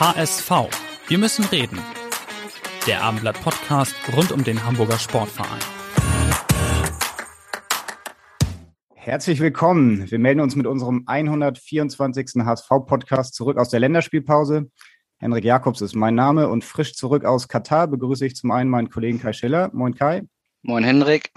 HSV. 0.00 0.50
Wir 1.08 1.18
müssen 1.18 1.44
reden. 1.44 1.78
Der 2.86 3.02
Abendblatt 3.02 3.38
Podcast 3.42 3.94
rund 4.16 4.32
um 4.32 4.42
den 4.42 4.64
Hamburger 4.64 4.98
Sportverein. 4.98 5.60
Herzlich 8.94 9.40
willkommen. 9.40 10.10
Wir 10.10 10.18
melden 10.18 10.40
uns 10.40 10.56
mit 10.56 10.66
unserem 10.66 11.02
124. 11.04 12.42
HSV-Podcast 12.42 13.34
zurück 13.34 13.58
aus 13.58 13.68
der 13.68 13.80
Länderspielpause. 13.80 14.70
Henrik 15.18 15.44
Jakobs 15.44 15.82
ist 15.82 15.94
mein 15.94 16.14
Name 16.14 16.48
und 16.48 16.64
frisch 16.64 16.94
zurück 16.94 17.26
aus 17.26 17.46
Katar 17.48 17.86
begrüße 17.86 18.24
ich 18.24 18.36
zum 18.36 18.52
einen 18.52 18.70
meinen 18.70 18.88
Kollegen 18.88 19.20
Kai 19.20 19.34
Schiller. 19.34 19.68
Moin 19.74 19.94
Kai. 19.94 20.22
Moin 20.62 20.82
Henrik. 20.82 21.30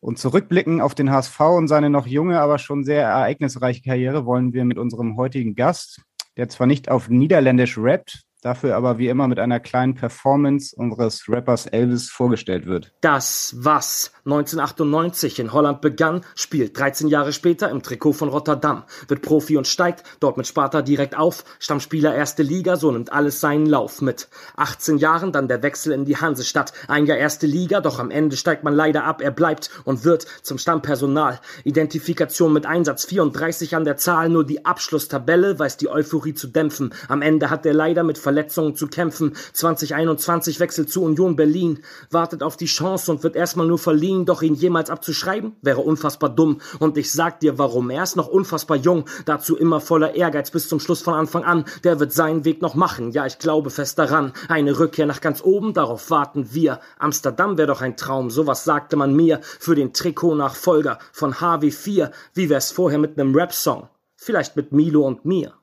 Und 0.00 0.18
zurückblicken 0.18 0.82
auf 0.82 0.94
den 0.94 1.10
HSV 1.10 1.40
und 1.40 1.68
seine 1.68 1.88
noch 1.88 2.06
junge, 2.06 2.42
aber 2.42 2.58
schon 2.58 2.84
sehr 2.84 3.04
ereignisreiche 3.04 3.80
Karriere 3.80 4.26
wollen 4.26 4.52
wir 4.52 4.66
mit 4.66 4.76
unserem 4.76 5.16
heutigen 5.16 5.54
Gast, 5.54 6.02
der 6.38 6.48
zwar 6.48 6.66
nicht 6.66 6.88
auf 6.88 7.10
Niederländisch 7.10 7.76
rappt, 7.76 8.22
dafür 8.42 8.76
aber 8.76 8.98
wie 8.98 9.08
immer 9.08 9.28
mit 9.28 9.38
einer 9.38 9.60
kleinen 9.60 9.94
Performance 9.94 10.74
unseres 10.76 11.28
Rappers 11.28 11.66
Elvis 11.66 12.08
vorgestellt 12.10 12.66
wird. 12.66 12.92
Das, 13.00 13.54
was 13.58 14.12
1998 14.24 15.40
in 15.40 15.52
Holland 15.52 15.80
begann, 15.80 16.22
spielt 16.34 16.78
13 16.78 17.08
Jahre 17.08 17.32
später 17.32 17.70
im 17.70 17.82
Trikot 17.82 18.12
von 18.12 18.28
Rotterdam, 18.28 18.84
wird 19.08 19.22
Profi 19.22 19.56
und 19.56 19.66
steigt 19.66 20.04
dort 20.20 20.36
mit 20.36 20.46
Sparta 20.46 20.82
direkt 20.82 21.16
auf, 21.16 21.44
Stammspieler 21.58 22.14
erste 22.14 22.42
Liga, 22.42 22.76
so 22.76 22.90
nimmt 22.90 23.12
alles 23.12 23.40
seinen 23.40 23.66
Lauf 23.66 24.00
mit. 24.02 24.28
18 24.56 24.98
Jahren 24.98 25.32
dann 25.32 25.48
der 25.48 25.62
Wechsel 25.62 25.92
in 25.92 26.04
die 26.04 26.16
Hansestadt, 26.16 26.72
ein 26.86 27.06
Jahr 27.06 27.18
erste 27.18 27.46
Liga, 27.46 27.80
doch 27.80 27.98
am 27.98 28.10
Ende 28.10 28.36
steigt 28.36 28.64
man 28.64 28.74
leider 28.74 29.04
ab, 29.04 29.20
er 29.20 29.30
bleibt 29.30 29.70
und 29.84 30.04
wird 30.04 30.26
zum 30.42 30.58
Stammpersonal. 30.58 31.40
Identifikation 31.64 32.52
mit 32.52 32.66
Einsatz 32.66 33.04
34 33.06 33.74
an 33.74 33.84
der 33.84 33.96
Zahl, 33.96 34.28
nur 34.28 34.44
die 34.44 34.64
Abschlusstabelle 34.64 35.58
weiß 35.58 35.76
die 35.76 35.88
Euphorie 35.88 36.34
zu 36.34 36.48
dämpfen. 36.48 36.94
Am 37.08 37.22
Ende 37.22 37.50
hat 37.50 37.66
er 37.66 37.74
leider 37.74 38.04
mit 38.04 38.18
Verletzungen 38.28 38.76
zu 38.76 38.88
kämpfen. 38.88 39.34
2021 39.54 40.60
wechselt 40.60 40.90
zu 40.90 41.02
Union 41.02 41.34
Berlin, 41.34 41.78
wartet 42.10 42.42
auf 42.42 42.58
die 42.58 42.66
Chance 42.66 43.10
und 43.10 43.22
wird 43.22 43.36
erstmal 43.36 43.66
nur 43.66 43.78
verliehen, 43.78 44.26
doch 44.26 44.42
ihn 44.42 44.54
jemals 44.54 44.90
abzuschreiben, 44.90 45.56
wäre 45.62 45.80
unfassbar 45.80 46.28
dumm. 46.28 46.60
Und 46.78 46.98
ich 46.98 47.10
sag 47.10 47.40
dir 47.40 47.56
warum. 47.56 47.88
Er 47.88 48.02
ist 48.02 48.16
noch 48.16 48.28
unfassbar 48.28 48.76
jung, 48.76 49.06
dazu 49.24 49.56
immer 49.56 49.80
voller 49.80 50.14
Ehrgeiz 50.14 50.50
bis 50.50 50.68
zum 50.68 50.78
Schluss 50.78 51.00
von 51.00 51.14
Anfang 51.14 51.42
an. 51.44 51.64
Der 51.84 52.00
wird 52.00 52.12
seinen 52.12 52.44
Weg 52.44 52.60
noch 52.60 52.74
machen, 52.74 53.12
ja, 53.12 53.24
ich 53.24 53.38
glaube 53.38 53.70
fest 53.70 53.98
daran. 53.98 54.34
Eine 54.48 54.78
Rückkehr 54.78 55.06
nach 55.06 55.22
ganz 55.22 55.42
oben, 55.42 55.72
darauf 55.72 56.10
warten 56.10 56.52
wir. 56.52 56.80
Amsterdam 56.98 57.56
wäre 57.56 57.68
doch 57.68 57.80
ein 57.80 57.96
Traum, 57.96 58.28
sowas 58.28 58.64
sagte 58.64 58.96
man 58.96 59.16
mir. 59.16 59.40
Für 59.42 59.74
den 59.74 59.94
Trikot-Nachfolger 59.94 60.98
von 61.12 61.32
HW4, 61.32 62.10
wie 62.34 62.50
wär's 62.50 62.72
vorher 62.72 62.98
mit 62.98 63.16
nem 63.16 63.34
Rap-Song? 63.34 63.88
Vielleicht 64.16 64.54
mit 64.54 64.72
Milo 64.72 65.06
und 65.06 65.24
mir. 65.24 65.57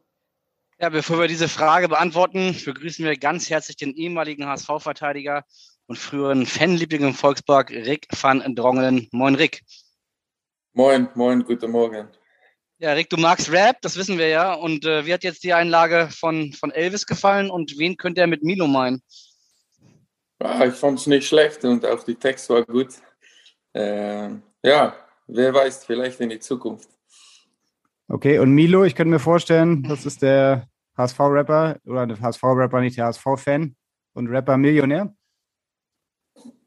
Ja, 0.77 0.89
bevor 0.89 1.19
wir 1.19 1.27
diese 1.29 1.47
Frage 1.47 1.87
beantworten, 1.87 2.53
begrüßen 2.65 3.05
wir 3.05 3.15
ganz 3.15 3.49
herzlich 3.49 3.77
den 3.77 3.93
ehemaligen 3.95 4.45
HSV-Verteidiger 4.45 5.45
und 5.87 5.97
früheren 5.97 6.45
Fanliebling 6.45 7.03
im 7.03 7.13
Volkspark, 7.13 7.71
Rick 7.71 8.07
van 8.11 8.43
Drongelen. 8.55 9.07
Moin, 9.13 9.35
Rick. 9.35 9.63
Moin, 10.73 11.07
moin, 11.15 11.45
guten 11.45 11.71
Morgen. 11.71 12.09
Ja, 12.77 12.91
Rick, 12.91 13.09
du 13.09 13.15
magst 13.15 13.49
Rap, 13.53 13.81
das 13.83 13.95
wissen 13.95 14.17
wir 14.17 14.27
ja. 14.27 14.53
Und 14.53 14.83
äh, 14.83 15.05
wie 15.05 15.13
hat 15.13 15.23
jetzt 15.23 15.45
die 15.45 15.53
Einlage 15.53 16.09
von, 16.11 16.51
von 16.51 16.71
Elvis 16.71 17.05
gefallen 17.05 17.49
und 17.49 17.77
wen 17.77 17.95
könnte 17.95 18.19
er 18.19 18.27
mit 18.27 18.43
Milo 18.43 18.67
meinen? 18.67 19.01
Ja, 20.41 20.65
ich 20.65 20.73
fand 20.73 20.99
es 20.99 21.07
nicht 21.07 21.25
schlecht 21.25 21.63
und 21.63 21.85
auch 21.85 22.03
die 22.03 22.15
Text 22.15 22.49
war 22.49 22.65
gut. 22.65 22.89
Äh, 23.71 24.29
ja, 24.61 24.93
wer 25.27 25.53
weiß, 25.53 25.85
vielleicht 25.85 26.19
in 26.19 26.29
die 26.29 26.39
Zukunft. 26.39 26.89
Okay, 28.07 28.39
und 28.39 28.51
Milo, 28.51 28.83
ich 28.83 28.93
könnte 28.93 29.11
mir 29.11 29.19
vorstellen, 29.19 29.83
das 29.83 30.05
ist 30.05 30.21
der 30.21 30.67
HSV-Rapper 30.97 31.77
oder 31.85 32.07
der 32.07 32.19
HSV-Rapper, 32.19 32.81
nicht 32.81 32.97
der 32.97 33.05
HSV-Fan 33.05 33.75
und 34.13 34.27
Rapper-Millionär. 34.27 35.13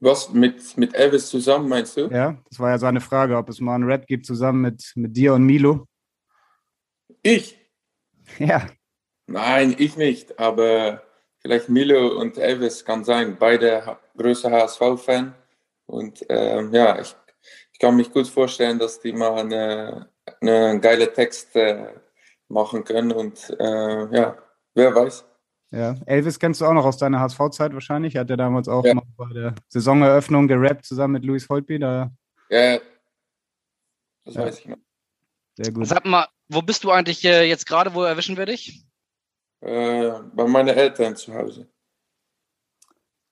Was 0.00 0.32
mit, 0.32 0.76
mit 0.76 0.94
Elvis 0.94 1.28
zusammen 1.28 1.68
meinst 1.68 1.96
du? 1.96 2.08
Ja, 2.08 2.38
das 2.48 2.58
war 2.60 2.70
ja 2.70 2.78
seine 2.78 3.00
Frage, 3.00 3.36
ob 3.36 3.48
es 3.48 3.60
mal 3.60 3.74
einen 3.74 3.84
Rap 3.84 4.06
gibt 4.06 4.26
zusammen 4.26 4.62
mit, 4.62 4.92
mit 4.94 5.16
dir 5.16 5.34
und 5.34 5.44
Milo. 5.44 5.86
Ich? 7.22 7.58
Ja. 8.38 8.66
Nein, 9.26 9.74
ich 9.78 9.96
nicht, 9.96 10.38
aber 10.38 11.02
vielleicht 11.38 11.68
Milo 11.68 12.18
und 12.20 12.38
Elvis 12.38 12.84
kann 12.84 13.04
sein. 13.04 13.36
Beide 13.38 13.98
größer 14.16 14.50
HSV-Fan. 14.50 15.34
Und 15.86 16.24
ähm, 16.28 16.72
ja, 16.72 17.00
ich, 17.00 17.14
ich 17.72 17.78
kann 17.78 17.96
mich 17.96 18.12
gut 18.12 18.28
vorstellen, 18.28 18.78
dass 18.78 19.00
die 19.00 19.12
mal 19.12 19.38
eine, 19.38 20.08
eine 20.40 20.80
geile 20.80 21.12
Text 21.12 21.56
äh, 21.56 21.88
machen 22.48 22.84
können. 22.84 23.12
Und 23.12 23.54
äh, 23.58 24.16
ja, 24.16 24.36
wer 24.74 24.94
weiß. 24.94 25.24
Ja, 25.70 25.96
Elvis 26.06 26.38
kennst 26.38 26.60
du 26.60 26.66
auch 26.66 26.72
noch 26.72 26.86
aus 26.86 26.96
deiner 26.96 27.20
HSV-Zeit 27.20 27.74
wahrscheinlich. 27.74 28.16
Hat 28.16 28.30
er 28.30 28.36
damals 28.36 28.68
auch 28.68 28.84
ja. 28.84 28.94
noch 28.94 29.04
bei 29.16 29.32
der 29.34 29.54
Saisoneröffnung 29.68 30.48
gerappt 30.48 30.86
zusammen 30.86 31.14
mit 31.14 31.24
Louis 31.24 31.48
Holtby. 31.48 31.78
Da 31.78 32.10
ja, 32.48 32.78
das 34.24 34.34
ja. 34.34 34.42
weiß 34.42 34.58
ich 34.60 34.66
noch. 34.66 34.78
Sehr 35.56 35.72
gut. 35.72 35.86
Sag 35.86 36.06
mal, 36.06 36.26
wo 36.48 36.62
bist 36.62 36.84
du 36.84 36.90
eigentlich 36.90 37.24
äh, 37.24 37.44
jetzt 37.44 37.66
gerade? 37.66 37.94
Wo 37.94 38.02
erwischen 38.02 38.36
wir 38.36 38.46
dich? 38.46 38.86
Äh, 39.60 40.10
bei 40.32 40.46
meinen 40.46 40.68
Eltern 40.68 41.16
zu 41.16 41.34
Hause. 41.34 41.68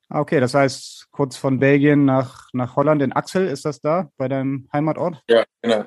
Ah, 0.08 0.20
okay, 0.20 0.38
das 0.38 0.54
heißt, 0.54 1.08
kurz 1.10 1.36
von 1.36 1.58
Belgien 1.58 2.04
nach, 2.04 2.48
nach 2.52 2.76
Holland 2.76 3.02
in 3.02 3.12
Axel, 3.12 3.46
ist 3.46 3.64
das 3.64 3.80
da, 3.80 4.10
bei 4.16 4.28
deinem 4.28 4.68
Heimatort? 4.72 5.22
Ja, 5.28 5.44
genau. 5.62 5.84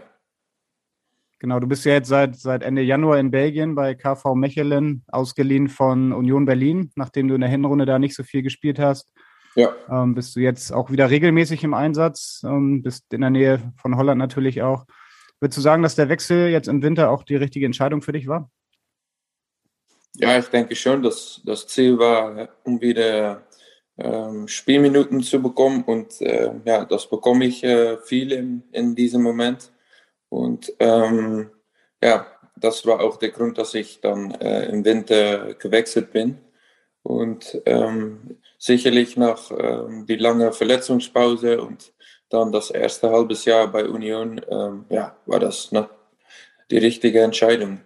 Genau, 1.39 1.59
du 1.59 1.67
bist 1.67 1.85
ja 1.85 1.93
jetzt 1.93 2.09
seit, 2.09 2.35
seit 2.35 2.63
Ende 2.63 2.81
Januar 2.81 3.17
in 3.17 3.31
Belgien 3.31 3.73
bei 3.73 3.95
KV 3.95 4.35
Mechelen, 4.35 5.03
ausgeliehen 5.07 5.69
von 5.69 6.11
Union 6.11 6.45
Berlin, 6.45 6.91
nachdem 6.95 7.29
du 7.29 7.35
in 7.35 7.41
der 7.41 7.49
Hinrunde 7.49 7.85
da 7.85 7.97
nicht 7.97 8.13
so 8.13 8.23
viel 8.23 8.41
gespielt 8.41 8.77
hast. 8.77 9.13
Ja. 9.55 9.73
Ähm, 9.89 10.15
bist 10.15 10.35
du 10.35 10.41
jetzt 10.41 10.71
auch 10.71 10.91
wieder 10.91 11.09
regelmäßig 11.09 11.63
im 11.63 11.73
Einsatz, 11.73 12.41
ähm, 12.45 12.83
bist 12.83 13.11
in 13.13 13.21
der 13.21 13.29
Nähe 13.29 13.73
von 13.77 13.95
Holland 13.95 14.19
natürlich 14.19 14.61
auch. 14.61 14.85
Würdest 15.39 15.57
du 15.57 15.61
sagen, 15.61 15.81
dass 15.81 15.95
der 15.95 16.09
Wechsel 16.09 16.49
jetzt 16.49 16.67
im 16.67 16.83
Winter 16.83 17.09
auch 17.09 17.23
die 17.23 17.37
richtige 17.37 17.65
Entscheidung 17.65 18.01
für 18.01 18.11
dich 18.11 18.27
war? 18.27 18.49
Ja, 20.15 20.37
ich 20.37 20.47
denke 20.47 20.75
schon, 20.75 21.01
dass 21.01 21.41
das 21.45 21.67
Ziel 21.67 21.97
war, 21.97 22.49
um 22.63 22.81
wieder 22.81 23.43
ähm, 23.97 24.47
Spielminuten 24.47 25.21
zu 25.21 25.41
bekommen. 25.41 25.83
Und 25.83 26.19
äh, 26.21 26.51
ja, 26.65 26.83
das 26.83 27.09
bekomme 27.09 27.45
ich 27.45 27.63
äh, 27.63 27.97
viel 27.97 28.33
in, 28.33 28.63
in 28.73 28.95
diesem 28.95 29.23
Moment. 29.23 29.71
Und 30.29 30.73
ähm, 30.79 31.51
ja, 32.01 32.27
das 32.55 32.85
war 32.85 33.01
auch 33.01 33.17
der 33.17 33.31
Grund, 33.31 33.57
dass 33.57 33.73
ich 33.73 34.01
dann 34.01 34.31
äh, 34.31 34.65
im 34.65 34.85
Winter 34.85 35.53
gewechselt 35.55 36.11
bin. 36.11 36.37
Und 37.03 37.61
ähm, 37.65 38.37
sicherlich 38.57 39.17
nach 39.17 39.51
ähm, 39.51 40.05
die 40.05 40.17
lange 40.17 40.51
Verletzungspause 40.51 41.61
und 41.61 41.93
dann 42.29 42.51
das 42.51 42.69
erste 42.69 43.09
halbes 43.09 43.45
Jahr 43.45 43.67
bei 43.67 43.87
Union, 43.87 44.41
ähm, 44.49 44.85
ja, 44.89 45.15
war 45.25 45.39
das 45.39 45.71
noch 45.71 45.89
die 46.69 46.77
richtige 46.77 47.21
Entscheidung. 47.21 47.81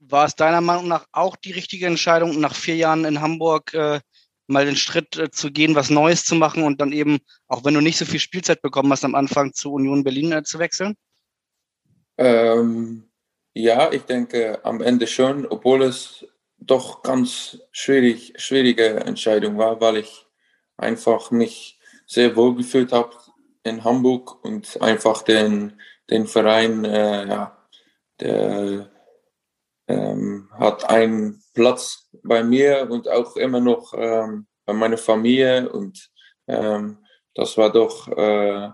War 0.00 0.26
es 0.26 0.36
deiner 0.36 0.60
Meinung 0.60 0.88
nach 0.88 1.06
auch 1.12 1.36
die 1.36 1.52
richtige 1.52 1.86
Entscheidung, 1.86 2.38
nach 2.40 2.54
vier 2.54 2.76
Jahren 2.76 3.06
in 3.06 3.22
Hamburg 3.22 3.72
äh, 3.72 4.00
mal 4.46 4.66
den 4.66 4.76
Schritt 4.76 5.16
äh, 5.16 5.30
zu 5.30 5.50
gehen, 5.50 5.74
was 5.74 5.88
Neues 5.88 6.24
zu 6.24 6.34
machen 6.34 6.64
und 6.64 6.80
dann 6.80 6.92
eben, 6.92 7.18
auch 7.48 7.64
wenn 7.64 7.74
du 7.74 7.80
nicht 7.80 7.96
so 7.96 8.04
viel 8.04 8.20
Spielzeit 8.20 8.60
bekommen 8.60 8.92
hast, 8.92 9.04
am 9.04 9.14
Anfang 9.14 9.54
zu 9.54 9.72
Union 9.72 10.04
Berlin 10.04 10.32
äh, 10.32 10.42
zu 10.42 10.58
wechseln? 10.58 10.96
Ähm, 12.18 13.10
ja, 13.54 13.92
ich 13.92 14.02
denke 14.02 14.64
am 14.64 14.80
Ende 14.80 15.06
schon, 15.06 15.46
obwohl 15.46 15.82
es 15.82 16.26
doch 16.58 17.02
ganz 17.02 17.58
schwierig, 17.72 18.34
schwierige 18.36 19.00
Entscheidung 19.00 19.58
war, 19.58 19.80
weil 19.80 19.98
ich 19.98 20.26
einfach 20.76 21.30
mich 21.30 21.78
sehr 22.06 22.36
wohl 22.36 22.54
gefühlt 22.56 22.92
habe 22.92 23.14
in 23.64 23.84
Hamburg 23.84 24.44
und 24.44 24.80
einfach 24.82 25.22
den, 25.22 25.80
den 26.10 26.26
Verein, 26.26 26.84
äh, 26.84 27.26
ja, 27.26 27.56
der 28.20 28.90
ähm, 29.88 30.48
hat 30.52 30.88
einen 30.88 31.42
Platz 31.54 32.08
bei 32.22 32.42
mir 32.42 32.88
und 32.90 33.08
auch 33.08 33.36
immer 33.36 33.60
noch 33.60 33.94
ähm, 33.96 34.46
bei 34.64 34.72
meiner 34.72 34.98
Familie 34.98 35.68
und 35.70 36.10
ähm, 36.46 36.98
das 37.34 37.56
war 37.56 37.70
doch 37.72 38.08
äh, 38.08 38.70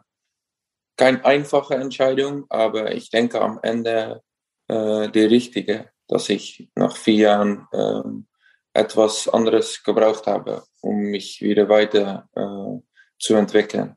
keine 1.00 1.24
einfache 1.24 1.76
Entscheidung, 1.76 2.44
aber 2.50 2.94
ich 2.94 3.08
denke 3.08 3.40
am 3.40 3.58
Ende 3.62 4.20
äh, 4.68 5.08
die 5.08 5.24
richtige, 5.24 5.88
dass 6.08 6.28
ich 6.28 6.68
nach 6.74 6.94
vier 6.94 7.14
Jahren 7.14 7.66
ähm, 7.72 8.26
etwas 8.74 9.26
anderes 9.26 9.82
gebraucht 9.82 10.26
habe, 10.26 10.62
um 10.82 10.96
mich 10.96 11.40
wieder 11.40 11.70
weiter 11.70 12.28
äh, 12.34 12.82
zu 13.18 13.34
entwickeln. 13.34 13.96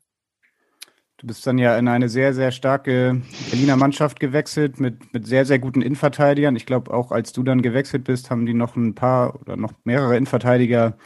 Du 1.17 1.27
bist 1.27 1.45
dann 1.45 1.57
ja 1.57 1.77
in 1.77 1.89
eine 1.89 2.07
sehr, 2.07 2.33
sehr 2.33 2.51
starke 2.51 3.21
Berliner 3.49 3.75
Mannschaft 3.75 4.21
gewechselt 4.21 4.79
mit, 4.79 5.13
mit 5.13 5.27
sehr, 5.27 5.45
sehr 5.45 5.59
guten 5.59 5.81
Innenverteidigern. 5.81 6.55
Ich 6.55 6.65
glaube, 6.65 6.93
auch 6.93 7.11
als 7.11 7.33
du 7.33 7.43
dann 7.43 7.61
gewechselt 7.61 8.05
bist, 8.05 8.29
haben 8.29 8.45
die 8.45 8.53
noch 8.53 8.77
ein 8.77 8.95
paar 8.95 9.41
oder 9.41 9.57
noch 9.57 9.73
mehrere 9.83 10.15
Innenverteidiger 10.15 10.97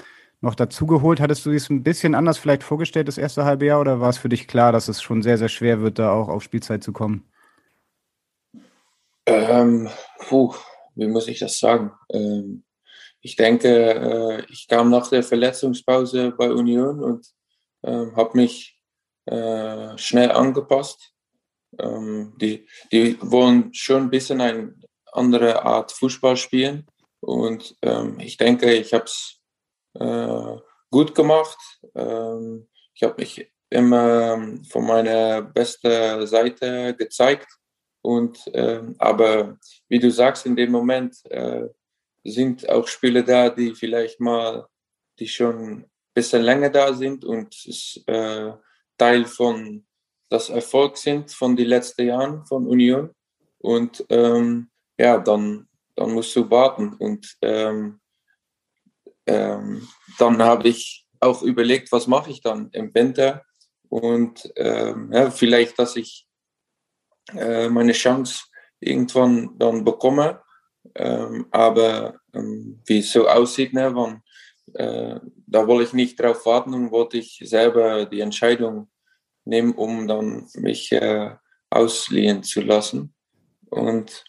noch 0.42 0.56
dazugeholt. 0.56 1.20
Hattest 1.20 1.46
du 1.46 1.52
es 1.52 1.70
ein 1.70 1.84
bisschen 1.84 2.16
anders 2.16 2.38
vielleicht 2.38 2.64
vorgestellt, 2.64 3.08
das 3.08 3.18
erste 3.18 3.46
halbe 3.46 3.66
Jahr, 3.66 3.82
oder 3.82 4.00
war 4.00 4.10
es 4.10 4.18
für 4.18 4.30
dich 4.30 4.48
klar, 4.48 4.72
dass 4.72 4.88
es 4.88 5.02
schon 5.02 5.22
sehr, 5.22 5.38
sehr 5.38 5.50
schwer 5.50 5.82
wird, 5.82 6.00
da 6.00 6.12
auch 6.12 6.30
auf 6.30 6.44
Spielzeit 6.44 6.84
zu 6.84 6.94
kommen? 6.94 7.28
Ähm, 9.26 9.90
puh, 10.20 10.54
wie 10.96 11.08
muss 11.08 11.28
ich 11.28 11.40
das 11.40 11.60
sagen? 11.60 11.92
Ähm, 12.12 12.64
ich 13.22 13.36
denke, 13.36 13.68
äh, 13.68 14.44
ich 14.50 14.68
kam 14.68 14.90
nach 14.90 15.10
der 15.10 15.24
Verletzungspause 15.24 16.32
bei 16.32 16.52
Union 16.52 17.04
und 17.04 17.28
äh, 17.82 18.06
habe 18.16 18.38
mich 18.38 18.80
äh, 19.26 19.98
schnell 19.98 20.32
angepasst. 20.32 21.14
Ähm, 21.80 22.34
die, 22.40 22.68
die 22.92 23.18
wollen 23.22 23.74
schon 23.74 24.04
ein 24.04 24.10
bisschen 24.10 24.40
eine 24.40 24.74
andere 25.12 25.64
Art 25.66 25.92
Fußball 25.92 26.38
spielen 26.38 26.88
und 27.20 27.76
ähm, 27.82 28.20
ich 28.20 28.38
denke, 28.38 28.72
ich 28.74 28.94
habe 28.94 29.06
es 29.06 29.37
äh, 30.00 30.58
gut 30.92 31.16
gemacht. 31.16 31.58
Ähm, 31.96 32.68
ich 32.94 33.04
habe 33.04 33.16
mich 33.18 33.52
immer 33.70 34.34
ähm, 34.34 34.64
von 34.66 34.86
meiner 34.86 35.42
besten 35.42 36.26
Seite 36.26 36.96
gezeigt 36.96 37.48
und 38.02 38.40
ähm, 38.54 38.96
aber 39.00 39.58
wie 39.90 40.00
du 40.00 40.10
sagst, 40.10 40.46
in 40.46 40.56
dem 40.56 40.72
Moment 40.72 41.18
äh, 41.30 41.68
sind 42.24 42.68
auch 42.70 42.88
Spieler 42.88 43.24
da, 43.24 43.50
die 43.50 43.76
vielleicht 43.76 44.20
mal, 44.20 44.68
die 45.20 45.28
schon 45.28 45.56
ein 45.58 45.92
bisschen 46.14 46.42
länger 46.42 46.70
da 46.70 46.94
sind 46.94 47.26
und 47.26 47.54
es, 47.54 48.02
äh, 48.08 48.54
Teil 48.98 49.26
von 49.26 49.86
das 50.30 50.50
Erfolg 50.50 50.98
sind 50.98 51.32
von 51.32 51.56
den 51.56 51.68
letzten 51.68 52.08
Jahren 52.08 52.46
von 52.46 52.68
Union. 52.68 53.12
Und 53.60 54.06
ähm, 54.10 54.70
ja, 54.98 55.18
dann, 55.18 55.68
dann 55.96 56.12
musst 56.12 56.36
du 56.36 56.50
warten. 56.50 56.94
Und 56.94 57.38
ähm, 57.42 58.00
ähm, 59.28 59.88
dann 60.18 60.42
habe 60.42 60.68
ich 60.70 61.06
auch 61.20 61.44
überlegt, 61.44 61.92
was 61.92 62.08
mache 62.08 62.32
ich 62.32 62.42
dann 62.42 62.70
im 62.72 62.94
Winter? 62.94 63.44
Und 63.90 64.52
ähm, 64.56 65.12
ja, 65.14 65.32
vielleicht, 65.32 65.78
dass 65.80 65.96
ich 65.96 66.28
äh, 67.34 67.70
meine 67.70 67.94
Chance 67.94 68.46
irgendwann 68.80 69.58
dann 69.58 69.84
bekomme. 69.84 70.42
Ähm, 70.96 71.48
aber 71.52 72.20
ähm, 72.34 72.82
wie 72.86 73.00
es 73.00 73.12
so 73.12 73.28
aussieht, 73.28 73.74
ne, 73.74 73.94
wann, 73.94 74.22
äh, 74.74 75.20
da 75.46 75.68
wollte 75.68 75.84
ich 75.84 75.94
nicht 75.94 76.20
drauf 76.20 76.46
warten 76.46 76.74
und 76.74 76.92
wollte 76.92 77.18
ich 77.18 77.42
selber 77.44 78.06
die 78.06 78.22
Entscheidung 78.22 78.90
nehmen, 79.46 79.74
um 79.74 80.08
dann 80.08 80.48
mich 80.56 80.92
äh, 80.92 81.36
ausliehen 81.70 82.44
zu 82.44 82.62
lassen. 82.62 83.14
Und 83.70 84.24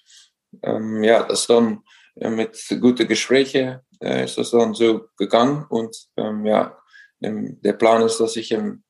ähm, 0.62 1.02
ja, 1.04 1.22
das 1.22 1.46
dann 1.46 1.82
äh, 2.16 2.30
mit 2.30 2.58
guten 2.80 3.06
Gesprächen 3.06 3.80
äh, 4.00 4.24
ist 4.24 4.38
das 4.38 4.50
dann 4.50 4.74
so 4.74 5.08
gegangen. 5.16 5.66
Und 5.68 6.08
ähm, 6.16 6.44
ja, 6.46 6.76
der 7.20 7.72
Plan 7.72 8.02
ist, 8.02 8.18
dass 8.18 8.36
ich 8.36 8.52
im 8.52 8.84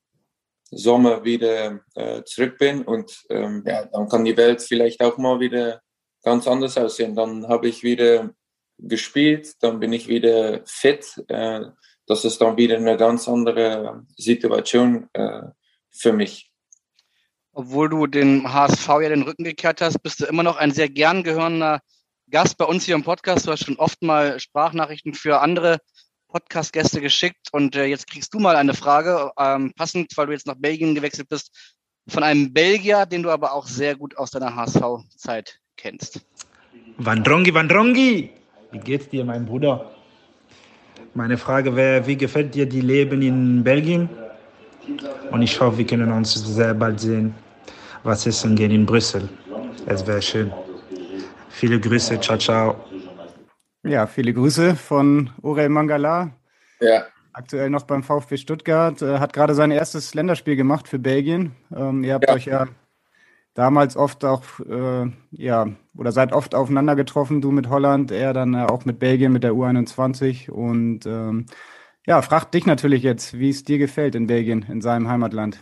Sommer 0.71 1.23
wieder 1.23 1.79
äh, 1.95 2.23
zurück 2.23 2.57
bin 2.59 2.83
und 2.83 3.23
ähm, 3.29 3.63
ja, 3.65 3.85
dann 3.85 4.07
kann 4.07 4.23
die 4.23 4.37
Welt 4.37 4.61
vielleicht 4.61 5.01
auch 5.01 5.17
mal 5.17 5.39
wieder 5.39 5.81
ganz 6.23 6.47
anders 6.47 6.77
aussehen. 6.77 7.15
Dann 7.15 7.47
habe 7.47 7.67
ich 7.67 7.81
wieder 7.81 8.29
gespielt, 8.77 9.55
dann 9.61 9.79
bin 9.79 9.93
ich 9.93 10.07
wieder 10.07 10.61
fit. 10.65 11.23
Äh, 11.27 11.61
das 12.05 12.25
ist 12.25 12.39
dann 12.41 12.57
wieder 12.57 12.77
eine 12.77 12.97
ganz 12.97 13.27
andere 13.27 14.05
Situation 14.15 15.09
äh, 15.13 15.41
für 15.91 16.13
mich. 16.13 16.51
Obwohl 17.51 17.89
du 17.89 18.07
den 18.07 18.53
HSV 18.53 18.87
ja 18.87 19.09
den 19.09 19.23
Rücken 19.23 19.43
gekehrt 19.43 19.81
hast, 19.81 20.01
bist 20.01 20.21
du 20.21 20.25
immer 20.25 20.43
noch 20.43 20.57
ein 20.57 20.71
sehr 20.71 20.89
gern 20.89 21.23
gehörender 21.23 21.81
Gast 22.31 22.57
bei 22.57 22.65
uns 22.65 22.85
hier 22.85 22.95
im 22.95 23.03
Podcast. 23.03 23.47
Du 23.47 23.51
hast 23.51 23.65
schon 23.65 23.77
oft 23.77 24.01
mal 24.03 24.39
Sprachnachrichten 24.39 25.13
für 25.13 25.41
andere 25.41 25.79
Podcast-Gäste 26.27 27.01
geschickt 27.01 27.47
und 27.51 27.75
äh, 27.75 27.85
jetzt 27.85 28.07
kriegst 28.07 28.33
du 28.33 28.39
mal 28.39 28.55
eine 28.55 28.75
Frage, 28.75 29.31
ähm, 29.39 29.73
passend, 29.75 30.15
weil 30.15 30.27
du 30.27 30.33
jetzt 30.33 30.45
nach 30.45 30.55
Belgien 30.55 30.93
gewechselt 30.93 31.27
bist, 31.27 31.75
von 32.07 32.21
einem 32.21 32.53
Belgier, 32.53 33.07
den 33.07 33.23
du 33.23 33.31
aber 33.31 33.53
auch 33.53 33.65
sehr 33.65 33.95
gut 33.95 34.15
aus 34.17 34.29
deiner 34.29 34.55
HSV-Zeit 34.55 35.59
kennst. 35.75 36.21
Wandrongi, 36.97 37.53
Wandrongi! 37.53 38.29
Wie 38.71 38.79
geht's 38.79 39.09
dir, 39.09 39.25
mein 39.25 39.45
Bruder? 39.45 39.89
Meine 41.15 41.37
Frage 41.37 41.75
wäre, 41.75 42.05
wie 42.05 42.15
gefällt 42.15 42.53
dir 42.53 42.67
die 42.67 42.81
Leben 42.81 43.23
in 43.23 43.63
Belgien? 43.63 44.07
Und 45.31 45.41
ich 45.41 45.59
hoffe, 45.59 45.79
wir 45.79 45.85
können 45.87 46.11
uns 46.11 46.33
sehr 46.33 46.75
bald 46.75 46.99
sehen. 46.99 47.33
Was 48.03 48.27
essen 48.27 48.55
gehen 48.55 48.71
in 48.71 48.85
Brüssel. 48.85 49.27
Es 49.87 50.05
wäre 50.05 50.21
schön. 50.21 50.51
Viele 51.59 51.77
Grüße, 51.77 52.21
ciao, 52.21 52.37
ciao. 52.37 52.85
Ja, 53.83 54.07
viele 54.07 54.33
Grüße 54.33 54.77
von 54.77 55.29
Orel 55.41 55.67
Mangala. 55.67 56.31
Ja. 56.79 57.07
Aktuell 57.33 57.69
noch 57.69 57.83
beim 57.83 58.01
VfB 58.01 58.37
Stuttgart. 58.37 59.01
Äh, 59.01 59.19
hat 59.19 59.33
gerade 59.33 59.53
sein 59.53 59.69
erstes 59.69 60.13
Länderspiel 60.13 60.55
gemacht 60.55 60.87
für 60.87 60.99
Belgien. 60.99 61.51
Ähm, 61.75 62.05
ihr 62.05 62.13
habt 62.13 62.29
ja. 62.29 62.33
euch 62.33 62.45
ja 62.45 62.67
damals 63.55 63.97
oft 63.97 64.23
auch, 64.23 64.43
äh, 64.61 65.11
ja, 65.31 65.67
oder 65.97 66.13
seid 66.13 66.31
oft 66.31 66.55
aufeinander 66.55 66.95
getroffen, 66.95 67.41
du 67.41 67.51
mit 67.51 67.67
Holland, 67.67 68.09
er 68.13 68.31
dann 68.31 68.53
äh, 68.53 68.63
auch 68.63 68.85
mit 68.85 68.97
Belgien, 68.97 69.33
mit 69.33 69.43
der 69.43 69.51
U21. 69.51 70.49
Und 70.49 71.05
ähm, 71.05 71.47
ja, 72.07 72.21
fragt 72.21 72.53
dich 72.53 72.67
natürlich 72.67 73.03
jetzt, 73.03 73.37
wie 73.37 73.49
es 73.49 73.65
dir 73.65 73.79
gefällt 73.79 74.15
in 74.15 74.27
Belgien, 74.27 74.65
in 74.69 74.79
seinem 74.79 75.09
Heimatland. 75.09 75.61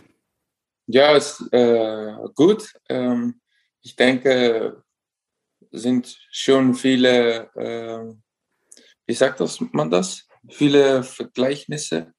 Ja, 0.86 1.16
ist 1.16 1.52
äh, 1.52 2.12
gut. 2.36 2.72
Ähm, 2.88 3.40
ich 3.82 3.96
denke, 3.96 4.84
sind 5.72 6.18
schon 6.30 6.74
viele, 6.74 7.50
äh, 7.54 8.14
wie 9.06 9.14
sagt 9.14 9.40
das, 9.40 9.60
man 9.72 9.90
das? 9.90 10.26
Viele 10.48 11.02
Vergleichnisse 11.02 12.12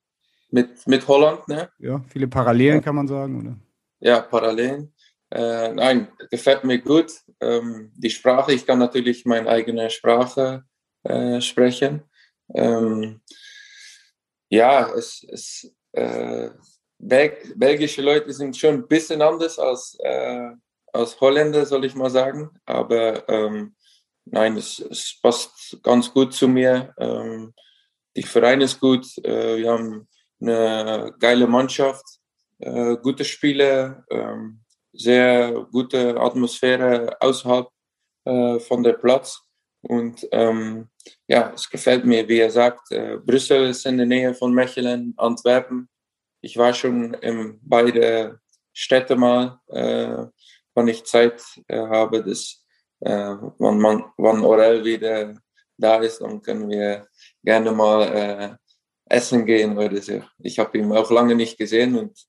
mit, 0.51 0.85
mit 0.87 1.07
Holland, 1.07 1.47
ne? 1.47 1.69
Ja, 1.79 2.03
viele 2.09 2.27
Parallelen 2.27 2.81
kann 2.81 2.95
man 2.95 3.07
sagen, 3.07 3.39
oder? 3.39 3.59
Ja, 3.99 4.21
Parallelen. 4.21 4.93
Äh, 5.31 5.73
nein, 5.73 6.07
gefällt 6.31 6.63
mir 6.63 6.79
gut. 6.79 7.11
Ähm, 7.39 7.91
die 7.95 8.09
Sprache, 8.09 8.53
ich 8.53 8.65
kann 8.65 8.79
natürlich 8.79 9.25
meine 9.25 9.47
eigene 9.47 9.89
Sprache 9.89 10.63
äh, 11.03 11.39
sprechen. 11.41 12.03
Ähm, 12.53 13.21
ja, 14.49 14.91
es, 14.93 15.25
es 15.29 15.71
äh, 15.91 16.49
Belg 16.97 17.53
belgische 17.57 18.01
Leute 18.01 18.33
sind 18.33 18.57
schon 18.57 18.75
ein 18.75 18.87
bisschen 18.87 19.21
anders 19.21 19.59
als, 19.59 19.97
äh, 20.03 20.49
als 20.93 21.19
Holländer, 21.19 21.65
soll 21.65 21.85
ich 21.85 21.95
mal 21.95 22.09
sagen. 22.09 22.49
Aber 22.65 23.27
ähm, 23.29 23.75
nein, 24.25 24.57
es, 24.57 24.79
es, 24.79 25.19
passt 25.21 25.79
ganz 25.83 26.11
gut 26.11 26.33
zu 26.33 26.47
mir. 26.47 26.93
Ähm, 26.97 27.53
die 28.15 28.23
Verein 28.23 28.61
ist 28.61 28.79
gut. 28.79 29.05
Äh, 29.23 29.57
wir 29.57 29.71
haben 29.71 30.07
eine 30.41 31.13
geile 31.19 31.47
Mannschaft, 31.47 32.05
äh, 32.59 32.95
gute 32.97 33.25
Spiele. 33.25 34.03
Ähm, 34.09 34.61
sehr 34.93 35.67
gute 35.71 36.19
Atmosphäre 36.19 37.15
außerhalb 37.19 37.67
äh, 38.25 38.59
von 38.59 38.83
der 38.83 38.93
Platz. 38.93 39.41
Und 39.81 40.27
ähm, 40.31 40.89
ja, 41.27 41.53
es 41.53 41.69
gefällt 41.69 42.05
mir, 42.05 42.27
wie 42.27 42.39
er 42.39 42.51
sagt, 42.51 42.91
äh, 42.91 43.17
Brüssel 43.17 43.69
ist 43.69 43.85
in 43.85 43.97
der 43.97 44.05
Nähe 44.05 44.33
von 44.33 44.53
Mechelen, 44.53 45.13
Antwerpen. 45.17 45.87
Ich 46.41 46.57
war 46.57 46.73
schon 46.73 47.13
in 47.15 47.59
beide 47.61 48.39
Städte 48.73 49.15
mal, 49.15 49.59
äh, 49.67 50.25
wenn 50.75 50.87
ich 50.87 51.05
Zeit 51.05 51.41
äh, 51.67 51.79
habe, 51.79 52.23
dass, 52.23 52.63
äh, 53.01 53.35
wenn, 53.57 53.79
man, 53.79 54.05
wenn 54.17 54.43
Orel 54.43 54.83
wieder 54.83 55.33
da 55.77 55.97
ist, 55.97 56.21
dann 56.21 56.41
können 56.41 56.69
wir 56.69 57.07
gerne 57.43 57.71
mal 57.71 58.03
äh, 58.03 58.55
essen 59.05 59.45
gehen 59.45 59.77
oder 59.77 60.01
so. 60.01 60.21
Ich 60.39 60.59
habe 60.59 60.77
ihn 60.77 60.91
auch 60.91 61.09
lange 61.09 61.35
nicht 61.35 61.57
gesehen 61.57 61.97
und 61.97 62.27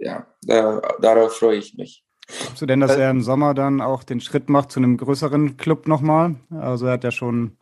ja, 0.00 0.26
da, 0.42 0.80
darauf 1.00 1.36
freue 1.36 1.56
ich 1.56 1.74
mich. 1.74 2.04
Glaubst 2.28 2.62
du 2.62 2.66
denn, 2.66 2.78
dass 2.78 2.94
er 2.94 3.10
im 3.10 3.22
Sommer 3.22 3.52
dann 3.54 3.80
auch 3.80 4.04
den 4.04 4.20
Schritt 4.20 4.48
macht 4.48 4.70
zu 4.70 4.78
einem 4.78 4.96
größeren 4.96 5.56
Club 5.56 5.88
nochmal? 5.88 6.36
Also 6.50 6.86
er 6.86 6.92
hat 6.92 7.02
ja 7.04 7.10
schon 7.10 7.56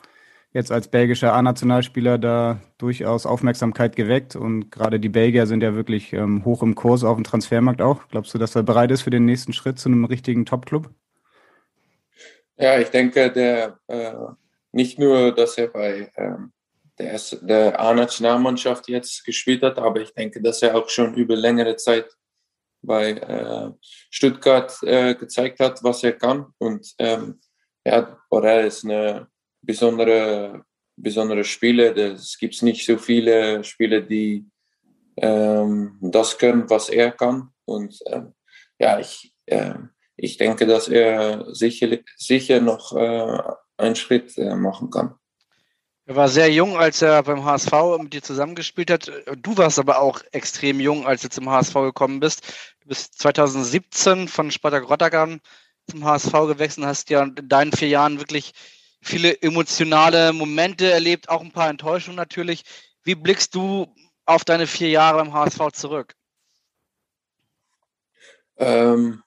jetzt 0.56 0.72
als 0.72 0.88
belgischer 0.88 1.34
A-Nationalspieler 1.34 2.16
da 2.16 2.60
durchaus 2.78 3.26
Aufmerksamkeit 3.26 3.94
geweckt 3.94 4.36
und 4.36 4.70
gerade 4.70 4.98
die 4.98 5.10
Belgier 5.10 5.46
sind 5.46 5.62
ja 5.62 5.74
wirklich 5.74 6.14
ähm, 6.14 6.46
hoch 6.46 6.62
im 6.62 6.74
Kurs 6.74 7.04
auf 7.04 7.16
dem 7.16 7.24
Transfermarkt 7.24 7.82
auch. 7.82 8.08
Glaubst 8.08 8.32
du, 8.32 8.38
dass 8.38 8.56
er 8.56 8.62
bereit 8.62 8.90
ist 8.90 9.02
für 9.02 9.10
den 9.10 9.26
nächsten 9.26 9.52
Schritt 9.52 9.78
zu 9.78 9.90
einem 9.90 10.06
richtigen 10.06 10.46
Top-Club? 10.46 10.88
Ja, 12.56 12.78
ich 12.78 12.88
denke, 12.88 13.30
der 13.30 13.78
äh, 13.86 14.14
nicht 14.72 14.98
nur, 14.98 15.34
dass 15.34 15.58
er 15.58 15.68
bei 15.68 16.10
ähm, 16.16 16.52
der, 16.98 17.20
der 17.42 17.78
A-Nationalmannschaft 17.78 18.88
jetzt 18.88 19.26
gespielt 19.26 19.62
hat, 19.62 19.78
aber 19.78 20.00
ich 20.00 20.14
denke, 20.14 20.40
dass 20.40 20.62
er 20.62 20.74
auch 20.74 20.88
schon 20.88 21.12
über 21.14 21.36
längere 21.36 21.76
Zeit 21.76 22.06
bei 22.80 23.10
äh, 23.10 23.70
Stuttgart 24.10 24.74
äh, 24.84 25.14
gezeigt 25.14 25.60
hat, 25.60 25.84
was 25.84 26.02
er 26.02 26.12
kann. 26.12 26.46
Und 26.56 26.94
ähm, 26.98 27.40
ja, 27.84 28.16
Borrell 28.30 28.66
ist 28.66 28.86
eine 28.86 29.26
besondere, 29.66 30.64
besondere 30.96 31.44
Spieler. 31.44 31.96
Es 31.96 32.38
gibt 32.38 32.62
nicht 32.62 32.86
so 32.86 32.96
viele 32.96 33.62
Spieler, 33.64 34.00
die 34.00 34.46
ähm, 35.16 35.98
das 36.00 36.38
können, 36.38 36.68
was 36.70 36.88
er 36.88 37.10
kann. 37.12 37.50
Und 37.64 37.98
ähm, 38.06 38.34
ja, 38.78 38.98
ich, 38.98 39.34
äh, 39.46 39.74
ich 40.16 40.36
denke, 40.36 40.66
dass 40.66 40.88
er 40.88 41.54
sicher, 41.54 41.98
sicher 42.16 42.60
noch 42.60 42.94
äh, 42.94 43.42
einen 43.76 43.96
Schritt 43.96 44.36
äh, 44.38 44.54
machen 44.54 44.90
kann. 44.90 45.14
Er 46.08 46.14
war 46.14 46.28
sehr 46.28 46.52
jung, 46.52 46.76
als 46.76 47.02
er 47.02 47.20
beim 47.24 47.44
HSV 47.44 47.72
mit 48.00 48.12
dir 48.12 48.22
zusammengespielt 48.22 48.92
hat. 48.92 49.10
Du 49.38 49.56
warst 49.56 49.80
aber 49.80 50.00
auch 50.00 50.20
extrem 50.30 50.78
jung, 50.78 51.04
als 51.04 51.22
du 51.22 51.28
zum 51.28 51.50
HSV 51.50 51.74
gekommen 51.74 52.20
bist. 52.20 52.46
Du 52.82 52.88
bist 52.88 53.18
2017 53.18 54.28
von 54.28 54.52
Spartak 54.52 54.88
Rotterdam 54.88 55.40
zum 55.90 56.04
HSV 56.04 56.32
gewechselt 56.32 56.84
und 56.84 56.86
hast 56.86 57.10
ja 57.10 57.24
in 57.24 57.48
deinen 57.48 57.72
vier 57.72 57.88
Jahren 57.88 58.18
wirklich 58.20 58.52
viele 59.06 59.40
emotionale 59.42 60.32
Momente 60.32 60.90
erlebt, 60.90 61.28
auch 61.28 61.40
ein 61.40 61.52
paar 61.52 61.70
Enttäuschungen 61.70 62.16
natürlich. 62.16 62.64
Wie 63.02 63.14
blickst 63.14 63.54
du 63.54 63.86
auf 64.24 64.44
deine 64.44 64.66
vier 64.66 64.88
Jahre 64.90 65.18
beim 65.18 65.32
HSV 65.32 65.72
zurück? 65.72 66.14
Ähm, 68.56 69.22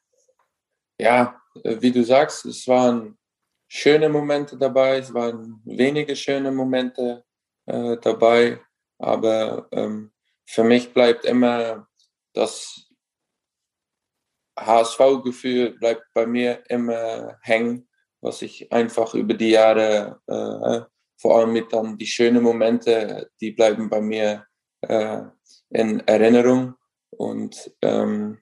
ja, 0.99 1.39
wie 1.63 1.91
du 1.91 2.03
sagst, 2.03 2.45
es 2.45 2.67
waren 2.67 3.17
schöne 3.67 4.09
Momente 4.09 4.57
dabei, 4.57 4.97
es 4.97 5.13
waren 5.13 5.61
wenige 5.65 6.15
schöne 6.15 6.51
Momente 6.51 7.23
äh, 7.65 7.97
dabei, 7.97 8.59
aber 8.97 9.67
ähm, 9.71 10.11
für 10.45 10.63
mich 10.63 10.93
bleibt 10.93 11.25
immer 11.25 11.87
das 12.33 12.89
HSV-Gefühl 14.59 15.71
bleibt 15.71 16.03
bei 16.13 16.25
mir 16.25 16.63
immer 16.69 17.37
hängen, 17.41 17.88
was 18.21 18.41
ich 18.41 18.71
einfach 18.71 19.13
über 19.13 19.33
die 19.33 19.51
Jahre, 19.51 20.19
äh, 20.27 20.81
vor 21.17 21.37
allem 21.37 21.53
mit 21.53 21.71
dann 21.73 21.97
die 21.97 22.07
schönen 22.07 22.43
Momente, 22.43 23.29
die 23.41 23.51
bleiben 23.51 23.89
bei 23.89 24.01
mir 24.01 24.45
äh, 24.81 25.23
in 25.69 25.99
Erinnerung 26.07 26.75
und 27.11 27.71
ähm, 27.81 28.39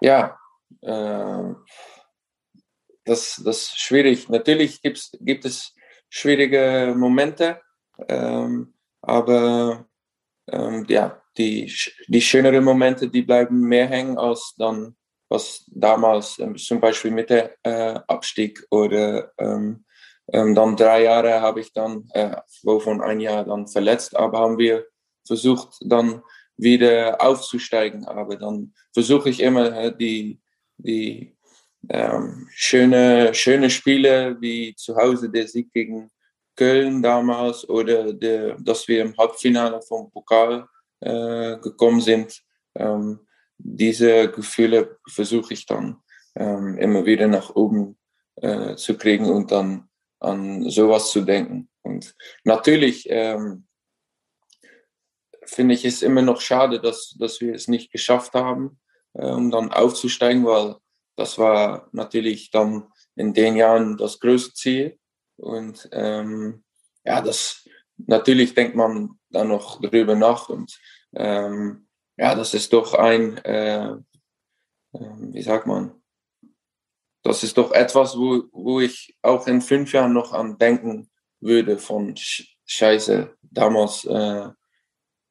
ja, 0.00 0.38
äh, 0.80 1.54
das, 3.04 3.40
das 3.44 3.62
ist 3.62 3.78
schwierig. 3.78 4.28
Natürlich 4.28 4.82
gibt's, 4.82 5.12
gibt 5.20 5.44
es 5.44 5.74
schwierige 6.08 6.94
Momente, 6.96 7.60
ähm, 8.08 8.74
aber 9.00 9.86
ähm, 10.48 10.84
ja, 10.88 11.22
die, 11.38 11.72
die 12.08 12.20
schöneren 12.20 12.64
Momente, 12.64 13.08
die 13.08 13.22
bleiben 13.22 13.60
mehr 13.60 13.86
hängen 13.86 14.18
als 14.18 14.54
dann, 14.58 14.96
was 15.32 15.64
damals 15.68 16.38
ähm, 16.38 16.56
zum 16.56 16.78
Beispiel 16.80 17.10
mit 17.10 17.30
der 17.30 17.56
äh, 17.62 17.98
Abstieg 18.06 18.62
oder 18.70 19.32
ähm, 19.38 19.84
ähm, 20.32 20.54
dann 20.54 20.76
drei 20.76 21.04
Jahre 21.04 21.40
habe 21.40 21.60
ich 21.60 21.72
dann, 21.72 22.08
äh, 22.12 22.36
wovon 22.62 23.00
ein 23.00 23.20
Jahr 23.20 23.44
dann 23.44 23.66
verletzt, 23.66 24.14
aber 24.14 24.38
haben 24.40 24.58
wir 24.58 24.86
versucht 25.26 25.78
dann 25.80 26.22
wieder 26.56 27.20
aufzusteigen. 27.20 28.04
Aber 28.04 28.36
dann 28.36 28.74
versuche 28.92 29.30
ich 29.30 29.40
immer 29.40 29.72
äh, 29.72 29.96
die, 29.96 30.40
die 30.76 31.36
ähm, 31.88 32.48
schöne, 32.50 33.34
schöne 33.34 33.70
Spiele 33.70 34.36
wie 34.40 34.74
zu 34.76 34.96
Hause 34.96 35.30
der 35.30 35.48
Sieg 35.48 35.72
gegen 35.72 36.10
Köln 36.56 37.02
damals 37.02 37.68
oder 37.68 38.12
der, 38.12 38.56
dass 38.60 38.86
wir 38.86 39.02
im 39.02 39.16
Halbfinale 39.16 39.80
vom 39.82 40.10
Pokal 40.12 40.68
äh, 41.00 41.56
gekommen 41.58 42.00
sind. 42.00 42.42
Ähm, 42.74 43.20
diese 43.64 44.30
Gefühle 44.30 44.98
versuche 45.08 45.54
ich 45.54 45.66
dann 45.66 46.02
ähm, 46.34 46.78
immer 46.78 47.04
wieder 47.06 47.28
nach 47.28 47.54
oben 47.54 47.96
äh, 48.36 48.74
zu 48.76 48.96
kriegen 48.96 49.30
und 49.30 49.50
dann 49.52 49.88
an 50.20 50.68
sowas 50.68 51.10
zu 51.10 51.22
denken. 51.22 51.68
Und 51.82 52.14
natürlich 52.44 53.06
ähm, 53.08 53.66
finde 55.44 55.74
ich 55.74 55.84
es 55.84 56.02
immer 56.02 56.22
noch 56.22 56.40
schade, 56.40 56.80
dass, 56.80 57.16
dass 57.18 57.40
wir 57.40 57.54
es 57.54 57.68
nicht 57.68 57.92
geschafft 57.92 58.34
haben, 58.34 58.80
äh, 59.14 59.26
um 59.26 59.50
dann 59.50 59.72
aufzusteigen, 59.72 60.44
weil 60.44 60.76
das 61.16 61.38
war 61.38 61.88
natürlich 61.92 62.50
dann 62.50 62.88
in 63.16 63.34
den 63.34 63.56
Jahren 63.56 63.96
das 63.96 64.18
größte 64.20 64.54
Ziel. 64.54 64.98
Und 65.36 65.88
ähm, 65.92 66.64
ja, 67.04 67.20
das 67.20 67.68
natürlich 67.96 68.54
denkt 68.54 68.76
man 68.76 69.18
da 69.30 69.44
noch 69.44 69.80
drüber 69.80 70.14
nach. 70.14 70.48
Und 70.48 70.78
ähm, 71.14 71.88
ja, 72.16 72.34
das 72.34 72.54
ist 72.54 72.72
doch 72.72 72.94
ein, 72.94 73.38
äh, 73.38 73.92
äh, 73.92 73.98
wie 74.92 75.42
sagt 75.42 75.66
man, 75.66 76.02
das 77.22 77.42
ist 77.42 77.56
doch 77.56 77.72
etwas, 77.72 78.16
wo, 78.16 78.44
wo 78.52 78.80
ich 78.80 79.16
auch 79.22 79.46
in 79.46 79.60
fünf 79.60 79.92
Jahren 79.92 80.12
noch 80.12 80.32
an 80.32 80.58
denken 80.58 81.10
würde 81.40 81.78
von 81.78 82.14
Scheiße, 82.64 83.36
damals, 83.42 84.04
äh, 84.04 84.48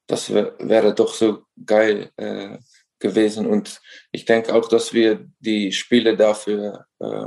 das 0.07 0.33
wäre 0.33 0.93
doch 0.93 1.13
so 1.13 1.45
geil 1.65 2.11
äh, 2.17 2.57
gewesen. 2.99 3.45
Und 3.45 3.81
ich 4.11 4.25
denke 4.25 4.53
auch, 4.53 4.67
dass 4.67 4.93
wir 4.93 5.27
die 5.39 5.71
Spiele 5.71 6.15
dafür 6.15 6.85
äh, 6.99 7.25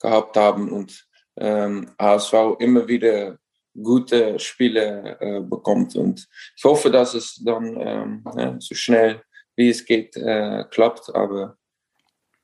gehabt 0.00 0.36
haben 0.36 0.70
und 0.72 1.06
ähm, 1.36 1.94
HSV 1.98 2.34
immer 2.58 2.86
wieder 2.88 3.38
gute 3.74 4.38
Spiele 4.38 5.16
äh, 5.20 5.40
bekommt. 5.40 5.96
Und 5.96 6.28
ich 6.56 6.64
hoffe, 6.64 6.90
dass 6.90 7.14
es 7.14 7.42
dann 7.44 7.76
ähm, 7.78 8.24
ja, 8.36 8.56
so 8.58 8.74
schnell 8.74 9.22
wie 9.56 9.68
es 9.68 9.84
geht 9.84 10.16
äh, 10.16 10.64
klappt, 10.70 11.14
aber 11.14 11.56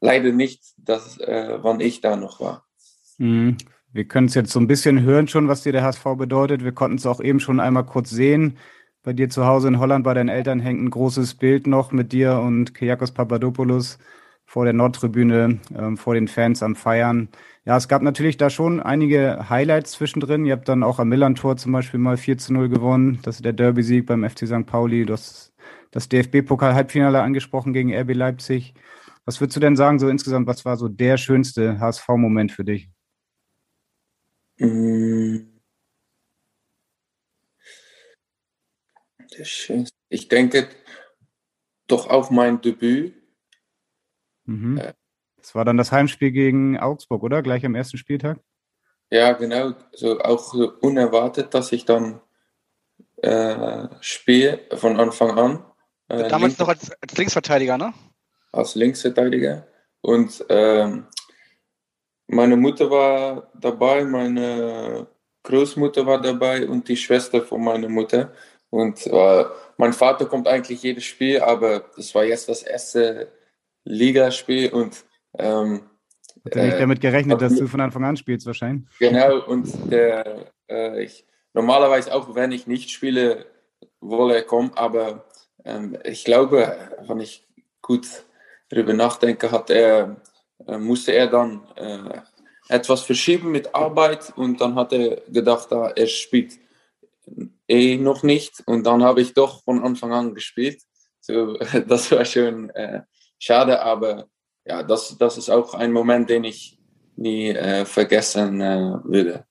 leider 0.01 0.33
nicht, 0.33 0.63
dass, 0.77 1.19
äh, 1.19 1.59
wann 1.61 1.81
ich 1.81 2.01
da 2.01 2.17
noch 2.17 2.41
war. 2.41 2.67
Mhm. 3.19 3.57
Wir 3.93 4.05
können 4.05 4.29
es 4.29 4.35
jetzt 4.35 4.53
so 4.53 4.61
ein 4.61 4.69
bisschen 4.69 5.03
hören 5.03 5.27
schon, 5.27 5.49
was 5.49 5.65
dir 5.65 5.73
der 5.73 5.83
HSV 5.83 6.05
bedeutet. 6.17 6.63
Wir 6.63 6.73
konnten 6.73 6.97
es 6.97 7.07
auch 7.07 7.21
eben 7.21 7.41
schon 7.41 7.59
einmal 7.59 7.85
kurz 7.85 8.11
sehen. 8.11 8.57
Bei 9.03 9.13
dir 9.13 9.29
zu 9.29 9.47
Hause 9.47 9.67
in 9.69 9.81
Holland 9.81 10.05
bei 10.05 10.15
deinen 10.15 10.29
Eltern 10.29 10.61
hängt 10.61 10.81
ein 10.81 10.91
großes 10.91 11.35
Bild 11.35 11.67
noch 11.67 11.91
mit 11.91 12.13
dir 12.13 12.39
und 12.39 12.75
Kyriakos 12.75 13.13
Papadopoulos 13.13 13.99
vor 14.51 14.65
der 14.65 14.75
Nordtribüne, 14.75 15.61
ähm, 15.77 15.97
vor 15.97 16.15
den 16.15 16.27
Fans 16.27 16.61
am 16.65 16.75
Feiern. 16.75 17.29
Ja, 17.65 17.77
es 17.77 17.87
gab 17.87 18.03
natürlich 18.03 18.37
da 18.37 18.51
schon 18.51 18.81
einige 18.81 19.49
Highlights 19.49 19.93
zwischendrin. 19.93 20.45
Ihr 20.45 20.55
habt 20.55 20.69
dann 20.69 20.83
auch 20.83 20.99
am 20.99 21.09
Millantor 21.09 21.57
zum 21.57 21.71
Beispiel 21.71 22.01
mal 22.01 22.17
4 22.17 22.37
zu 22.37 22.53
0 22.55 22.69
gewonnen. 22.69 23.21
Das 23.23 23.37
ist 23.37 23.45
der 23.45 23.53
Derby-Sieg 23.53 24.07
beim 24.07 24.29
FC 24.29 24.49
St. 24.49 24.67
Pauli. 24.67 25.07
Du 25.07 25.13
hast 25.13 25.53
das 25.93 26.09
DFB-Pokal-Halbfinale 26.09 27.23
angesprochen 27.23 27.73
gegen 27.73 27.95
RB 27.95 28.13
Leipzig. 28.13 28.75
Was 29.25 29.41
würdest 29.41 29.55
du 29.55 29.61
denn 29.61 29.77
sagen, 29.77 30.01
so 30.01 30.09
insgesamt, 30.09 30.49
was 30.49 30.65
war 30.65 30.77
so 30.77 30.89
der 30.89 31.17
schönste 31.17 31.79
HSV-Moment 31.79 32.51
für 32.51 32.65
dich? 32.65 32.91
Mm. 34.59 35.47
Ich 40.09 40.27
denke 40.27 40.69
doch 41.87 42.11
auf 42.11 42.33
mein 42.33 42.61
Debüt. 42.61 43.20
Mhm. 44.45 44.79
Äh, 44.79 44.93
das 45.37 45.55
war 45.55 45.65
dann 45.65 45.77
das 45.77 45.93
Heimspiel 45.93 46.33
gegen 46.33 46.79
Augsburg, 46.79 47.23
oder? 47.23 47.43
Gleich 47.43 47.65
am 47.65 47.75
ersten 47.75 47.99
Spieltag? 47.99 48.39
Ja, 49.11 49.33
genau. 49.33 49.73
So 49.93 50.21
auch 50.21 50.39
so 50.39 50.73
unerwartet, 50.81 51.55
dass 51.55 51.73
ich 51.73 51.85
dann 51.85 52.21
äh, 53.23 53.89
spiele 54.01 54.61
von 54.75 54.99
Anfang 55.01 55.31
an. 55.39 55.65
Äh, 56.09 56.29
Damals 56.29 56.59
noch 56.59 56.69
als, 56.69 56.91
als, 57.01 57.17
Linksverteidiger, 57.17 57.79
ne? 57.79 57.93
Als 58.53 58.75
Linksverteidiger. 58.75 59.67
Und 60.01 60.45
ähm, 60.49 61.07
meine 62.27 62.57
Mutter 62.57 62.91
war 62.91 63.51
dabei, 63.59 64.05
meine 64.05 65.07
Großmutter 65.43 66.07
war 66.07 66.21
dabei 66.21 66.67
und 66.67 66.89
die 66.89 66.97
Schwester 66.97 67.43
von 67.43 67.63
meiner 67.63 67.89
Mutter. 67.89 68.33
Und 68.71 69.07
äh, 69.07 69.45
mein 69.77 69.93
Vater 69.93 70.27
kommt 70.27 70.47
eigentlich 70.47 70.83
jedes 70.83 71.05
Spiel, 71.05 71.41
aber 71.41 71.91
das 71.97 72.15
war 72.15 72.25
jetzt 72.25 72.49
das 72.49 72.63
erste 72.63 73.33
Ligaspiel 73.85 74.71
und 74.71 75.05
ähm, 75.39 75.83
hat 76.45 76.57
er 76.57 76.65
nicht 76.65 76.75
äh, 76.75 76.81
damit 76.81 77.01
gerechnet, 77.01 77.41
dass 77.41 77.57
du 77.57 77.67
von 77.67 77.81
Anfang 77.81 78.05
an 78.05 78.17
spielst, 78.17 78.47
wahrscheinlich? 78.47 78.89
Genau, 78.99 79.45
und 79.47 79.69
der, 79.91 80.53
äh, 80.69 81.05
ich, 81.05 81.27
normalerweise 81.53 82.15
auch, 82.15 82.35
wenn 82.35 82.53
ich 82.53 82.67
nicht 82.67 82.91
spiele, 82.91 83.47
wolle 84.01 84.37
er 84.37 84.43
kommen, 84.43 84.73
aber 84.75 85.27
ähm, 85.65 85.99
ich 86.05 86.25
glaube, 86.25 86.77
wenn 87.07 87.21
ich 87.21 87.47
gut 87.83 88.07
darüber 88.71 88.95
nachdenke, 88.95 89.51
hat 89.51 89.71
er, 89.71 90.17
äh, 90.67 90.79
musste 90.79 91.13
er 91.13 91.27
dann 91.27 91.63
äh, 91.77 92.21
etwas 92.69 93.03
verschieben 93.03 93.51
mit 93.51 93.75
Arbeit 93.75 94.33
und 94.37 94.61
dann 94.61 94.75
hat 94.77 94.93
er 94.93 95.17
gedacht, 95.29 95.73
ah, 95.73 95.93
er 95.95 96.07
spielt 96.07 96.59
eh 97.69 97.97
noch 97.97 98.23
nicht. 98.23 98.63
Und 98.67 98.85
dann 98.85 99.03
habe 99.03 99.21
ich 99.21 99.35
doch 99.35 99.63
von 99.65 99.83
Anfang 99.83 100.13
an 100.13 100.35
gespielt. 100.35 100.83
So, 101.21 101.57
das 101.89 102.11
war 102.13 102.25
schon 102.25 102.71
äh, 102.71 103.03
schade, 103.41 103.81
aber 103.81 104.29
ja, 104.65 104.85
das, 104.85 105.17
das 105.19 105.37
ist 105.37 105.51
auch 105.51 105.75
ein 105.75 105.91
Moment, 105.91 106.31
den 106.31 106.45
ich 106.45 106.79
nie 107.17 107.49
äh, 107.49 107.85
vergessen 107.85 108.61
äh, 108.61 108.99
würde. 109.05 109.47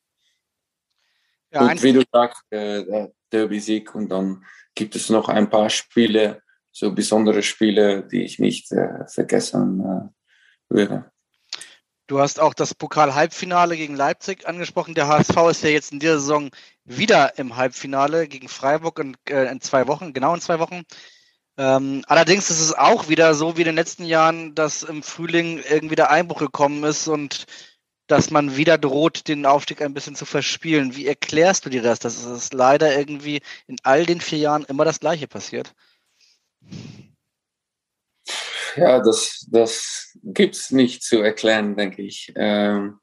Ja, 1.52 1.62
und 1.62 1.82
wie 1.84 1.94
du 1.94 2.04
sagst, 2.12 2.44
äh, 2.52 2.86
der 2.86 3.12
Derby-Sieg 3.32 3.94
und 3.96 4.10
dann 4.10 4.46
gibt 4.76 4.96
es 4.96 5.10
noch 5.10 5.30
ein 5.30 5.50
paar 5.50 5.70
Spiele, 5.70 6.42
so 6.72 6.94
besondere 6.94 7.42
Spiele, 7.42 8.08
die 8.08 8.24
ich 8.24 8.40
nicht 8.40 8.72
äh, 8.72 9.08
vergessen 9.08 9.82
äh, 9.82 10.74
würde. 10.74 11.12
Du 12.08 12.20
hast 12.20 12.40
auch 12.40 12.56
das 12.56 12.74
Pokal-Halbfinale 12.74 13.78
gegen 13.78 13.96
Leipzig 13.96 14.48
angesprochen. 14.48 14.96
Der 14.96 15.08
HSV 15.08 15.38
ist 15.52 15.64
ja 15.64 15.70
jetzt 15.70 15.92
in 15.92 16.00
dieser 16.00 16.20
Saison 16.20 16.50
wieder 16.84 17.38
im 17.38 17.56
Halbfinale 17.56 18.28
gegen 18.28 18.48
Freiburg 18.48 19.00
in, 19.00 19.16
äh, 19.28 19.52
in 19.52 19.62
zwei 19.62 19.88
Wochen, 19.88 20.14
genau 20.14 20.34
in 20.34 20.42
zwei 20.42 20.60
Wochen. 20.60 20.84
Ähm, 21.60 22.04
allerdings 22.08 22.50
ist 22.50 22.62
es 22.62 22.74
auch 22.74 23.10
wieder 23.10 23.34
so 23.34 23.58
wie 23.58 23.62
in 23.64 23.68
den 23.68 23.76
letzten 23.76 24.06
Jahren, 24.06 24.56
dass 24.56 24.82
im 24.82 25.04
Frühling 25.04 25.62
irgendwie 25.70 25.98
der 25.98 26.10
Einbruch 26.10 26.40
gekommen 26.40 26.86
ist 26.86 27.10
und 27.10 27.48
dass 28.08 28.32
man 28.32 28.56
wieder 28.56 28.78
droht, 28.78 29.28
den 29.28 29.46
Aufstieg 29.46 29.82
ein 29.82 29.94
bisschen 29.94 30.16
zu 30.16 30.24
verspielen. 30.26 30.96
Wie 30.96 31.06
erklärst 31.06 31.66
du 31.66 31.70
dir 31.70 31.82
das, 31.82 32.00
dass 32.00 32.24
es 32.24 32.54
leider 32.54 32.98
irgendwie 32.98 33.42
in 33.68 33.76
all 33.84 34.06
den 34.06 34.22
vier 34.22 34.38
Jahren 34.38 34.64
immer 34.64 34.86
das 34.86 35.02
Gleiche 35.02 35.28
passiert? 35.28 35.76
Ja, 38.78 39.02
das, 39.02 39.46
das 39.52 40.18
gibt 40.24 40.56
es 40.56 40.72
nicht 40.72 41.04
zu 41.04 41.22
erklären, 41.22 41.76
denke 41.76 42.04
ich. 42.04 42.32
Ähm, 42.38 43.00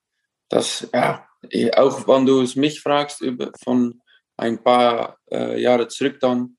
das, 0.48 0.88
ja, 0.94 1.28
auch 1.74 2.08
wenn 2.08 2.24
du 2.24 2.40
es 2.40 2.56
mich 2.56 2.80
fragst, 2.80 3.20
über, 3.20 3.52
von 3.62 4.00
ein 4.38 4.62
paar 4.64 5.18
äh, 5.30 5.60
Jahre 5.60 5.88
zurück 5.88 6.20
dann, 6.20 6.55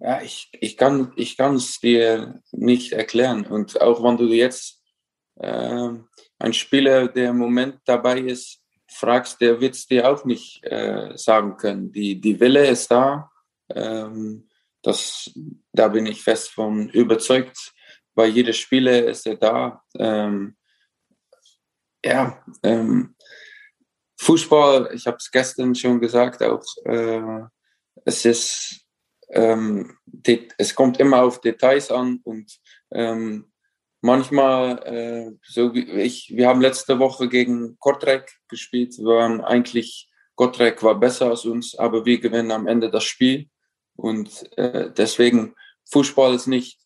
ja, 0.00 0.22
ich, 0.22 0.48
ich 0.52 0.76
kann 0.76 1.12
ich 1.16 1.38
es 1.38 1.78
dir 1.78 2.40
nicht 2.52 2.92
erklären. 2.92 3.46
Und 3.46 3.80
auch 3.80 4.02
wenn 4.02 4.16
du 4.16 4.24
jetzt 4.26 4.82
äh, 5.36 5.90
einen 6.38 6.52
Spieler, 6.52 7.08
der 7.08 7.30
im 7.30 7.38
Moment 7.38 7.80
dabei 7.84 8.18
ist, 8.18 8.60
fragst, 8.88 9.40
der 9.40 9.60
wird 9.60 9.74
es 9.74 9.86
dir 9.86 10.10
auch 10.10 10.24
nicht 10.24 10.64
äh, 10.64 11.12
sagen 11.16 11.56
können. 11.56 11.92
Die, 11.92 12.20
die 12.20 12.40
Wille 12.40 12.66
ist 12.66 12.90
da. 12.90 13.30
Ähm, 13.68 14.48
das, 14.82 15.30
da 15.72 15.88
bin 15.88 16.06
ich 16.06 16.22
fest 16.22 16.50
von 16.50 16.88
überzeugt. 16.88 17.72
Bei 18.14 18.26
jedem 18.26 18.54
Spieler 18.54 19.04
ist 19.04 19.26
er 19.26 19.36
da. 19.36 19.82
Ähm, 19.98 20.56
ja, 22.04 22.42
ähm, 22.62 23.14
Fußball, 24.18 24.90
ich 24.94 25.06
habe 25.06 25.18
es 25.18 25.30
gestern 25.30 25.74
schon 25.74 26.00
gesagt, 26.00 26.42
auch 26.42 26.64
äh, 26.84 27.42
es 28.04 28.24
ist, 28.24 28.79
ähm, 29.32 29.96
es 30.58 30.74
kommt 30.74 30.98
immer 31.00 31.22
auf 31.22 31.40
Details 31.40 31.90
an 31.90 32.20
und 32.24 32.58
ähm, 32.90 33.50
manchmal, 34.00 34.78
äh, 34.84 35.30
so 35.42 35.74
wie 35.74 35.90
ich, 35.90 36.32
wir 36.34 36.48
haben 36.48 36.60
letzte 36.60 36.98
Woche 36.98 37.28
gegen 37.28 37.78
Kortrijk 37.78 38.30
gespielt, 38.48 38.96
wir 38.98 39.16
waren 39.16 39.40
eigentlich, 39.40 40.08
Kortrijk 40.34 40.82
war 40.82 40.98
besser 40.98 41.30
als 41.30 41.44
uns, 41.44 41.74
aber 41.76 42.04
wir 42.04 42.18
gewinnen 42.18 42.50
am 42.50 42.66
Ende 42.66 42.90
das 42.90 43.04
Spiel. 43.04 43.48
Und 43.94 44.56
äh, 44.56 44.90
deswegen, 44.90 45.54
Fußball 45.90 46.34
ist 46.34 46.46
nicht 46.46 46.80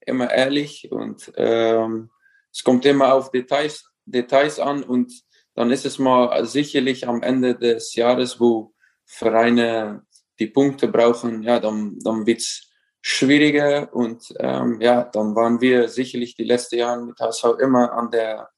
immer 0.00 0.30
ehrlich 0.30 0.90
und 0.90 1.32
ähm, 1.36 2.10
es 2.52 2.64
kommt 2.64 2.86
immer 2.86 3.12
auf 3.14 3.30
Details, 3.30 3.84
Details 4.06 4.58
an 4.58 4.82
und 4.82 5.12
dann 5.54 5.70
ist 5.70 5.86
es 5.86 5.98
mal 5.98 6.44
sicherlich 6.46 7.06
am 7.06 7.22
Ende 7.22 7.54
des 7.54 7.94
Jahres, 7.94 8.40
wo 8.40 8.72
Vereine 9.04 10.04
die 10.38 10.48
Punkte 10.48 10.88
brauchen, 10.88 11.42
ja, 11.42 11.60
dann, 11.60 11.98
dann 12.00 12.26
wird 12.26 12.40
es 12.40 12.70
schwieriger 13.00 13.92
und 13.94 14.34
ähm, 14.40 14.80
ja, 14.80 15.04
dann 15.04 15.34
waren 15.36 15.60
wir 15.60 15.88
sicherlich 15.88 16.34
die 16.34 16.44
letzten 16.44 16.78
Jahre 16.78 17.04
mit 17.04 17.20
HSV 17.20 17.44
immer 17.60 17.92
an 17.92 18.10
der 18.10 18.50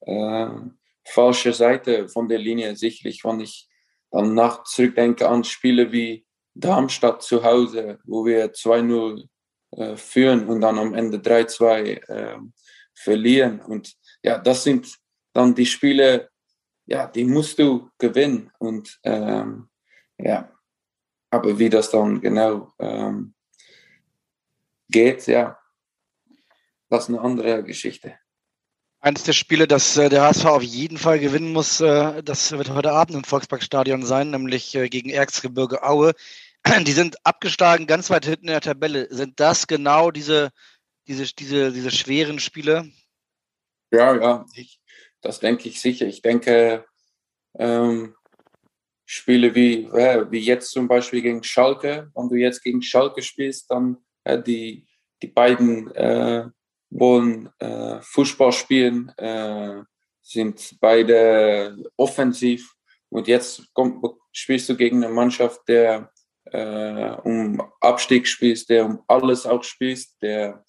äh, 0.00 0.48
falschen 1.04 1.52
Seite 1.52 2.08
von 2.08 2.28
der 2.28 2.38
Linie, 2.38 2.76
sicherlich, 2.76 3.24
wenn 3.24 3.40
ich 3.40 3.68
dann 4.10 4.34
nach 4.34 4.64
zurückdenke 4.64 5.28
an 5.28 5.44
Spiele 5.44 5.92
wie 5.92 6.26
Darmstadt 6.54 7.22
zu 7.22 7.42
Hause, 7.42 7.98
wo 8.04 8.24
wir 8.24 8.52
2-0 8.52 9.26
äh, 9.72 9.96
führen 9.96 10.48
und 10.48 10.60
dann 10.60 10.78
am 10.78 10.94
Ende 10.94 11.18
3-2 11.18 12.08
äh, 12.08 12.38
verlieren. 12.94 13.60
Und 13.60 13.94
ja, 14.22 14.38
das 14.38 14.64
sind 14.64 14.98
dann 15.32 15.54
die 15.54 15.66
Spiele, 15.66 16.28
ja, 16.86 17.06
die 17.06 17.24
musst 17.24 17.58
du 17.58 17.88
gewinnen. 17.98 18.50
Und 18.58 18.98
ähm, 19.02 19.68
ja, 20.18 20.52
aber 21.32 21.58
wie 21.58 21.70
das 21.70 21.90
dann 21.90 22.20
genau 22.20 22.72
ähm, 22.78 23.34
geht, 24.88 25.26
ja, 25.26 25.58
das 26.90 27.04
ist 27.04 27.08
eine 27.08 27.20
andere 27.22 27.64
Geschichte. 27.64 28.18
Eines 29.00 29.24
der 29.24 29.32
Spiele, 29.32 29.66
das 29.66 29.96
äh, 29.96 30.10
der 30.10 30.22
HSV 30.22 30.44
auf 30.44 30.62
jeden 30.62 30.98
Fall 30.98 31.18
gewinnen 31.18 31.52
muss, 31.52 31.80
äh, 31.80 32.22
das 32.22 32.52
wird 32.52 32.68
heute 32.70 32.92
Abend 32.92 33.16
im 33.16 33.24
Volksparkstadion 33.24 34.04
sein, 34.04 34.30
nämlich 34.30 34.74
äh, 34.74 34.90
gegen 34.90 35.08
Erzgebirge 35.08 35.82
Aue. 35.82 36.12
Die 36.86 36.92
sind 36.92 37.16
abgeschlagen, 37.24 37.86
ganz 37.86 38.10
weit 38.10 38.26
hinten 38.26 38.48
in 38.48 38.52
der 38.52 38.60
Tabelle. 38.60 39.08
Sind 39.10 39.40
das 39.40 39.66
genau 39.66 40.10
diese, 40.10 40.50
diese, 41.08 41.24
diese, 41.34 41.72
diese 41.72 41.90
schweren 41.90 42.38
Spiele? 42.40 42.90
Ja, 43.90 44.14
ja, 44.14 44.46
ich, 44.54 44.80
das 45.22 45.40
denke 45.40 45.68
ich 45.68 45.80
sicher. 45.80 46.06
Ich 46.06 46.20
denke, 46.20 46.84
ähm, 47.58 48.14
Spiele 49.14 49.54
wie, 49.54 49.84
äh, 49.92 50.24
wie 50.30 50.38
jetzt 50.38 50.70
zum 50.70 50.88
Beispiel 50.88 51.20
gegen 51.20 51.42
Schalke, 51.42 52.10
wenn 52.14 52.30
du 52.30 52.34
jetzt 52.36 52.62
gegen 52.62 52.80
Schalke 52.80 53.20
spielst, 53.20 53.70
dann 53.70 53.98
äh, 54.24 54.42
die, 54.42 54.86
die 55.20 55.26
beiden 55.26 55.94
äh, 55.94 56.46
wollen 56.88 57.50
äh, 57.58 58.00
Fußball 58.00 58.52
spielen, 58.52 59.10
äh, 59.18 59.82
sind 60.22 60.78
beide 60.80 61.76
offensiv. 61.98 62.72
Und 63.10 63.28
jetzt 63.28 63.70
kommt, 63.74 64.02
spielst 64.32 64.70
du 64.70 64.76
gegen 64.78 65.04
eine 65.04 65.12
Mannschaft, 65.12 65.60
der 65.68 66.10
äh, 66.46 67.10
um 67.22 67.62
Abstieg 67.82 68.26
spielt, 68.26 68.66
der 68.70 68.86
um 68.86 69.02
alles 69.08 69.44
auch 69.44 69.62
spielt, 69.62 70.06
der 70.22 70.64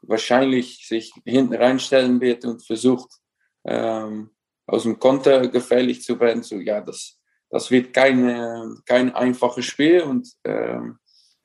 wahrscheinlich 0.00 0.88
sich 0.88 1.12
hinten 1.26 1.54
reinstellen 1.54 2.22
wird 2.22 2.46
und 2.46 2.64
versucht, 2.64 3.10
ähm, 3.66 4.30
aus 4.66 4.84
dem 4.84 4.98
Konter 4.98 5.46
gefährlich 5.48 6.02
zu 6.02 6.18
werden. 6.18 6.42
So, 6.42 6.56
ja, 6.56 6.80
das, 6.80 7.21
das 7.52 7.70
wird 7.70 7.92
keine, 7.92 8.74
kein 8.86 9.14
einfaches 9.14 9.64
Spiel 9.66 10.02
und 10.02 10.28
ähm, 10.42 10.98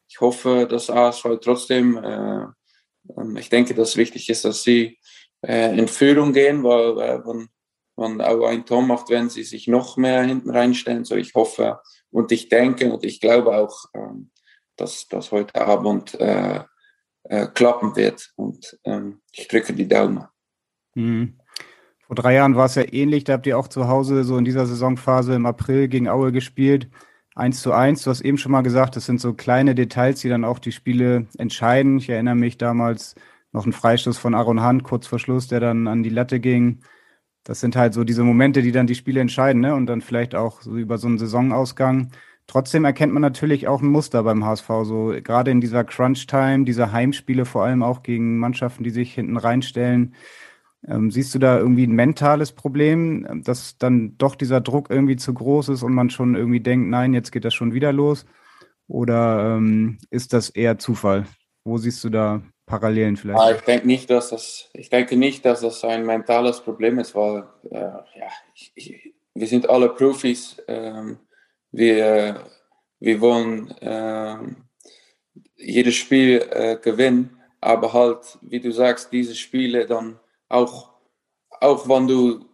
ich 0.10 0.20
hoffe, 0.20 0.66
dass 0.68 0.90
ASV 0.90 1.38
trotzdem 1.42 1.98
äh, 1.98 2.48
ähm, 3.16 3.38
ich 3.38 3.50
denke, 3.50 3.74
dass 3.74 3.98
wichtig 3.98 4.30
ist, 4.30 4.46
dass 4.46 4.64
sie 4.64 4.98
äh, 5.42 5.78
in 5.78 5.88
Führung 5.88 6.34
gehen, 6.34 6.64
weil 6.64 7.00
äh, 7.00 7.26
wenn 7.26 7.50
man 7.96 8.22
auch 8.22 8.48
ein 8.48 8.66
Tor 8.66 8.82
macht, 8.82 9.10
wenn 9.10 9.30
sie 9.30 9.44
sich 9.44 9.68
noch 9.68 9.98
mehr 9.98 10.24
hinten 10.24 10.50
reinstellen. 10.50 11.06
So, 11.06 11.16
ich 11.16 11.34
hoffe 11.34 11.80
und 12.12 12.32
ich 12.32 12.50
denke 12.50 12.92
und 12.92 13.04
ich 13.04 13.20
glaube 13.20 13.56
auch, 13.56 13.86
ähm, 13.94 14.32
dass 14.76 15.08
das 15.08 15.32
heute 15.32 15.56
Abend 15.56 16.14
äh, 16.20 16.64
äh, 17.24 17.48
klappen 17.48 17.96
wird. 17.96 18.32
Und 18.36 18.80
ähm, 18.84 19.22
ich 19.32 19.48
drücke 19.48 19.74
die 19.74 19.88
Daumen. 19.88 20.26
Mhm. 20.94 21.40
Vor 22.08 22.16
drei 22.16 22.36
Jahren 22.36 22.56
war 22.56 22.66
es 22.66 22.76
ja 22.76 22.84
ähnlich. 22.92 23.26
Da 23.26 23.34
habt 23.34 23.46
ihr 23.48 23.58
auch 23.58 23.68
zu 23.68 23.88
Hause 23.88 24.24
so 24.24 24.38
in 24.38 24.46
dieser 24.46 24.66
Saisonphase 24.66 25.36
im 25.36 25.46
April 25.46 25.90
gegen 25.90 26.08
Aue 26.08 26.32
gespielt. 26.32 26.90
1 27.36 27.62
zu 27.62 27.74
1. 27.74 28.04
Du 28.04 28.10
hast 28.10 28.22
eben 28.22 28.38
schon 28.38 28.52
mal 28.54 28.62
gesagt, 28.62 28.96
das 28.96 29.06
sind 29.06 29.20
so 29.22 29.34
kleine 29.34 29.76
Details, 29.76 30.22
die 30.22 30.30
dann 30.30 30.46
auch 30.46 30.60
die 30.60 30.72
Spiele 30.72 31.28
entscheiden. 31.38 31.98
Ich 31.98 32.10
erinnere 32.10 32.36
mich 32.36 32.58
damals 32.58 33.16
noch 33.52 33.66
ein 33.66 33.74
Freistoß 33.74 34.18
von 34.18 34.36
Aaron 34.36 34.66
Hunt 34.66 34.84
kurz 34.84 35.06
vor 35.06 35.20
Schluss, 35.20 35.48
der 35.48 35.60
dann 35.60 35.88
an 35.88 36.02
die 36.02 36.10
Latte 36.10 36.40
ging. 36.40 36.80
Das 37.44 37.60
sind 37.60 37.76
halt 37.76 37.94
so 37.94 38.04
diese 38.04 38.24
Momente, 38.24 38.62
die 38.62 38.72
dann 38.72 38.88
die 38.88 38.96
Spiele 38.96 39.22
entscheiden, 39.22 39.62
ne? 39.62 39.76
Und 39.76 39.88
dann 39.88 40.02
vielleicht 40.02 40.34
auch 40.34 40.62
so 40.62 40.78
über 40.78 40.98
so 40.98 41.08
einen 41.08 41.18
Saisonausgang. 41.18 42.12
Trotzdem 42.48 42.86
erkennt 42.86 43.14
man 43.14 43.22
natürlich 43.22 43.68
auch 43.68 43.82
ein 43.82 43.90
Muster 43.90 44.24
beim 44.24 44.46
HSV, 44.46 44.68
so 44.84 45.14
gerade 45.22 45.52
in 45.52 45.60
dieser 45.62 45.84
Crunch-Time, 45.84 46.64
diese 46.64 46.94
Heimspiele 46.94 47.46
vor 47.46 47.66
allem 47.66 47.84
auch 47.84 48.04
gegen 48.04 48.38
Mannschaften, 48.38 48.84
die 48.86 48.90
sich 48.90 49.14
hinten 49.14 49.38
reinstellen. 49.38 50.16
Ähm, 50.88 51.12
siehst 51.12 51.36
du 51.36 51.40
da 51.40 51.58
irgendwie 51.58 51.86
ein 51.86 51.92
mentales 51.92 52.54
Problem, 52.54 53.44
dass 53.44 53.78
dann 53.78 54.18
doch 54.18 54.36
dieser 54.36 54.62
Druck 54.62 54.90
irgendwie 54.90 55.18
zu 55.18 55.34
groß 55.34 55.70
ist 55.70 55.84
und 55.84 55.94
man 55.94 56.10
schon 56.10 56.36
irgendwie 56.36 56.62
denkt, 56.62 56.90
nein, 56.90 57.14
jetzt 57.14 57.32
geht 57.32 57.44
das 57.44 57.54
schon 57.54 57.74
wieder 57.74 57.92
los? 57.92 58.26
Oder 58.88 59.58
ähm, 59.58 59.98
ist 60.10 60.32
das 60.32 60.50
eher 60.50 60.80
Zufall? 60.80 61.26
Wo 61.66 61.78
siehst 61.78 62.04
du 62.06 62.10
da 62.10 62.42
Parallelen 62.66 63.18
vielleicht? 63.18 63.40
Ah, 63.40 63.52
ich 63.52 63.62
denke 63.62 63.86
nicht, 63.86 64.10
dass 64.10 64.30
das, 64.30 64.70
ich 64.74 64.90
denke 64.90 65.18
nicht, 65.18 65.44
dass 65.44 65.60
das 65.60 65.84
ein 65.84 66.06
mentales 66.06 66.62
Problem 66.62 67.00
ist, 67.00 67.14
weil 67.16 67.44
äh, 67.70 67.80
ja, 67.80 68.30
ich, 68.56 68.72
ich, 68.76 69.14
wir 69.34 69.48
sind 69.48 69.70
alle 69.70 69.90
Profis. 69.90 70.56
Ähm, 70.70 71.18
wir, 71.72 72.46
wir 73.00 73.22
wollen 73.22 73.72
äh, 73.82 74.38
jedes 75.58 75.96
Spiel 75.96 76.46
äh, 76.50 76.78
gewinnen, 76.78 77.38
aber 77.60 77.92
halt, 77.92 78.38
wie 78.42 78.62
du 78.62 78.72
sagst, 78.72 79.12
diese 79.12 79.36
Spiele 79.36 79.86
dann 79.86 80.20
auch, 80.50 80.90
auch 81.50 81.88
wenn 81.88 82.08
du 82.08 82.46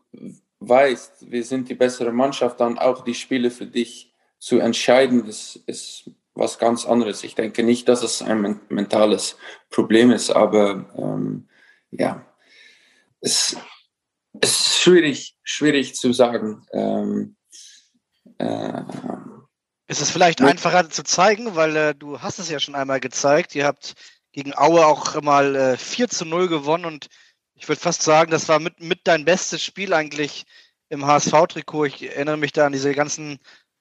weißt, 0.59 1.31
wir 1.31 1.43
sind 1.43 1.69
die 1.69 1.75
bessere 1.75 2.11
Mannschaft, 2.11 2.59
dann 2.59 2.77
auch 2.77 3.03
die 3.03 3.13
Spiele 3.13 3.51
für 3.51 3.65
dich 3.65 4.13
zu 4.39 4.59
entscheiden, 4.59 5.25
ist, 5.25 5.57
ist 5.67 6.09
was 6.35 6.57
ganz 6.57 6.85
anderes. 6.85 7.23
Ich 7.23 7.35
denke 7.35 7.63
nicht, 7.63 7.87
dass 7.87 8.03
es 8.03 8.21
ein 8.21 8.59
mentales 8.69 9.37
Problem 9.69 10.11
ist, 10.11 10.31
aber 10.31 10.85
ähm, 10.97 11.47
ja, 11.91 12.25
es, 13.21 13.55
es 14.41 14.49
ist 14.49 14.77
schwierig, 14.79 15.37
schwierig 15.43 15.95
zu 15.95 16.11
sagen. 16.11 16.65
Ähm, 16.73 17.35
äh, 18.37 18.81
ist 19.87 20.01
es 20.01 20.09
vielleicht 20.09 20.41
einfacher 20.41 20.89
zu 20.89 21.03
zeigen, 21.03 21.55
weil 21.55 21.75
äh, 21.75 21.95
du 21.95 22.21
hast 22.21 22.39
es 22.39 22.49
ja 22.49 22.59
schon 22.59 22.75
einmal 22.75 22.99
gezeigt. 22.99 23.53
Ihr 23.53 23.65
habt 23.65 23.93
gegen 24.31 24.57
Aue 24.57 24.85
auch 24.85 25.21
mal 25.21 25.55
äh, 25.55 25.77
4 25.77 26.09
zu 26.09 26.25
0 26.25 26.47
gewonnen 26.47 26.85
und 26.85 27.07
ich 27.63 27.69
würde 27.69 27.79
fast 27.79 28.01
sagen, 28.01 28.29
das 28.29 28.49
war 28.49 28.59
mit, 28.59 28.81
mit 28.81 28.99
dein 29.05 29.23
bestes 29.23 29.63
Spiel 29.63 29.93
eigentlich 29.93 30.45
im 30.89 31.05
HSV-Trikot. 31.05 31.85
Ich 31.85 32.03
erinnere 32.03 32.35
mich 32.35 32.51
da 32.51 32.65
an 32.65 32.73
diese 32.73 32.93
ganzen 32.93 33.39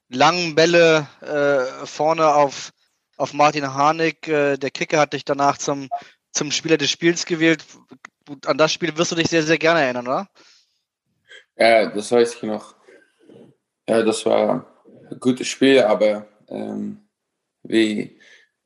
langen 0.09 0.55
Bälle 0.55 1.09
äh, 1.21 1.85
vorne 1.85 2.33
auf, 2.33 2.73
auf 3.17 3.33
Martin 3.33 3.75
Harnik. 3.75 4.29
Äh, 4.29 4.57
der 4.57 4.71
Kicker 4.71 5.01
hat 5.01 5.15
dich 5.15 5.25
danach 5.25 5.59
zum, 5.59 5.91
zum 6.31 6.53
Spieler 6.53 6.77
des 6.77 6.93
Spiels 6.93 7.27
gewählt. 7.27 7.65
An 8.47 8.57
das 8.57 8.73
Spiel 8.73 8.97
wirst 8.97 9.11
du 9.11 9.17
dich 9.17 9.27
sehr, 9.27 9.43
sehr 9.43 9.59
gerne 9.59 9.81
erinnern, 9.81 10.07
oder? 10.07 10.29
Ja, 11.57 11.91
das 11.91 12.13
weiß 12.13 12.37
ich 12.37 12.43
noch. 12.45 12.77
Ja, 13.89 14.05
das 14.05 14.25
war 14.25 14.65
ein 15.11 15.19
gutes 15.19 15.49
Spiel, 15.49 15.83
aber 15.83 16.29
ähm, 16.47 17.01
wie 17.65 18.17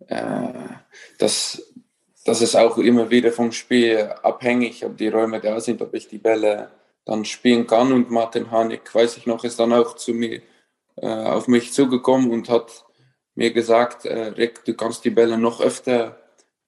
äh, 0.08 0.52
das, 1.18 1.72
das 2.26 2.42
ist 2.42 2.56
auch 2.56 2.76
immer 2.78 3.10
wieder 3.10 3.32
vom 3.32 3.52
Spiel 3.52 4.10
abhängig, 4.22 4.84
ob 4.84 4.96
die 4.96 5.08
Räume 5.08 5.40
da 5.40 5.60
sind, 5.60 5.80
ob 5.80 5.94
ich 5.94 6.08
die 6.08 6.18
Bälle 6.18 6.70
dann 7.04 7.24
spielen 7.24 7.66
kann. 7.66 7.92
Und 7.92 8.10
Martin 8.10 8.50
Hanik, 8.50 8.92
weiß 8.94 9.16
ich 9.16 9.26
noch, 9.26 9.44
ist 9.44 9.60
dann 9.60 9.72
auch 9.72 9.94
zu 9.94 10.12
mir 10.12 10.42
äh, 10.96 11.06
auf 11.06 11.46
mich 11.46 11.72
zugekommen 11.72 12.30
und 12.30 12.48
hat 12.48 12.84
mir 13.34 13.52
gesagt, 13.52 14.06
äh, 14.06 14.28
Rick, 14.28 14.64
du 14.64 14.74
kannst 14.74 15.04
die 15.04 15.10
Bälle 15.10 15.38
noch 15.38 15.60
öfter 15.60 16.18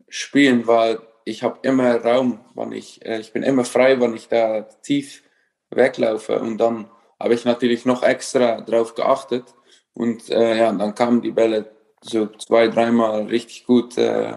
spielen, 0.08 0.66
weil 0.66 1.00
ich 1.24 1.42
habe 1.42 1.58
immer 1.62 1.96
Raum, 1.96 2.40
wann 2.54 2.72
ich, 2.72 3.04
äh, 3.04 3.18
ich 3.18 3.32
bin 3.32 3.42
immer 3.42 3.64
frei, 3.64 4.00
wenn 4.00 4.14
ich 4.14 4.28
da 4.28 4.62
tief 4.82 5.22
weglaufe. 5.70 6.38
Und 6.38 6.58
dann 6.58 6.88
habe 7.18 7.34
ich 7.34 7.44
natürlich 7.44 7.84
noch 7.84 8.02
extra 8.02 8.60
drauf 8.60 8.94
geachtet. 8.94 9.44
Und 9.92 10.30
äh, 10.30 10.56
ja, 10.56 10.72
dann 10.72 10.94
kamen 10.94 11.20
die 11.20 11.32
Bälle 11.32 11.72
so 12.00 12.26
zwei, 12.26 12.68
dreimal 12.68 13.24
richtig 13.24 13.66
gut 13.66 13.98
äh, 13.98 14.36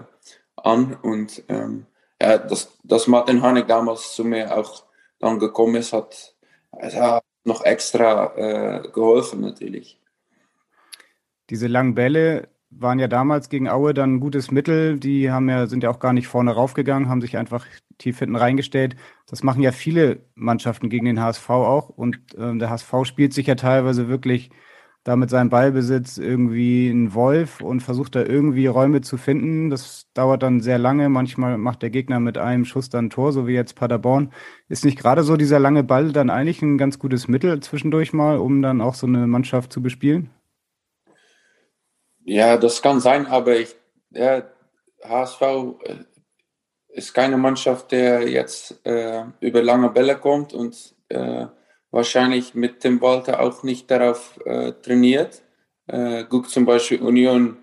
an. 0.63 0.97
Und 1.02 1.43
ähm, 1.50 1.86
ja, 2.21 2.38
dass, 2.38 2.78
dass 2.84 3.08
Martin 3.08 3.41
Harnik 3.41 3.67
damals 3.67 4.13
zu 4.13 4.24
mir 4.24 4.56
auch 4.58 4.84
dann 5.19 5.39
gekommen 5.39 5.76
ist, 5.76 5.93
hat, 5.93 6.36
hat 6.74 7.24
noch 7.43 7.63
extra 7.63 8.36
äh, 8.36 8.89
geholfen 8.91 9.41
natürlich. 9.41 10.00
Diese 11.50 11.67
langen 11.67 11.95
Bälle 11.95 12.47
waren 12.69 13.00
ja 13.00 13.08
damals 13.08 13.50
gegen 13.50 13.67
Aue 13.69 13.93
dann 13.93 14.15
ein 14.15 14.19
gutes 14.19 14.52
Mittel. 14.52 14.97
Die 14.97 15.30
haben 15.32 15.50
ja, 15.50 15.67
sind 15.67 15.84
ja 15.84 15.89
auch 15.89 16.00
gar 16.00 16.13
nicht 16.13 16.28
vorne 16.28 16.52
raufgegangen, 16.52 17.10
haben 17.10 17.21
sich 17.21 17.38
einfach 17.38 17.65
tief 17.97 18.19
hinten 18.19 18.38
reingestellt. 18.38 18.95
Das 19.28 19.43
machen 19.43 19.62
ja 19.62 19.71
viele 19.71 20.26
Mannschaften 20.36 20.89
gegen 20.89 21.06
den 21.06 21.19
HSV 21.19 21.50
auch. 21.50 21.89
Und 21.89 22.17
äh, 22.36 22.58
der 22.58 22.69
HSV 22.69 22.93
spielt 23.04 23.34
sich 23.34 23.47
ja 23.47 23.56
teilweise 23.56 24.08
wirklich 24.08 24.50
da 25.04 25.16
mit 25.16 25.32
seinem 25.32 25.50
Ballbesitz 25.50 26.18
irgendwie 26.18 26.90
ein 26.90 27.14
Wolf 27.16 27.62
und 27.62 27.82
versucht 27.82 28.16
da 28.16 28.24
irgendwie 28.24 28.68
Räume 28.68 29.02
zu 29.02 29.18
finden. 29.18 29.72
Das 29.72 30.06
dauert 30.14 30.44
dann 30.44 30.62
sehr 30.62 30.78
lange. 30.78 31.10
Manchmal 31.10 31.58
macht 31.58 31.82
der 31.82 31.90
Gegner 31.90 32.20
mit 32.20 32.38
einem 32.38 32.66
Schuss 32.66 32.90
dann 32.90 33.06
ein 33.06 33.10
Tor, 33.10 33.32
so 33.32 33.48
wie 33.48 33.54
jetzt 33.54 33.76
Paderborn. 33.76 34.32
Ist 34.70 34.86
nicht 34.86 35.00
gerade 35.00 35.24
so 35.24 35.38
dieser 35.38 35.60
lange 35.60 35.84
Ball 35.84 36.12
dann 36.12 36.30
eigentlich 36.30 36.62
ein 36.62 36.78
ganz 36.78 37.00
gutes 37.00 37.28
Mittel 37.28 37.60
zwischendurch 37.62 38.14
mal, 38.14 38.38
um 38.38 38.62
dann 38.62 38.80
auch 38.82 38.94
so 38.94 39.08
eine 39.08 39.26
Mannschaft 39.26 39.74
zu 39.74 39.82
bespielen? 39.82 40.30
Ja, 42.24 42.58
das 42.58 42.84
kann 42.84 43.00
sein, 43.00 43.26
aber 43.26 43.58
ich, 43.58 43.76
ja, 44.12 44.44
HSV 45.04 45.42
äh, 45.42 45.96
ist 46.90 47.14
keine 47.14 47.38
Mannschaft, 47.38 47.92
der 47.92 48.30
jetzt 48.30 48.86
äh, 48.86 49.24
über 49.40 49.64
lange 49.64 49.90
Bälle 49.90 50.16
kommt 50.18 50.54
und 50.54 50.94
äh, 51.10 51.48
wahrscheinlich 51.92 52.56
mit 52.56 52.84
dem 52.84 53.02
Walter 53.02 53.40
auch 53.42 53.64
nicht 53.64 53.92
darauf 53.92 54.40
äh, 54.46 54.74
trainiert. 54.74 55.44
Äh, 55.88 56.26
guck 56.30 56.50
zum 56.50 56.66
Beispiel 56.66 57.02
Union 57.02 57.58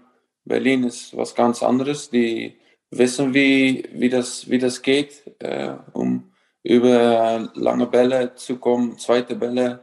Berlin 0.45 0.85
ist 0.85 1.17
was 1.17 1.35
ganz 1.35 1.63
anderes. 1.63 2.11
Die 2.11 2.59
wissen, 2.91 3.35
wie, 3.35 3.89
wie, 3.93 4.09
das, 4.09 4.49
wie 4.49 4.59
das 4.59 4.83
geht, 4.83 5.23
äh, 5.41 5.75
um 5.93 6.31
über 6.63 7.51
lange 7.55 7.87
Bälle 7.87 8.35
zu 8.35 8.59
kommen, 8.59 8.99
zweite 8.99 9.37
Bälle, 9.37 9.81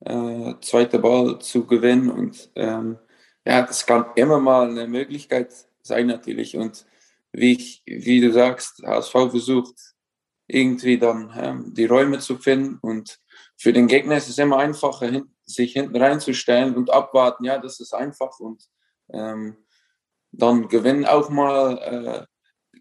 äh, 0.00 0.54
zweite 0.60 0.98
Ball 0.98 1.38
zu 1.40 1.66
gewinnen 1.66 2.10
und 2.10 2.50
ähm, 2.54 2.98
ja, 3.44 3.62
das 3.62 3.86
kann 3.86 4.06
immer 4.14 4.38
mal 4.38 4.68
eine 4.68 4.86
Möglichkeit 4.86 5.52
sein 5.82 6.06
natürlich. 6.06 6.56
Und 6.56 6.84
wie, 7.32 7.52
ich, 7.52 7.82
wie 7.86 8.20
du 8.20 8.30
sagst, 8.30 8.82
HSV 8.84 9.12
versucht 9.30 9.74
irgendwie 10.46 10.98
dann 10.98 11.32
ähm, 11.36 11.74
die 11.74 11.86
Räume 11.86 12.18
zu 12.18 12.36
finden. 12.36 12.78
Und 12.82 13.18
für 13.58 13.72
den 13.72 13.88
Gegner 13.88 14.16
ist 14.16 14.28
es 14.28 14.38
immer 14.38 14.58
einfacher, 14.58 15.22
sich 15.44 15.72
hinten 15.72 15.96
reinzustellen 15.96 16.76
und 16.76 16.90
abwarten. 16.90 17.44
Ja, 17.44 17.58
das 17.58 17.80
ist 17.80 17.92
einfach. 17.92 18.38
Und 18.38 18.62
ähm, 19.12 19.56
dann 20.30 20.68
gewinnen 20.68 21.04
auch 21.04 21.28
mal, 21.28 21.78
äh, 21.78 22.26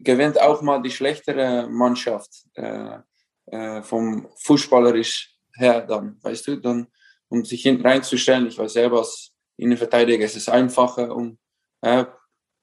gewinnt 0.03 0.39
auch 0.39 0.61
mal 0.61 0.81
die 0.81 0.91
schlechtere 0.91 1.67
Mannschaft 1.67 2.29
äh, 2.53 2.99
äh, 3.47 3.81
vom 3.81 4.29
Fußballerisch 4.37 5.35
her 5.55 5.81
dann, 5.81 6.19
weißt 6.21 6.47
du, 6.47 6.57
dann, 6.57 6.87
um 7.29 7.43
sich 7.43 7.63
hinten 7.63 7.85
reinzustellen. 7.85 8.47
Ich 8.47 8.59
weiß 8.59 8.73
selber, 8.73 8.99
was 8.99 9.31
Innenverteidiger 9.57 10.23
ist 10.23 10.37
es 10.37 10.47
einfacher, 10.47 11.15
um 11.15 11.39
äh, 11.81 12.05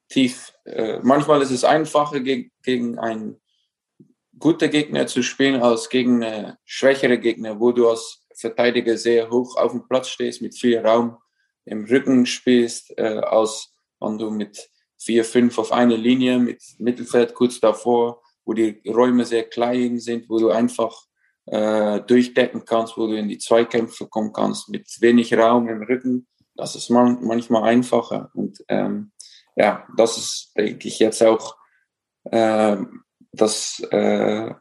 tief, 0.09 0.53
äh, 0.65 1.01
manchmal 1.03 1.43
ist 1.43 1.51
es 1.51 1.65
einfacher 1.65 2.21
geg 2.21 2.53
gegen 2.63 2.99
einen 2.99 3.41
guten 4.39 4.71
Gegner 4.71 5.07
zu 5.07 5.23
spielen 5.23 5.63
als 5.63 5.89
gegen 5.89 6.23
eine 6.23 6.59
schwächere 6.65 7.19
Gegner, 7.19 7.61
wo 7.61 7.73
du 7.73 7.89
als 7.89 8.27
Verteidiger 8.35 8.97
sehr 8.97 9.31
hoch 9.31 9.57
auf 9.57 9.73
dem 9.73 9.87
Platz 9.89 10.09
stehst, 10.09 10.43
mit 10.43 10.59
viel 10.59 10.79
Raum 10.79 11.19
im 11.65 11.85
Rücken 11.85 12.27
spielst, 12.27 12.97
äh, 12.99 13.21
als 13.21 13.75
wenn 14.01 14.19
du 14.19 14.31
mit 14.31 14.71
vier, 14.99 15.25
fünf 15.25 15.59
auf 15.59 15.73
einer 15.73 15.97
Linie 15.97 16.39
mit 16.39 16.63
Mittelfeld 16.79 17.35
kurz 17.35 17.61
davor, 17.61 18.23
wo 18.45 18.53
die 18.53 18.83
Räume 18.87 19.25
sehr 19.25 19.45
klein 19.45 19.99
sind, 19.99 20.29
wo 20.29 20.39
du 20.39 20.51
einfach 20.51 20.95
äh, 21.47 22.01
durchdecken 22.01 22.65
kannst, 22.65 22.97
wo 22.97 23.07
du 23.07 23.17
in 23.17 23.29
die 23.29 23.39
Zweikämpfe 23.39 24.07
kommen 24.09 24.33
kannst, 24.33 24.69
mit 24.69 24.87
wenig 25.01 25.33
Raum 25.35 25.69
im 25.69 25.83
Rücken 25.83 26.27
das 26.57 26.77
ist 26.77 26.91
man, 26.91 27.25
manchmal 27.25 27.65
einfacher. 27.65 28.31
Und 28.35 28.65
ähm, 28.69 29.13
ja, 29.57 29.87
das 29.97 30.17
ist, 30.17 30.53
denke 30.57 30.89
ich, 30.89 30.99
jetzt 30.99 31.23
auch 31.23 31.57
äh, 32.25 32.77
das, 33.35 33.81
äh, 33.91 34.55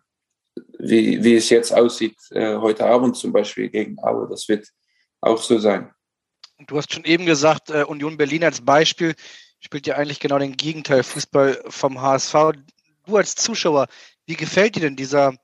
wie, 0.79 1.23
wie 1.23 1.35
es 1.35 1.49
jetzt 1.49 1.73
aussieht, 1.73 2.17
äh, 2.31 2.57
heute 2.57 2.85
Abend 2.85 3.15
zum 3.15 3.31
Beispiel 3.31 3.69
gegen 3.69 3.97
Aue. 4.03 4.27
Das 4.29 4.47
wird 4.47 4.67
auch 5.21 5.41
so 5.41 5.59
sein. 5.59 5.91
Du 6.67 6.77
hast 6.77 6.93
schon 6.93 7.05
eben 7.05 7.25
gesagt, 7.25 7.69
äh, 7.69 7.83
Union 7.83 8.17
Berlin 8.17 8.43
als 8.43 8.61
Beispiel 8.61 9.15
spielt 9.59 9.87
ja 9.87 9.95
eigentlich 9.95 10.19
genau 10.19 10.37
den 10.37 10.57
Gegenteil 10.57 11.03
Fußball 11.03 11.63
vom 11.67 12.01
HSV. 12.01 12.33
Du 13.05 13.17
als 13.17 13.35
Zuschauer, 13.35 13.87
wie 14.25 14.35
gefällt 14.35 14.75
dir 14.75 14.81
denn 14.81 14.95
dieser 14.95 15.35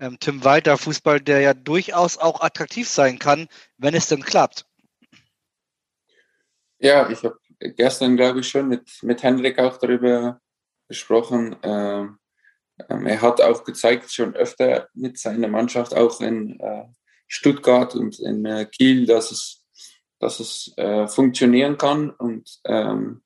ähm, 0.00 0.18
Tim 0.20 0.44
Walter 0.44 0.76
Fußball, 0.76 1.20
der 1.20 1.40
ja 1.40 1.54
durchaus 1.54 2.18
auch 2.18 2.40
attraktiv 2.40 2.88
sein 2.88 3.18
kann, 3.18 3.48
wenn 3.78 3.94
es 3.94 4.08
denn 4.08 4.22
klappt? 4.22 4.66
Ja, 6.78 7.08
ich 7.08 7.22
habe 7.24 7.38
gestern, 7.58 8.16
glaube 8.16 8.40
ich, 8.40 8.48
schon 8.48 8.68
mit, 8.68 9.02
mit 9.02 9.22
Hendrik 9.22 9.58
auch 9.58 9.78
darüber 9.78 10.40
gesprochen. 10.88 11.56
Ähm, 11.62 12.18
er 12.88 13.22
hat 13.22 13.40
auch 13.40 13.64
gezeigt, 13.64 14.12
schon 14.12 14.34
öfter 14.34 14.88
mit 14.94 15.18
seiner 15.18 15.48
Mannschaft, 15.48 15.94
auch 15.94 16.20
in 16.20 16.60
äh, 16.60 16.84
Stuttgart 17.26 17.94
und 17.94 18.18
in 18.20 18.44
äh, 18.44 18.66
Kiel, 18.66 19.06
dass 19.06 19.30
es, 19.30 19.64
dass 20.18 20.40
es 20.40 20.72
äh, 20.76 21.08
funktionieren 21.08 21.78
kann 21.78 22.10
und 22.10 22.60
ähm, 22.64 23.22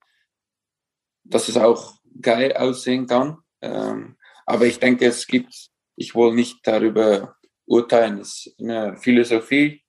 dass 1.25 1.49
es 1.49 1.57
auch 1.57 1.95
geil 2.21 2.57
aussehen 2.57 3.07
kann. 3.07 3.39
Ähm, 3.61 4.17
aber 4.47 4.67
ich 4.67 4.79
denke, 4.79 5.07
es 5.07 5.27
gibt, 5.27 5.71
ich 5.97 6.15
will 6.15 6.33
nicht 6.35 6.59
darüber 6.65 7.37
urteilen, 7.67 8.19
es 8.19 8.47
ist 8.47 8.61
eine 8.61 8.97
Philosophie 8.97 9.85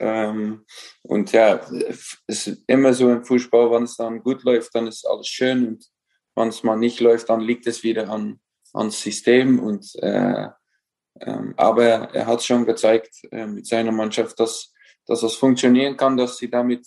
ähm, 0.00 0.64
und 1.02 1.30
ja, 1.32 1.60
es 1.86 2.16
ist 2.26 2.64
immer 2.66 2.94
so 2.94 3.10
im 3.10 3.22
Fußball, 3.22 3.70
wenn 3.70 3.82
es 3.82 3.96
dann 3.96 4.22
gut 4.22 4.42
läuft, 4.44 4.74
dann 4.74 4.86
ist 4.86 5.06
alles 5.06 5.28
schön. 5.28 5.66
Und 5.68 5.86
wenn 6.34 6.48
es 6.48 6.62
mal 6.62 6.76
nicht 6.76 7.00
läuft, 7.00 7.28
dann 7.28 7.40
liegt 7.40 7.66
es 7.66 7.82
wieder 7.82 8.08
an, 8.08 8.40
ans 8.72 9.00
System. 9.00 9.58
Und, 9.58 9.94
äh, 10.02 10.48
ähm, 11.20 11.54
aber 11.56 11.84
er 12.14 12.26
hat 12.26 12.42
schon 12.42 12.64
gezeigt 12.64 13.14
äh, 13.30 13.46
mit 13.46 13.66
seiner 13.66 13.92
Mannschaft, 13.92 14.38
dass, 14.40 14.72
dass 15.06 15.20
das 15.20 15.34
funktionieren 15.34 15.96
kann, 15.96 16.16
dass 16.16 16.38
sie 16.38 16.50
damit 16.50 16.86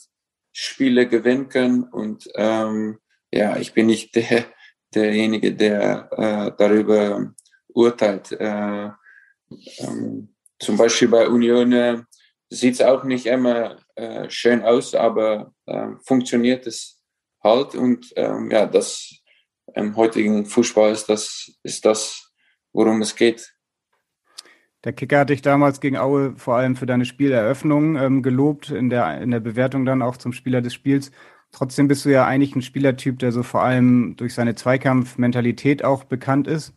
Spiele 0.52 1.08
gewinnen 1.08 1.50
können. 1.50 1.84
Und 1.84 2.30
ähm, 2.36 3.00
ja, 3.32 3.58
ich 3.58 3.74
bin 3.74 3.88
nicht 3.88 4.16
der, 4.16 4.46
derjenige, 4.94 5.54
der 5.54 6.10
äh, 6.12 6.52
darüber 6.58 7.34
urteilt. 7.70 8.32
Äh, 8.32 8.90
ähm, 9.80 10.36
zum 10.60 10.78
Beispiel 10.78 11.08
bei 11.08 11.28
Union 11.28 11.74
äh, 11.74 12.04
sieht 12.50 12.76
es 12.76 12.82
auch 12.82 13.04
nicht 13.04 13.26
immer 13.26 13.78
äh, 13.96 14.30
schön 14.30 14.64
aus, 14.64 14.96
aber 14.96 15.54
äh, 15.66 15.90
funktioniert 16.06 16.68
es 16.68 17.02
halt. 17.44 17.76
Und 17.76 18.14
ähm, 18.16 18.50
ja, 18.52 18.66
das 18.66 19.23
im 19.76 19.96
heutigen 19.96 20.46
Fußball 20.46 20.92
ist 20.92 21.10
das, 21.10 21.52
ist 21.64 21.86
das, 21.86 22.32
worum 22.72 23.02
es 23.02 23.16
geht. 23.16 23.54
Der 24.84 24.94
Kicker 24.94 25.20
hat 25.20 25.30
dich 25.30 25.42
damals 25.42 25.80
gegen 25.80 25.98
Aue 25.98 26.34
vor 26.36 26.58
allem 26.58 26.76
für 26.76 26.86
deine 26.86 27.06
Spieleröffnung 27.06 27.96
ähm, 27.96 28.22
gelobt, 28.22 28.70
in 28.70 28.90
der, 28.90 29.22
in 29.22 29.32
der 29.32 29.40
Bewertung 29.40 29.86
dann 29.86 30.02
auch 30.02 30.18
zum 30.18 30.34
Spieler 30.34 30.62
des 30.62 30.74
Spiels. 30.74 31.12
Trotzdem 31.52 31.88
bist 31.88 32.04
du 32.04 32.10
ja 32.10 32.26
eigentlich 32.26 32.56
ein 32.56 32.62
Spielertyp, 32.62 33.20
der 33.20 33.32
so 33.32 33.44
vor 33.44 33.64
allem 33.64 34.16
durch 34.18 34.34
seine 34.34 34.56
Zweikampfmentalität 34.56 35.86
auch 35.86 36.04
bekannt 36.04 36.48
ist. 36.48 36.74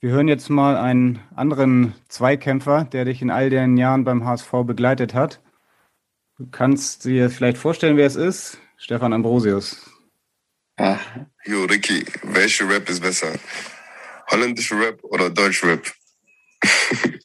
Wir 0.00 0.10
hören 0.10 0.28
jetzt 0.28 0.50
mal 0.50 0.76
einen 0.76 1.20
anderen 1.34 1.94
Zweikämpfer, 2.08 2.84
der 2.84 3.04
dich 3.04 3.22
in 3.22 3.30
all 3.30 3.50
den 3.50 3.76
Jahren 3.76 4.04
beim 4.04 4.24
HSV 4.24 4.50
begleitet 4.64 5.14
hat. 5.14 5.40
Du 6.38 6.46
kannst 6.50 7.04
dir 7.04 7.30
vielleicht 7.30 7.58
vorstellen, 7.58 7.96
wer 7.96 8.06
es 8.06 8.16
ist? 8.16 8.58
Stefan 8.76 9.12
Ambrosius. 9.12 9.95
Ah. 10.76 10.98
Jo, 11.44 11.64
Ricky, 11.64 12.04
welche 12.22 12.68
Rap 12.68 12.88
ist 12.90 13.00
besser? 13.00 13.38
Holländische 14.30 14.78
Rap 14.78 15.02
oder 15.04 15.30
Deutsch 15.30 15.64
Rap? 15.64 15.90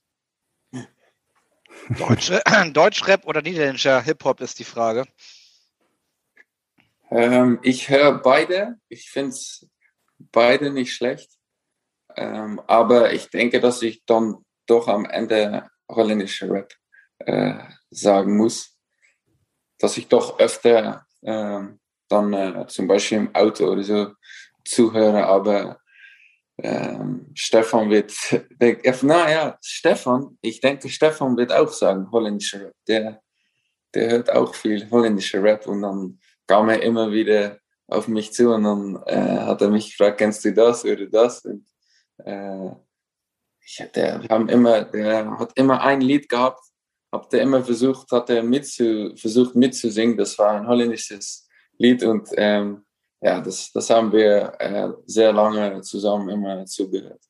Deutsch, 1.98 2.32
Deutschrap 2.72 3.26
oder 3.26 3.42
niederländischer 3.42 4.02
Hip-Hop 4.02 4.40
ist 4.40 4.60
die 4.60 4.64
Frage. 4.64 5.06
Ähm, 7.10 7.60
ich 7.62 7.90
höre 7.90 8.20
beide. 8.22 8.78
Ich 8.88 9.10
finde 9.10 9.32
es 9.32 9.68
beide 10.18 10.72
nicht 10.72 10.94
schlecht. 10.94 11.32
Ähm, 12.16 12.62
aber 12.68 13.12
ich 13.14 13.30
denke, 13.30 13.60
dass 13.60 13.82
ich 13.82 14.06
dann 14.06 14.46
doch 14.66 14.88
am 14.88 15.06
Ende 15.06 15.70
holländische 15.90 16.50
Rap 16.50 16.74
äh, 17.20 17.56
sagen 17.90 18.38
muss. 18.38 18.78
Dass 19.78 19.98
ich 19.98 20.08
doch 20.08 20.40
öfter 20.40 21.06
äh, 21.22 21.64
dann 22.12 22.34
äh, 22.34 22.68
zum 22.68 22.88
Beispiel 22.88 23.20
im 23.20 23.36
Auto 23.36 23.68
oder 23.68 23.84
so 23.84 24.08
zuhöre, 24.66 25.26
aber 25.26 25.80
ähm, 26.58 27.28
Stefan 27.34 27.90
wird, 27.90 28.14
naja, 29.04 29.58
Stefan, 29.62 30.38
ich 30.42 30.62
denke, 30.62 30.90
Stefan 30.90 31.38
wird 31.38 31.52
auch 31.52 31.72
sagen, 31.72 32.10
holländische 32.12 32.66
Rap. 32.66 32.74
Der, 32.88 33.22
der 33.94 34.12
hört 34.12 34.32
auch 34.32 34.54
viel 34.54 34.90
holländische 34.90 35.42
Rap 35.42 35.68
und 35.68 35.82
dann 35.82 36.20
kam 36.48 36.70
er 36.70 36.82
immer 36.84 37.12
wieder 37.12 37.58
auf 37.88 38.08
mich 38.08 38.34
zu 38.34 38.54
und 38.54 38.64
dann 38.64 39.04
äh, 39.06 39.40
hat 39.46 39.62
er 39.62 39.70
mich 39.70 39.98
gefragt, 39.98 40.20
kennst 40.20 40.46
du 40.46 40.54
das 40.54 40.86
oder 40.86 41.08
das? 41.08 41.44
Und, 41.46 41.66
äh, 42.24 42.72
ich, 43.64 43.84
der, 43.96 44.24
haben 44.30 44.50
immer, 44.50 44.84
der 44.84 45.38
hat 45.40 45.52
immer 45.56 45.82
ein 45.82 46.02
Lied 46.02 46.30
gehabt, 46.30 46.64
hat 47.12 47.34
er 47.34 47.42
immer 47.42 47.64
versucht, 47.64 48.12
hat 48.12 48.30
er 48.30 48.44
mitzu, 48.44 49.14
versucht 49.16 49.56
mitzusingen. 49.56 50.18
Das 50.18 50.38
war 50.38 50.52
ein 50.52 50.68
holländisches 50.68 51.48
Lied 51.82 52.04
und 52.04 52.30
ähm, 52.38 52.84
ja, 53.22 53.40
das, 53.42 53.72
das 53.72 53.90
haben 53.90 54.12
wir 54.12 54.54
äh, 54.60 54.90
sehr 55.06 55.32
lange 55.34 55.82
zusammen 55.82 56.30
immer 56.30 56.66
zugehört. 56.66 57.22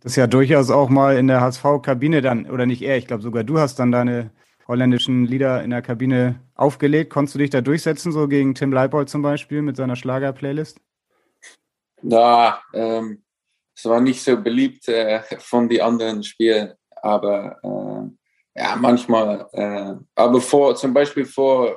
Das 0.00 0.12
ist 0.12 0.16
ja 0.16 0.26
durchaus 0.26 0.70
auch 0.70 0.88
mal 0.88 1.16
in 1.16 1.28
der 1.28 1.40
HSV-Kabine 1.40 2.20
dann, 2.22 2.48
oder 2.50 2.66
nicht 2.66 2.82
er, 2.82 2.98
ich 2.98 3.06
glaube 3.06 3.22
sogar 3.22 3.42
du 3.42 3.58
hast 3.58 3.78
dann 3.78 3.90
deine 3.90 4.30
holländischen 4.68 5.24
Lieder 5.24 5.62
in 5.62 5.70
der 5.70 5.82
Kabine 5.82 6.40
aufgelegt. 6.54 7.10
Konntest 7.10 7.34
du 7.34 7.38
dich 7.38 7.50
da 7.50 7.62
durchsetzen, 7.62 8.12
so 8.12 8.28
gegen 8.28 8.54
Tim 8.54 8.70
Leibold 8.70 9.08
zum 9.08 9.22
Beispiel 9.22 9.62
mit 9.62 9.76
seiner 9.76 9.96
Schlager-Playlist? 9.96 10.78
Na, 12.02 12.60
ähm, 12.74 13.22
es 13.74 13.84
war 13.86 14.00
nicht 14.00 14.22
so 14.22 14.36
beliebt 14.36 14.86
äh, 14.88 15.22
von 15.38 15.68
den 15.68 15.80
anderen 15.80 16.22
Spielen, 16.22 16.74
aber 17.02 17.56
äh, 17.62 18.60
ja, 18.60 18.76
manchmal, 18.76 19.48
äh, 19.52 19.94
aber 20.14 20.40
vor, 20.40 20.76
zum 20.76 20.92
Beispiel 20.92 21.24
vor 21.24 21.76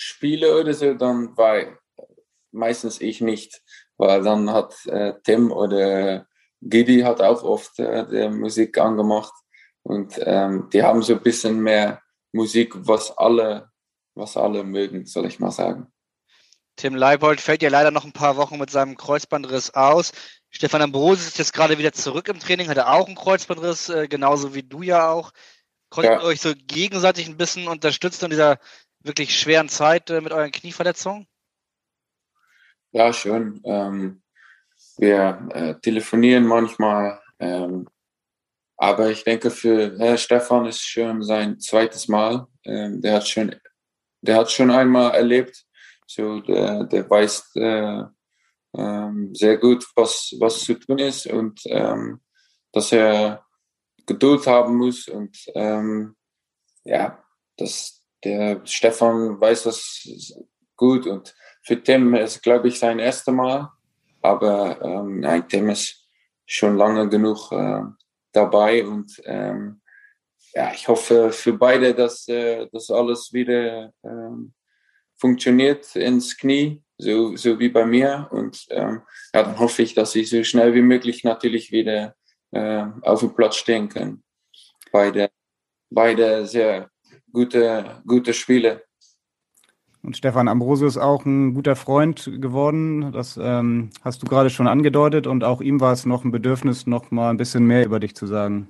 Spiele 0.00 0.56
oder 0.56 0.72
so, 0.74 0.94
dann 0.94 1.36
war 1.36 1.76
meistens 2.52 3.00
ich 3.00 3.20
nicht, 3.20 3.60
weil 3.96 4.22
dann 4.22 4.52
hat 4.52 4.86
äh, 4.86 5.14
Tim 5.24 5.50
oder 5.50 6.28
Gidi 6.60 7.00
hat 7.00 7.20
auch 7.20 7.42
oft 7.42 7.80
äh, 7.80 8.06
die 8.06 8.28
Musik 8.28 8.78
angemacht 8.78 9.32
und 9.82 10.14
ähm, 10.20 10.68
die 10.72 10.84
haben 10.84 11.02
so 11.02 11.14
ein 11.14 11.22
bisschen 11.22 11.60
mehr 11.60 12.00
Musik, 12.30 12.74
was 12.74 13.10
alle, 13.18 13.72
was 14.14 14.36
alle 14.36 14.62
mögen, 14.62 15.04
soll 15.04 15.26
ich 15.26 15.40
mal 15.40 15.50
sagen. 15.50 15.88
Tim 16.76 16.94
Leibold 16.94 17.40
fällt 17.40 17.62
ja 17.64 17.68
leider 17.68 17.90
noch 17.90 18.04
ein 18.04 18.12
paar 18.12 18.36
Wochen 18.36 18.56
mit 18.56 18.70
seinem 18.70 18.96
Kreuzbandriss 18.96 19.74
aus. 19.74 20.12
Stefan 20.50 20.80
Ambrose 20.80 21.26
ist 21.26 21.38
jetzt 21.38 21.52
gerade 21.52 21.76
wieder 21.76 21.92
zurück 21.92 22.28
im 22.28 22.38
Training, 22.38 22.68
hat 22.68 22.76
er 22.76 22.92
auch 22.92 23.06
einen 23.06 23.16
Kreuzbandriss, 23.16 23.88
äh, 23.88 24.06
genauso 24.06 24.54
wie 24.54 24.62
du 24.62 24.82
ja 24.82 25.10
auch. 25.10 25.32
Konntet 25.90 26.12
ja. 26.12 26.20
ihr 26.20 26.26
euch 26.26 26.40
so 26.40 26.52
gegenseitig 26.54 27.26
ein 27.26 27.36
bisschen 27.36 27.66
unterstützen 27.66 28.26
in 28.26 28.30
dieser 28.30 28.58
wirklich 29.00 29.38
schweren 29.38 29.68
Zeit 29.68 30.10
äh, 30.10 30.20
mit 30.20 30.32
euren 30.32 30.52
Knieverletzungen? 30.52 31.26
Ja, 32.92 33.12
schon. 33.12 33.60
Ähm, 33.64 34.22
wir 34.96 35.48
äh, 35.52 35.74
telefonieren 35.80 36.46
manchmal, 36.46 37.20
ähm, 37.38 37.88
aber 38.76 39.10
ich 39.10 39.24
denke, 39.24 39.50
für 39.50 39.98
Herr 39.98 40.16
Stefan 40.16 40.66
ist 40.66 40.80
schon 40.80 41.22
sein 41.22 41.58
zweites 41.58 42.08
Mal. 42.08 42.46
Ähm, 42.64 43.02
der 43.02 43.14
hat 43.14 43.28
schon, 43.28 43.54
der 44.20 44.36
hat 44.36 44.50
schon 44.50 44.70
einmal 44.70 45.14
erlebt. 45.14 45.64
So, 46.06 46.40
der, 46.40 46.84
der 46.84 47.10
weiß 47.10 47.50
äh, 47.56 48.04
ähm, 48.76 49.34
sehr 49.34 49.58
gut, 49.58 49.84
was, 49.96 50.34
was 50.38 50.64
zu 50.64 50.74
tun 50.74 50.98
ist 50.98 51.26
und 51.26 51.60
ähm, 51.66 52.20
dass 52.72 52.92
er 52.92 53.44
Geduld 54.06 54.46
haben 54.46 54.76
muss 54.76 55.08
und 55.08 55.36
ähm, 55.54 56.16
ja, 56.84 57.22
dass 57.56 57.97
der 58.24 58.60
Stefan 58.64 59.40
weiß 59.40 59.64
das 59.64 60.36
gut 60.76 61.06
und 61.06 61.34
für 61.62 61.82
Tim 61.82 62.14
ist, 62.14 62.42
glaube 62.42 62.68
ich, 62.68 62.78
sein 62.78 62.98
erstes 62.98 63.32
Mal. 63.32 63.70
Aber 64.22 64.80
ähm, 64.82 65.20
nein, 65.20 65.48
Tim 65.48 65.68
ist 65.68 66.08
schon 66.46 66.76
lange 66.76 67.08
genug 67.08 67.52
äh, 67.52 67.82
dabei 68.32 68.86
und 68.86 69.20
ähm, 69.24 69.80
ja, 70.54 70.72
ich 70.72 70.88
hoffe 70.88 71.30
für 71.30 71.52
beide, 71.52 71.94
dass 71.94 72.26
äh, 72.28 72.66
das 72.72 72.90
alles 72.90 73.32
wieder 73.32 73.92
ähm, 74.02 74.54
funktioniert 75.16 75.94
ins 75.94 76.36
Knie, 76.36 76.82
so, 76.96 77.36
so 77.36 77.58
wie 77.58 77.68
bei 77.68 77.84
mir. 77.84 78.28
Und 78.30 78.66
ähm, 78.70 79.02
ja, 79.34 79.42
dann 79.42 79.58
hoffe 79.58 79.82
ich, 79.82 79.94
dass 79.94 80.12
sie 80.12 80.24
so 80.24 80.42
schnell 80.44 80.74
wie 80.74 80.82
möglich 80.82 81.22
natürlich 81.24 81.70
wieder 81.70 82.14
äh, 82.52 82.84
auf 83.02 83.20
dem 83.20 83.34
Platz 83.34 83.56
stehen 83.56 83.88
können. 83.88 84.24
Beide, 84.90 85.30
beide 85.90 86.46
sehr 86.46 86.90
gute, 87.32 88.02
gute 88.06 88.34
Spiele. 88.34 88.84
Und 90.02 90.16
Stefan 90.16 90.48
Ambrosius 90.48 90.96
ist 90.96 91.02
auch 91.02 91.24
ein 91.24 91.54
guter 91.54 91.76
Freund 91.76 92.30
geworden. 92.40 93.12
Das 93.12 93.38
ähm, 93.40 93.90
hast 94.02 94.22
du 94.22 94.26
gerade 94.26 94.48
schon 94.48 94.68
angedeutet. 94.68 95.26
Und 95.26 95.44
auch 95.44 95.60
ihm 95.60 95.80
war 95.80 95.92
es 95.92 96.06
noch 96.06 96.24
ein 96.24 96.30
Bedürfnis, 96.30 96.86
noch 96.86 97.10
mal 97.10 97.30
ein 97.30 97.36
bisschen 97.36 97.66
mehr 97.66 97.84
über 97.84 98.00
dich 98.00 98.14
zu 98.14 98.26
sagen. 98.26 98.68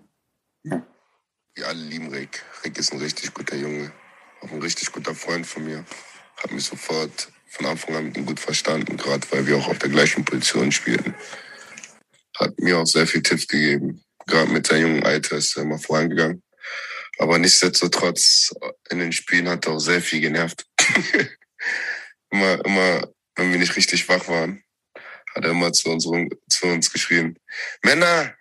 Wir 0.62 1.66
alle 1.66 1.80
lieben 1.80 2.08
Rick. 2.08 2.44
Rick 2.64 2.78
ist 2.78 2.92
ein 2.92 3.00
richtig 3.00 3.34
guter 3.34 3.56
Junge. 3.56 3.92
Auch 4.40 4.50
ein 4.50 4.60
richtig 4.60 4.90
guter 4.90 5.14
Freund 5.14 5.46
von 5.46 5.64
mir. 5.64 5.84
Hat 6.36 6.52
mich 6.52 6.64
sofort 6.64 7.30
von 7.48 7.66
Anfang 7.66 7.96
an 7.96 8.04
mit 8.06 8.16
ihm 8.16 8.26
gut 8.26 8.40
verstanden, 8.40 8.96
gerade 8.96 9.26
weil 9.30 9.46
wir 9.46 9.56
auch 9.56 9.68
auf 9.68 9.78
der 9.78 9.88
gleichen 9.88 10.24
Position 10.24 10.70
spielten. 10.70 11.14
Hat 12.38 12.58
mir 12.58 12.78
auch 12.78 12.86
sehr 12.86 13.06
viel 13.06 13.22
Tipps 13.22 13.46
gegeben. 13.46 14.02
Gerade 14.26 14.50
mit 14.50 14.66
seinem 14.66 14.82
jungen 14.82 15.02
Alter 15.02 15.36
ist 15.36 15.56
er 15.56 15.64
immer 15.64 15.78
vorangegangen. 15.78 16.42
Aber 17.18 17.38
nichtsdestotrotz, 17.38 18.54
in 18.90 19.00
den 19.00 19.12
Spielen 19.12 19.48
hat 19.48 19.66
er 19.66 19.72
auch 19.72 19.80
sehr 19.80 20.00
viel 20.00 20.20
genervt. 20.20 20.64
immer, 22.30 22.64
immer, 22.64 23.08
wenn 23.34 23.50
wir 23.50 23.58
nicht 23.58 23.76
richtig 23.76 24.08
wach 24.08 24.26
waren, 24.28 24.62
hat 25.34 25.44
er 25.44 25.50
immer 25.50 25.72
zu 25.72 25.90
uns, 25.90 26.04
zu 26.48 26.66
uns 26.66 26.92
geschrien, 26.92 27.38
Männer, 27.82 28.34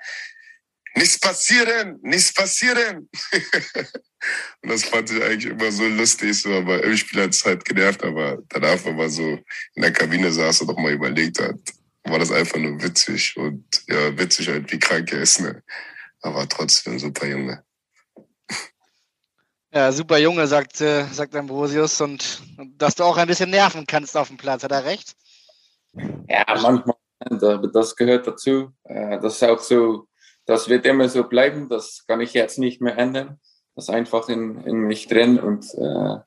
nichts 0.95 1.19
passieren, 1.19 1.99
nichts 2.01 2.33
passieren. 2.33 3.09
und 4.61 4.69
das 4.69 4.83
fand 4.83 5.11
ich 5.11 5.23
eigentlich 5.23 5.51
immer 5.51 5.71
so 5.71 5.87
lustig, 5.87 6.39
so, 6.39 6.53
aber 6.53 6.83
im 6.83 6.97
Spiel 6.97 7.23
hat 7.23 7.31
es 7.31 7.45
halt 7.45 7.65
genervt, 7.65 8.03
aber 8.03 8.39
danach, 8.49 8.83
wenn 8.85 8.95
man 8.95 9.09
so 9.09 9.39
in 9.75 9.81
der 9.81 9.93
Kabine 9.93 10.31
saß 10.31 10.61
und 10.61 10.67
noch 10.67 10.77
mal 10.77 10.93
überlegt 10.93 11.39
hat, 11.39 11.59
war 12.03 12.19
das 12.19 12.31
einfach 12.31 12.57
nur 12.57 12.81
witzig 12.81 13.35
und 13.37 13.65
ja, 13.87 14.17
witzig 14.17 14.47
halt, 14.47 14.71
wie 14.71 14.79
krank 14.79 15.11
er 15.11 15.21
ist, 15.21 15.41
ne? 15.41 15.63
Aber 16.21 16.47
trotzdem 16.47 16.97
super 16.97 17.27
Junge. 17.27 17.63
Ja, 19.77 19.91
super 19.91 20.17
Junge, 20.17 20.47
sagt, 20.47 20.81
äh, 20.81 21.03
sagt 21.03 21.35
Ambrosius. 21.35 22.01
Und, 22.01 22.41
dass 22.79 22.95
du 22.95 23.03
auch 23.03 23.15
ein 23.15 23.27
bisschen 23.27 23.51
nerven 23.51 23.85
kannst 23.85 24.17
auf 24.17 24.29
dem 24.29 24.37
Platz, 24.37 24.63
hat 24.63 24.71
er 24.71 24.85
recht? 24.85 25.15
Ja, 26.27 26.45
manchmal. 26.59 26.95
Das 27.71 27.95
gehört 27.95 28.25
dazu. 28.25 28.71
Äh, 28.85 29.19
das 29.19 29.35
ist 29.35 29.43
auch 29.43 29.59
so, 29.59 30.07
das 30.47 30.67
wird 30.67 30.87
immer 30.87 31.07
so 31.09 31.25
bleiben. 31.25 31.69
Das 31.69 32.03
kann 32.07 32.21
ich 32.21 32.33
jetzt 32.33 32.57
nicht 32.57 32.81
mehr 32.81 32.97
ändern. 32.97 33.39
Das 33.75 33.87
ist 33.87 33.93
einfach 33.93 34.29
in, 34.29 34.63
in 34.63 34.79
mich 34.79 35.05
drin. 35.05 35.39
Und 35.39 35.71
äh, 35.75 36.21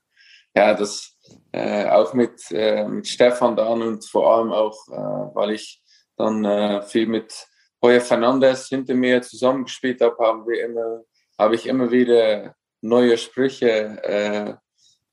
ja, 0.54 0.74
das 0.74 1.16
äh, 1.50 1.88
auch 1.88 2.14
mit, 2.14 2.52
äh, 2.52 2.86
mit 2.86 3.08
Stefan 3.08 3.56
dann 3.56 3.82
und 3.82 4.08
vor 4.08 4.32
allem 4.32 4.52
auch, 4.52 4.76
äh, 4.92 5.34
weil 5.34 5.50
ich 5.50 5.82
dann 6.16 6.44
äh, 6.44 6.82
viel 6.82 7.08
mit 7.08 7.48
Heuer 7.82 8.00
Fernandes 8.00 8.68
hinter 8.68 8.94
mir 8.94 9.22
zusammengespielt 9.22 10.00
habe, 10.02 10.24
haben 10.24 10.46
wir 10.46 10.64
immer, 10.64 11.00
habe 11.36 11.56
ich 11.56 11.66
immer 11.66 11.90
wieder 11.90 12.54
neue 12.80 13.16
Sprüche 13.18 13.98
äh, 14.02 14.54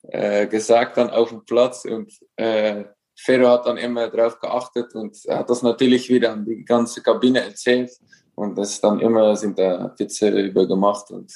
äh, 0.03 0.47
gesagt 0.47 0.97
dann 0.97 1.10
auf 1.10 1.30
dem 1.30 1.43
Platz 1.45 1.86
und 1.86 2.12
äh, 2.36 2.86
Ferro 3.19 3.49
hat 3.49 3.65
dann 3.65 3.77
immer 3.77 4.10
darauf 4.10 4.39
geachtet 4.39 4.93
und 4.93 5.17
hat 5.27 5.49
das 5.49 5.63
natürlich 5.63 6.10
wieder 6.10 6.32
an 6.34 6.45
die 6.45 6.63
ganze 6.63 7.01
Kabine 7.01 7.41
erzählt 7.41 7.91
und 8.36 8.58
das 8.58 8.80
dann 8.80 8.99
immer 8.99 9.36
sind 9.36 9.58
da 9.58 9.93
Witze 9.97 10.32
darüber 10.32 10.67
gemacht 10.67 11.10
und 11.10 11.34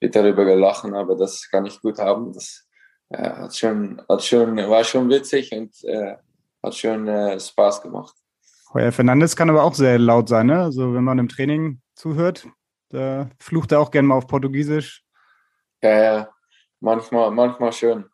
wird 0.00 0.16
darüber 0.16 0.44
gelachen, 0.44 0.94
aber 0.94 1.14
das 1.14 1.48
kann 1.48 1.66
ich 1.66 1.80
gut 1.80 1.98
haben. 1.98 2.32
Das 2.32 2.66
äh, 3.10 3.30
hat 3.30 3.56
schon, 3.56 4.02
hat 4.08 4.24
schon, 4.24 4.56
war 4.56 4.82
schon 4.82 5.08
witzig 5.08 5.52
und 5.52 5.72
äh, 5.84 6.16
hat 6.62 6.74
schon 6.74 7.06
äh, 7.06 7.38
Spaß 7.38 7.82
gemacht. 7.82 8.14
Heuer 8.74 8.92
Fernandes 8.92 9.36
kann 9.36 9.50
aber 9.50 9.62
auch 9.62 9.74
sehr 9.74 9.98
laut 9.98 10.28
sein, 10.28 10.46
ne? 10.46 10.62
Also 10.62 10.94
wenn 10.94 11.04
man 11.04 11.18
im 11.18 11.28
Training 11.28 11.80
zuhört, 11.94 12.46
da 12.88 13.28
flucht 13.38 13.72
er 13.72 13.80
auch 13.80 13.90
gerne 13.90 14.08
mal 14.08 14.16
auf 14.16 14.26
Portugiesisch. 14.26 15.04
Ja, 15.82 16.02
ja, 16.02 16.28
manchmal, 16.80 17.30
manchmal 17.30 17.72
schön. 17.72 18.04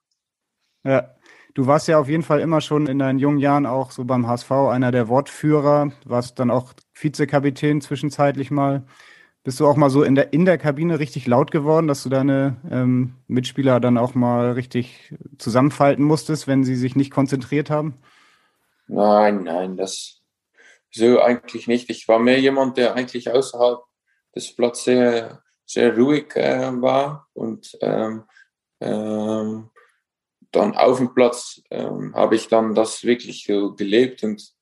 Ja, 0.85 1.17
du 1.55 1.67
warst 1.67 1.89
ja 1.89 1.99
auf 1.99 2.09
jeden 2.09 2.23
Fall 2.23 2.41
immer 2.41 2.61
schon 2.61 2.87
in 2.87 2.99
deinen 2.99 3.19
jungen 3.19 3.39
Jahren 3.39 3.67
auch 3.67 3.91
so 3.91 4.05
beim 4.05 4.27
HSV 4.27 4.51
einer 4.71 4.93
der 4.93 5.09
Wortführer, 5.09 5.91
warst 6.05 6.39
dann 6.39 6.51
auch 6.51 6.75
Vizekapitän 6.95 7.81
zwischenzeitlich 7.81 8.51
mal. 8.51 8.85
Bist 9.43 9.61
du 9.61 9.67
auch 9.67 9.77
mal 9.77 9.91
so 9.91 10.03
in 10.03 10.15
der, 10.15 10.33
in 10.33 10.45
der 10.45 10.59
Kabine 10.59 10.99
richtig 10.99 11.27
laut 11.27 11.51
geworden, 11.51 11.87
dass 11.87 12.03
du 12.03 12.09
deine 12.09 12.57
ähm, 12.71 13.15
Mitspieler 13.29 13.81
dann 13.81 13.99
auch 13.99 14.15
mal 14.15 14.53
richtig 14.53 15.15
zusammenfalten 15.39 16.05
musstest, 16.05 16.49
wenn 16.49 16.65
sie 16.65 16.75
sich 16.75 16.97
nicht 16.97 17.13
konzentriert 17.13 17.71
haben? 17.71 17.95
Nein, 18.89 19.45
nein, 19.45 19.77
das 19.77 20.21
so 20.91 21.21
eigentlich 21.21 21.67
nicht. 21.67 21.91
Ich 21.91 22.09
war 22.09 22.19
mehr 22.19 22.41
jemand, 22.41 22.77
der 22.77 22.95
eigentlich 22.95 23.31
außerhalb 23.31 23.81
des 24.35 24.55
Platzes 24.55 24.85
sehr, 24.85 25.43
sehr 25.67 25.97
ruhig 25.97 26.35
äh, 26.37 26.71
war 26.81 27.29
und 27.35 27.77
ähm, 27.81 28.25
ähm, 28.81 29.71
dann 30.53 30.77
auf 30.77 30.99
dem 30.99 31.13
Platz 31.13 31.61
ähm, 31.71 32.15
habe 32.15 32.37
ich 32.37 32.49
dann 32.49 32.75
das 32.75 33.05
wirklich 33.05 33.45
so 33.45 33.75
gelebt 33.75 34.23
und 34.23 34.55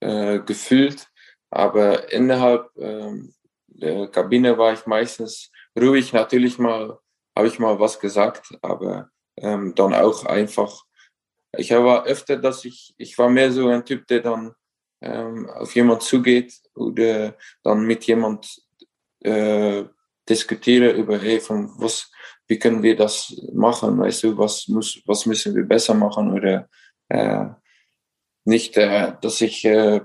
äh, 0.00 0.40
gefühlt. 0.40 1.08
Aber 1.50 2.12
innerhalb 2.12 2.70
ähm, 2.76 3.34
der 3.66 4.08
Kabine 4.08 4.58
war 4.58 4.72
ich 4.72 4.84
meistens 4.86 5.50
ruhig. 5.78 6.12
Natürlich 6.12 6.58
mal 6.58 6.98
habe 7.36 7.46
ich 7.46 7.58
mal 7.58 7.78
was 7.78 8.00
gesagt, 8.00 8.58
aber 8.62 9.10
ähm, 9.36 9.74
dann 9.76 9.94
auch 9.94 10.24
einfach. 10.24 10.84
Ich 11.56 11.70
war 11.70 12.04
öfter, 12.04 12.36
dass 12.36 12.64
ich, 12.64 12.94
ich 12.98 13.16
war 13.16 13.30
mehr 13.30 13.52
so 13.52 13.68
ein 13.68 13.84
Typ, 13.84 14.06
der 14.08 14.20
dann 14.20 14.54
ähm, 15.00 15.48
auf 15.48 15.74
jemand 15.74 16.02
zugeht 16.02 16.60
oder 16.74 17.36
dann 17.62 17.86
mit 17.86 18.04
jemand 18.04 18.60
äh, 19.20 19.84
diskutiere 20.28 20.90
über, 20.90 21.18
hey, 21.18 21.40
von 21.40 21.70
was, 21.78 22.10
wie 22.46 22.58
können 22.58 22.82
wir 22.82 22.96
das 22.96 23.34
machen, 23.52 23.98
weißt 23.98 24.24
du, 24.24 24.38
was 24.38 24.68
muss, 24.68 25.00
was 25.06 25.26
müssen 25.26 25.54
wir 25.54 25.64
besser 25.64 25.94
machen 25.94 26.32
oder 26.32 26.68
äh, 27.08 27.46
nicht, 28.44 28.76
äh, 28.76 29.14
dass 29.20 29.40
ich 29.40 29.64
äh, 29.64 30.00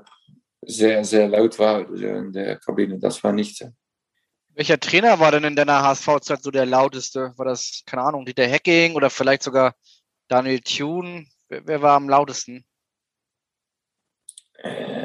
sehr, 0.61 1.03
sehr 1.03 1.27
laut 1.27 1.59
war 1.59 1.87
in 1.93 2.31
der 2.31 2.57
Kabine. 2.57 2.99
Das 2.99 3.23
war 3.23 3.31
nicht 3.31 3.57
so. 3.57 3.71
Welcher 4.55 4.79
Trainer 4.79 5.19
war 5.19 5.31
denn 5.31 5.45
in 5.45 5.55
deiner 5.55 5.81
HSV-Zeit 5.81 6.43
so 6.43 6.51
der 6.51 6.65
lauteste? 6.65 7.33
War 7.37 7.45
das, 7.45 7.83
keine 7.85 8.03
Ahnung, 8.03 8.25
Dieter 8.25 8.45
Hecking 8.45 8.95
oder 8.95 9.09
vielleicht 9.09 9.43
sogar 9.43 9.75
Daniel 10.27 10.59
Thune? 10.59 11.25
Wer, 11.49 11.65
wer 11.67 11.81
war 11.81 11.95
am 11.95 12.07
lautesten? 12.07 12.63
Ähm, 14.59 15.02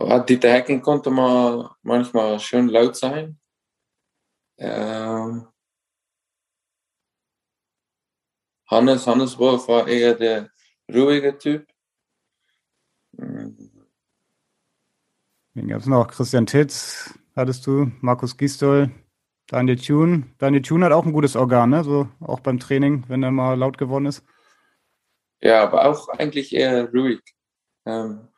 Dieter 0.00 0.50
Hecking 0.52 0.80
konnte 0.80 1.10
mal 1.10 1.70
manchmal 1.82 2.40
schön 2.40 2.68
laut 2.68 2.96
sein. 2.96 3.38
Ähm, 4.56 5.46
Hannes, 8.66 9.06
Hannes 9.06 9.38
Wolf 9.38 9.68
war 9.68 9.86
eher 9.86 10.14
der 10.14 10.50
ruhige 10.90 11.36
Typ. 11.36 11.66
Wen 13.12 13.68
gab 15.68 15.80
es 15.80 15.86
noch? 15.86 16.08
Christian 16.08 16.46
Titz 16.46 17.12
hattest 17.36 17.66
du, 17.66 17.90
Markus 18.00 18.36
Gistol, 18.36 18.90
Daniel 19.48 19.76
Thune. 19.76 20.28
Daniel 20.38 20.62
Thune 20.62 20.86
hat 20.86 20.92
auch 20.92 21.04
ein 21.04 21.12
gutes 21.12 21.36
Organ, 21.36 21.70
ne? 21.70 21.84
So 21.84 22.08
auch 22.20 22.40
beim 22.40 22.58
Training, 22.58 23.04
wenn 23.08 23.22
er 23.22 23.32
mal 23.32 23.58
laut 23.58 23.76
geworden 23.76 24.06
ist. 24.06 24.24
Ja, 25.42 25.62
aber 25.64 25.86
auch 25.86 26.08
eigentlich 26.08 26.54
eher 26.54 26.90
ruhig. 26.90 27.20
Ähm, 27.84 28.28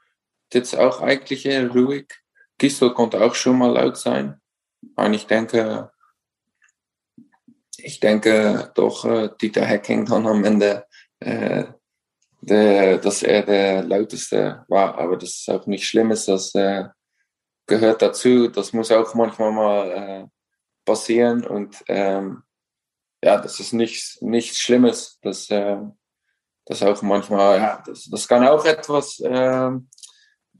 Titz 0.52 0.74
auch 0.74 1.00
eigentlich 1.00 1.46
eher 1.46 1.70
ruhig. 1.70 2.12
Gistol 2.58 2.92
konnte 2.92 3.20
auch 3.22 3.34
schon 3.34 3.56
mal 3.58 3.72
laut 3.72 3.96
sein. 3.96 4.38
Und 4.96 5.14
ich 5.14 5.26
denke, 5.26 5.90
ich 7.78 8.00
denke 8.00 8.70
doch, 8.74 9.04
äh, 9.06 9.30
Dieter 9.40 9.64
Hecking 9.64 10.04
dann 10.04 10.26
am 10.26 10.44
Ende 10.44 10.86
äh, 11.20 11.64
der, 12.42 12.98
dass 12.98 13.22
er 13.22 13.42
der 13.42 13.82
lauteste 13.82 14.64
war. 14.68 14.98
Aber 14.98 15.16
das 15.16 15.30
ist 15.30 15.50
auch 15.50 15.66
nicht 15.66 15.88
Schlimmes, 15.88 16.26
das 16.26 16.54
äh, 16.54 16.84
gehört 17.66 18.02
dazu. 18.02 18.48
Das 18.48 18.74
muss 18.74 18.92
auch 18.92 19.14
manchmal 19.14 19.52
mal 19.52 19.90
äh, 19.90 20.26
passieren 20.84 21.46
und 21.46 21.82
ähm, 21.88 22.42
ja, 23.24 23.38
das 23.40 23.58
ist 23.58 23.72
nichts, 23.72 24.20
nichts 24.20 24.58
Schlimmes. 24.58 25.18
Das, 25.22 25.48
äh, 25.48 25.78
das 26.66 26.82
auch 26.82 27.00
manchmal, 27.00 27.58
ja, 27.58 27.82
das, 27.86 28.04
das 28.10 28.28
kann 28.28 28.46
auch 28.46 28.64
etwas, 28.64 29.20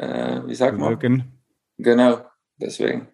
äh, 0.03 0.47
wie 0.47 0.55
sagt 0.55 0.79
man? 0.79 1.33
Genau, 1.79 2.25
deswegen. 2.57 3.09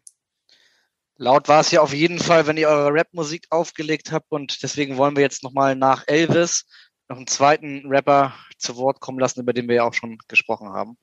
Laut 1.16 1.48
war 1.48 1.61
es 1.61 1.70
ja 1.70 1.81
auf 1.81 1.92
jeden 1.92 2.18
Fall, 2.18 2.46
wenn 2.46 2.57
ihr 2.57 2.68
eure 2.68 2.92
Rap-Musik 2.92 3.46
aufgelegt 3.51 4.12
habt 4.12 4.31
und 4.31 4.62
deswegen 4.62 4.96
wollen 4.96 5.16
wir 5.16 5.22
jetzt 5.22 5.42
nochmal 5.42 5.74
nach 5.74 6.05
Elvis 6.07 6.64
noch 7.09 7.16
einen 7.16 7.27
zweiten 7.27 7.87
Rapper 7.88 8.33
zu 8.59 8.77
Wort 8.77 9.01
kommen 9.01 9.18
lassen, 9.18 9.40
über 9.40 9.53
den 9.53 9.66
wir 9.66 9.77
ja 9.77 9.85
auch 9.85 9.94
schon 9.94 10.18
gesprochen 10.29 10.68
haben. 10.68 10.96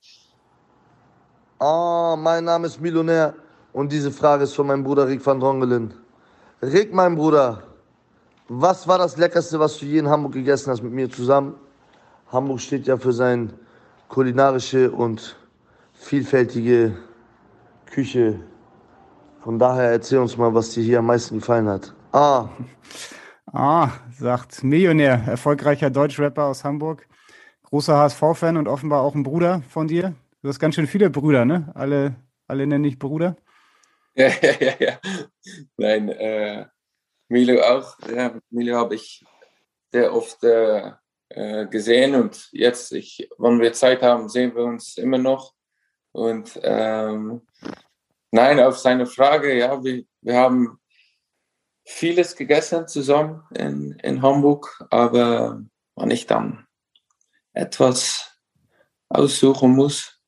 Oh, 1.60 2.15
mein 2.17 2.45
Name 2.45 2.67
ist 2.67 2.80
Millionär 2.80 3.36
und 3.74 3.91
diese 3.91 4.12
Frage 4.12 4.43
ist 4.43 4.54
von 4.54 4.67
meinem 4.67 4.84
Bruder 4.84 5.08
Rick 5.08 5.26
van 5.26 5.39
Drongelen. 5.39 5.93
Rick, 6.62 6.93
mein 6.93 7.15
Bruder, 7.15 7.63
was 8.48 8.88
war 8.88 8.98
das 8.98 9.17
Leckerste, 9.17 9.60
was 9.60 9.78
du 9.78 9.86
je 9.86 10.00
in 10.00 10.08
Hamburg 10.08 10.34
gegessen 10.34 10.71
hast 10.71 10.82
mit 10.82 10.93
mir 10.93 11.10
zusammen? 11.10 11.56
Hamburg 12.32 12.62
steht 12.62 12.88
ja 12.88 12.98
für 12.98 13.12
seine 13.12 13.50
kulinarische 14.08 14.91
und 14.91 15.36
vielfältige 16.06 16.96
Küche. 17.88 18.39
Von 19.44 19.58
daher 19.58 19.89
erzähl 19.89 20.20
uns 20.20 20.38
mal, 20.38 20.54
was 20.54 20.72
dir 20.72 20.84
hier 20.84 21.00
am 21.00 21.08
meisten 21.08 21.39
gefallen 21.39 21.68
hat. 21.68 21.94
Ah. 22.12 22.50
Ah, 23.52 23.89
sagt 24.12 24.63
Millionär, 24.63 25.24
erfolgreicher 25.28 25.89
Deutschrapper 25.89 26.46
aus 26.46 26.63
Hamburg, 26.63 27.08
großer 27.63 27.98
HSV-Fan 27.98 28.58
und 28.58 28.68
offenbar 28.68 29.02
auch 29.02 29.15
ein 29.15 29.24
Bruder 29.24 29.63
von 29.70 29.88
dir. 29.88 30.13
Du 30.44 30.50
hast 30.50 30.60
ganz 30.60 30.76
schön 30.76 30.86
viele 30.86 31.10
Brüder, 31.10 31.44
ne? 31.44 31.72
Alle, 31.74 32.15
alle 32.48 32.68
nenne 32.68 32.88
ich 32.88 33.00
Bruder. 33.00 33.36
Ja, 34.18 34.30
ja, 34.30 34.52
ja, 34.62 34.74
ja. 34.80 35.00
Nein, 35.76 36.08
äh, 36.08 36.65
Milo 37.28 37.62
auch. 37.62 37.98
Ja, 38.08 38.39
Milo 38.50 38.78
habe 38.78 38.96
ich 38.96 39.26
sehr 39.91 40.13
oft 40.13 40.41
äh, 40.41 40.91
äh, 41.28 41.65
gesehen 41.65 42.15
und 42.15 42.48
jetzt, 42.54 42.94
ich, 42.94 43.28
wenn 43.38 43.60
wir 43.60 43.74
Zeit 43.74 44.02
haben, 44.02 44.30
sehen 44.30 44.56
wir 44.56 44.63
uns 44.63 44.96
immer 44.96 45.18
noch. 45.18 45.56
Und 46.15 46.58
ähm, 46.63 47.41
nein, 48.32 48.62
auf 48.62 48.78
seine 48.78 49.06
Frage, 49.06 49.54
ja, 49.54 49.84
wir, 49.84 50.06
wir 50.21 50.38
haben 50.38 50.80
vieles 51.84 52.38
gegessen 52.38 52.88
zusammen 52.88 53.43
in, 53.54 53.99
in 54.01 54.21
Hamburg, 54.21 54.82
aber 54.91 55.62
wenn 55.97 56.12
ich 56.12 56.25
dann 56.25 56.67
etwas 57.51 58.39
aussuchen 59.10 59.75
muss, 59.75 60.21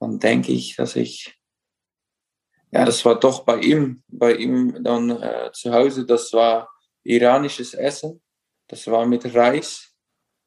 dann 0.00 0.18
denke 0.18 0.52
ich, 0.52 0.76
dass 0.76 0.96
ich, 0.96 1.40
ja, 2.72 2.84
das 2.84 3.06
war 3.06 3.18
doch 3.18 3.46
bei 3.46 3.56
ihm, 3.56 4.02
bei 4.08 4.34
ihm 4.34 4.84
dann 4.84 5.08
äh, 5.22 5.50
zu 5.54 5.72
Hause, 5.72 6.04
das 6.04 6.30
war 6.34 6.70
iranisches 7.04 7.72
Essen, 7.72 8.22
das 8.68 8.86
war 8.86 9.06
mit 9.06 9.34
Reis 9.34 9.94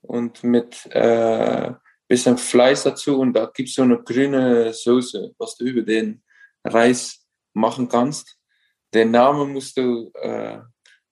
und 0.02 0.44
mit 0.44 0.86
äh, 0.92 1.74
bisschen 2.08 2.38
Fleisch 2.38 2.84
dazu 2.84 3.20
und 3.20 3.34
da 3.34 3.46
gibt 3.54 3.70
es 3.70 3.76
so 3.76 3.82
eine 3.82 4.02
grüne 4.02 4.74
Soße, 4.74 5.34
was 5.38 5.56
du 5.58 5.66
über 5.66 5.82
den 5.82 6.24
Reis 6.64 7.26
machen 7.54 7.90
kannst. 7.90 8.38
Den 8.94 9.12
Namen 9.12 9.54
musst 9.54 9.78
du 9.78 10.12
äh, 10.14 10.60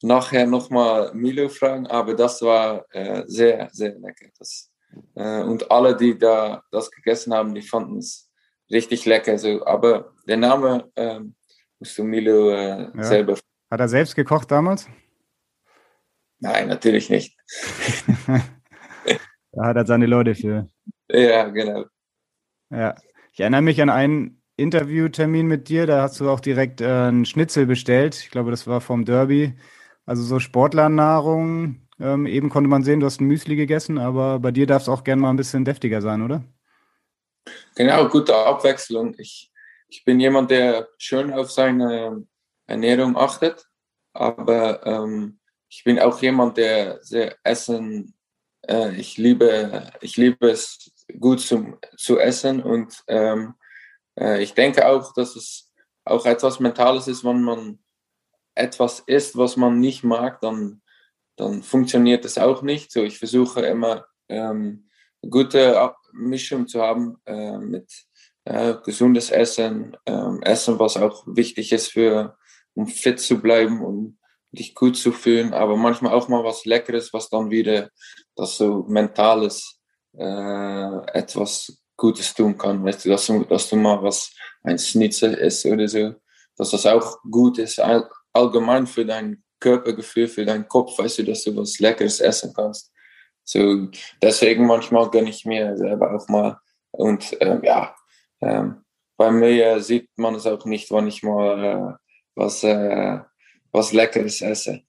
nachher 0.02 0.46
nochmal 0.46 1.14
Milo 1.14 1.50
fragen, 1.50 1.88
aber 1.88 2.14
das 2.14 2.42
war 2.42 2.86
äh, 2.92 3.24
sehr, 3.26 3.70
sehr 3.72 3.98
lecker. 4.00 4.28
Das, 4.40 4.72
äh, 5.16 5.42
und 5.42 5.70
alle, 5.70 5.96
die 5.96 6.18
da 6.18 6.64
das 6.72 6.90
gegessen 6.90 7.34
haben, 7.34 7.54
die 7.54 7.62
fanden 7.62 7.98
es 7.98 8.30
richtig 8.72 9.06
lecker. 9.06 9.38
So. 9.38 9.66
Aber 9.66 10.14
der 10.28 10.38
Name 10.38 10.90
ähm, 10.96 11.36
musst 11.80 11.98
du 11.98 12.04
Milo 12.04 12.52
äh, 12.52 12.90
ja. 12.96 13.04
selber 13.04 13.36
fragen. 13.36 13.48
Hat 13.72 13.80
er 13.80 13.90
selbst 13.90 14.16
gekocht 14.16 14.52
damals? 14.52 14.88
Nein, 16.40 16.68
natürlich 16.68 17.10
nicht. 17.10 17.36
da 19.52 19.66
hat 19.66 19.76
er 19.76 19.86
seine 19.86 20.06
Leute 20.06 20.36
für. 20.36 20.70
Ja, 21.10 21.48
genau. 21.50 21.86
Ja, 22.70 22.96
ich 23.32 23.40
erinnere 23.40 23.62
mich 23.62 23.82
an 23.82 23.90
einen 23.90 24.42
Interviewtermin 24.58 25.48
mit 25.48 25.70
dir. 25.70 25.86
Da 25.86 26.02
hast 26.02 26.20
du 26.20 26.30
auch 26.30 26.40
direkt 26.40 26.82
äh, 26.82 26.86
einen 26.86 27.26
Schnitzel 27.26 27.66
bestellt. 27.66 28.16
Ich 28.16 28.32
glaube, 28.32 28.52
das 28.52 28.68
war 28.68 28.82
vom 28.82 29.06
Derby. 29.06 29.54
Also 30.06 30.24
so 30.24 30.40
Sportlernahrung. 30.40 31.88
Ähm, 32.00 32.26
eben 32.26 32.50
konnte 32.50 32.70
man 32.70 32.84
sehen, 32.84 33.00
du 33.00 33.06
hast 33.06 33.22
ein 33.22 33.28
Müsli 33.28 33.56
gegessen, 33.56 33.98
aber 33.98 34.40
bei 34.40 34.52
dir 34.52 34.68
darf 34.68 34.84
es 34.84 34.90
auch 34.90 35.04
gerne 35.04 35.22
mal 35.22 35.30
ein 35.30 35.38
bisschen 35.38 35.64
deftiger 35.64 36.02
sein, 36.02 36.22
oder? 36.22 36.44
Genau, 37.76 38.08
gute 38.10 38.36
Abwechslung. 38.36 39.16
Ich, 39.18 39.52
ich 39.88 40.04
bin 40.04 40.20
jemand, 40.20 40.52
der 40.52 40.90
schön 40.98 41.32
auf 41.32 41.52
seine 41.52 42.26
Ernährung 42.68 43.16
achtet, 43.16 43.66
aber 44.14 44.86
ähm, 44.86 45.40
ich 45.70 45.84
bin 45.84 46.00
auch 46.00 46.22
jemand, 46.22 46.58
der 46.58 47.02
sehr 47.02 47.36
Essen 47.44 48.16
äh, 48.68 48.96
ich, 48.96 49.18
liebe, 49.18 49.92
ich 50.02 50.18
liebe 50.18 50.50
es 50.50 50.92
gut 51.20 51.42
zum, 51.42 51.78
zu 51.98 52.20
essen 52.20 52.62
und 52.62 53.04
ähm, 53.08 53.56
äh, 54.20 54.42
ich 54.42 54.54
denke 54.54 54.88
auch, 54.88 55.14
dass 55.14 55.36
es 55.36 55.72
auch 56.04 56.26
etwas 56.26 56.60
Mentales 56.60 57.08
ist, 57.08 57.24
wenn 57.24 57.42
man 57.42 57.80
etwas 58.54 59.02
isst, 59.06 59.38
was 59.38 59.58
man 59.58 59.80
nicht 59.80 60.04
mag, 60.04 60.40
dann, 60.42 60.82
dann 61.36 61.64
funktioniert 61.64 62.24
es 62.26 62.38
auch 62.38 62.62
nicht. 62.62 62.92
So, 62.92 63.04
ich 63.04 63.20
versuche 63.20 63.62
immer 63.62 64.06
ähm, 64.30 64.90
gute 65.30 65.94
Mischung 66.14 66.68
zu 66.68 66.82
haben 66.82 67.18
äh, 67.26 67.58
mit 67.58 67.92
äh, 68.46 68.76
gesundes 68.84 69.32
Essen, 69.32 69.98
äh, 70.06 70.42
Essen, 70.42 70.80
was 70.80 70.98
auch 70.98 71.26
wichtig 71.28 71.72
ist 71.72 71.92
für, 71.92 72.38
um 72.74 72.88
fit 72.88 73.20
zu 73.20 73.42
bleiben 73.42 73.84
und 73.84 74.18
dich 74.52 74.74
gut 74.74 74.96
zu 74.96 75.12
fühlen, 75.12 75.54
aber 75.54 75.76
manchmal 75.76 76.14
auch 76.14 76.30
mal 76.30 76.44
was 76.44 76.66
Leckeres, 76.66 77.12
was 77.12 77.30
dann 77.30 77.50
wieder 77.50 77.90
das 78.36 78.58
so 78.58 78.86
mentales 78.88 79.75
äh, 80.18 81.18
etwas 81.18 81.82
Gutes 81.98 82.34
tun 82.34 82.58
kann. 82.58 82.84
Weißt 82.84 83.06
du, 83.06 83.10
dass 83.10 83.26
du, 83.28 83.44
dass 83.46 83.70
du 83.70 83.76
mal 83.76 84.02
was, 84.02 84.32
ein 84.64 84.80
Schnitzel 84.80 85.34
isst 85.36 85.66
oder 85.66 85.88
so, 85.88 86.16
dass 86.58 86.72
das 86.72 86.86
auch 86.86 87.18
gut 87.30 87.58
ist, 87.60 87.80
all, 87.80 88.10
allgemein 88.34 88.88
für 88.88 89.06
dein 89.06 89.44
Körpergefühl, 89.60 90.28
für 90.28 90.46
deinen 90.46 90.68
Kopf, 90.68 90.98
weißt 90.98 91.20
du, 91.20 91.24
dass 91.24 91.44
du 91.44 91.56
was 91.56 91.80
Leckeres 91.80 92.20
essen 92.20 92.54
kannst. 92.54 92.92
So, 93.44 93.88
deswegen 94.22 94.66
manchmal 94.66 95.10
gönne 95.10 95.30
ich 95.30 95.46
mir 95.46 95.78
selber 95.78 96.16
auch 96.16 96.28
mal. 96.28 96.58
Und 96.92 97.38
ähm, 97.40 97.62
ja, 97.64 97.96
ähm, 98.42 98.84
bei 99.18 99.32
mir 99.32 99.80
sieht 99.82 100.10
man 100.18 100.36
es 100.36 100.48
auch 100.48 100.66
nicht, 100.66 100.90
wann 100.92 101.08
ich 101.08 101.24
mal 101.24 101.64
äh, 101.64 102.06
was, 102.36 102.64
äh, 102.64 103.20
was 103.72 103.94
Leckeres 103.94 104.42
esse. 104.42 104.82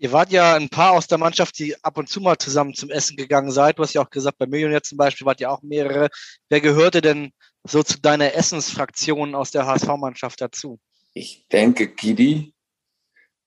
Ihr 0.00 0.12
wart 0.12 0.30
ja 0.30 0.54
ein 0.54 0.68
paar 0.68 0.92
aus 0.92 1.08
der 1.08 1.18
Mannschaft, 1.18 1.58
die 1.58 1.74
ab 1.82 1.98
und 1.98 2.08
zu 2.08 2.20
mal 2.20 2.38
zusammen 2.38 2.72
zum 2.72 2.88
Essen 2.88 3.16
gegangen 3.16 3.50
seid. 3.50 3.78
Du 3.78 3.82
hast 3.82 3.94
ja 3.94 4.02
auch 4.02 4.10
gesagt, 4.10 4.38
bei 4.38 4.46
Millionär 4.46 4.82
zum 4.82 4.96
Beispiel 4.96 5.26
wart 5.26 5.40
ihr 5.40 5.50
auch 5.50 5.62
mehrere. 5.62 6.08
Wer 6.48 6.60
gehörte 6.60 7.00
denn 7.00 7.32
so 7.64 7.82
zu 7.82 8.00
deiner 8.00 8.32
Essensfraktion 8.34 9.34
aus 9.34 9.50
der 9.50 9.66
HSV-Mannschaft 9.66 10.40
dazu? 10.40 10.78
Ich 11.14 11.48
denke 11.48 11.88
Gidi, 11.88 12.54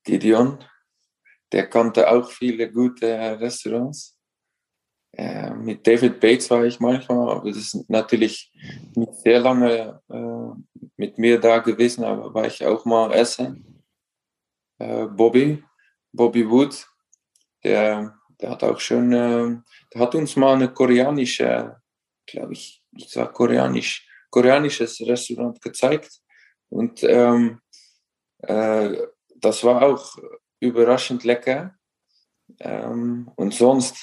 Gideon, 0.04 0.62
der 1.52 1.70
kannte 1.70 2.10
auch 2.10 2.30
viele 2.30 2.70
gute 2.70 3.06
Restaurants. 3.40 4.18
Äh, 5.12 5.54
mit 5.54 5.86
David 5.86 6.20
Bates 6.20 6.50
war 6.50 6.64
ich 6.64 6.80
manchmal, 6.80 7.30
aber 7.30 7.48
das 7.48 7.58
ist 7.58 7.88
natürlich 7.88 8.52
nicht 8.94 9.14
sehr 9.16 9.40
lange 9.40 10.00
äh, 10.10 10.82
mit 10.96 11.16
mir 11.16 11.38
da 11.40 11.58
gewesen, 11.58 12.04
aber 12.04 12.32
war 12.34 12.46
ich 12.46 12.64
auch 12.64 12.84
mal 12.84 13.12
essen. 13.12 13.84
Äh, 14.78 15.06
Bobby, 15.06 15.62
Bobby 16.12 16.48
Wood, 16.48 16.86
der, 17.64 18.18
der 18.40 18.50
hat 18.50 18.62
auch 18.64 18.78
schon, 18.80 19.12
äh, 19.12 19.56
der 19.92 20.00
hat 20.00 20.14
uns 20.14 20.36
mal 20.36 20.54
eine 20.54 20.72
koreanische, 20.72 21.76
glaube 22.26 22.52
ich, 22.52 22.82
das 22.92 23.16
war 23.16 23.32
koreanisch, 23.32 24.06
koreanisches 24.30 25.00
Restaurant 25.00 25.60
gezeigt. 25.60 26.20
Und 26.68 27.02
ähm, 27.04 27.60
äh, 28.38 28.96
das 29.36 29.64
war 29.64 29.82
auch 29.82 30.16
überraschend 30.60 31.24
lecker. 31.24 31.74
Ähm, 32.60 33.30
und 33.36 33.54
sonst, 33.54 33.96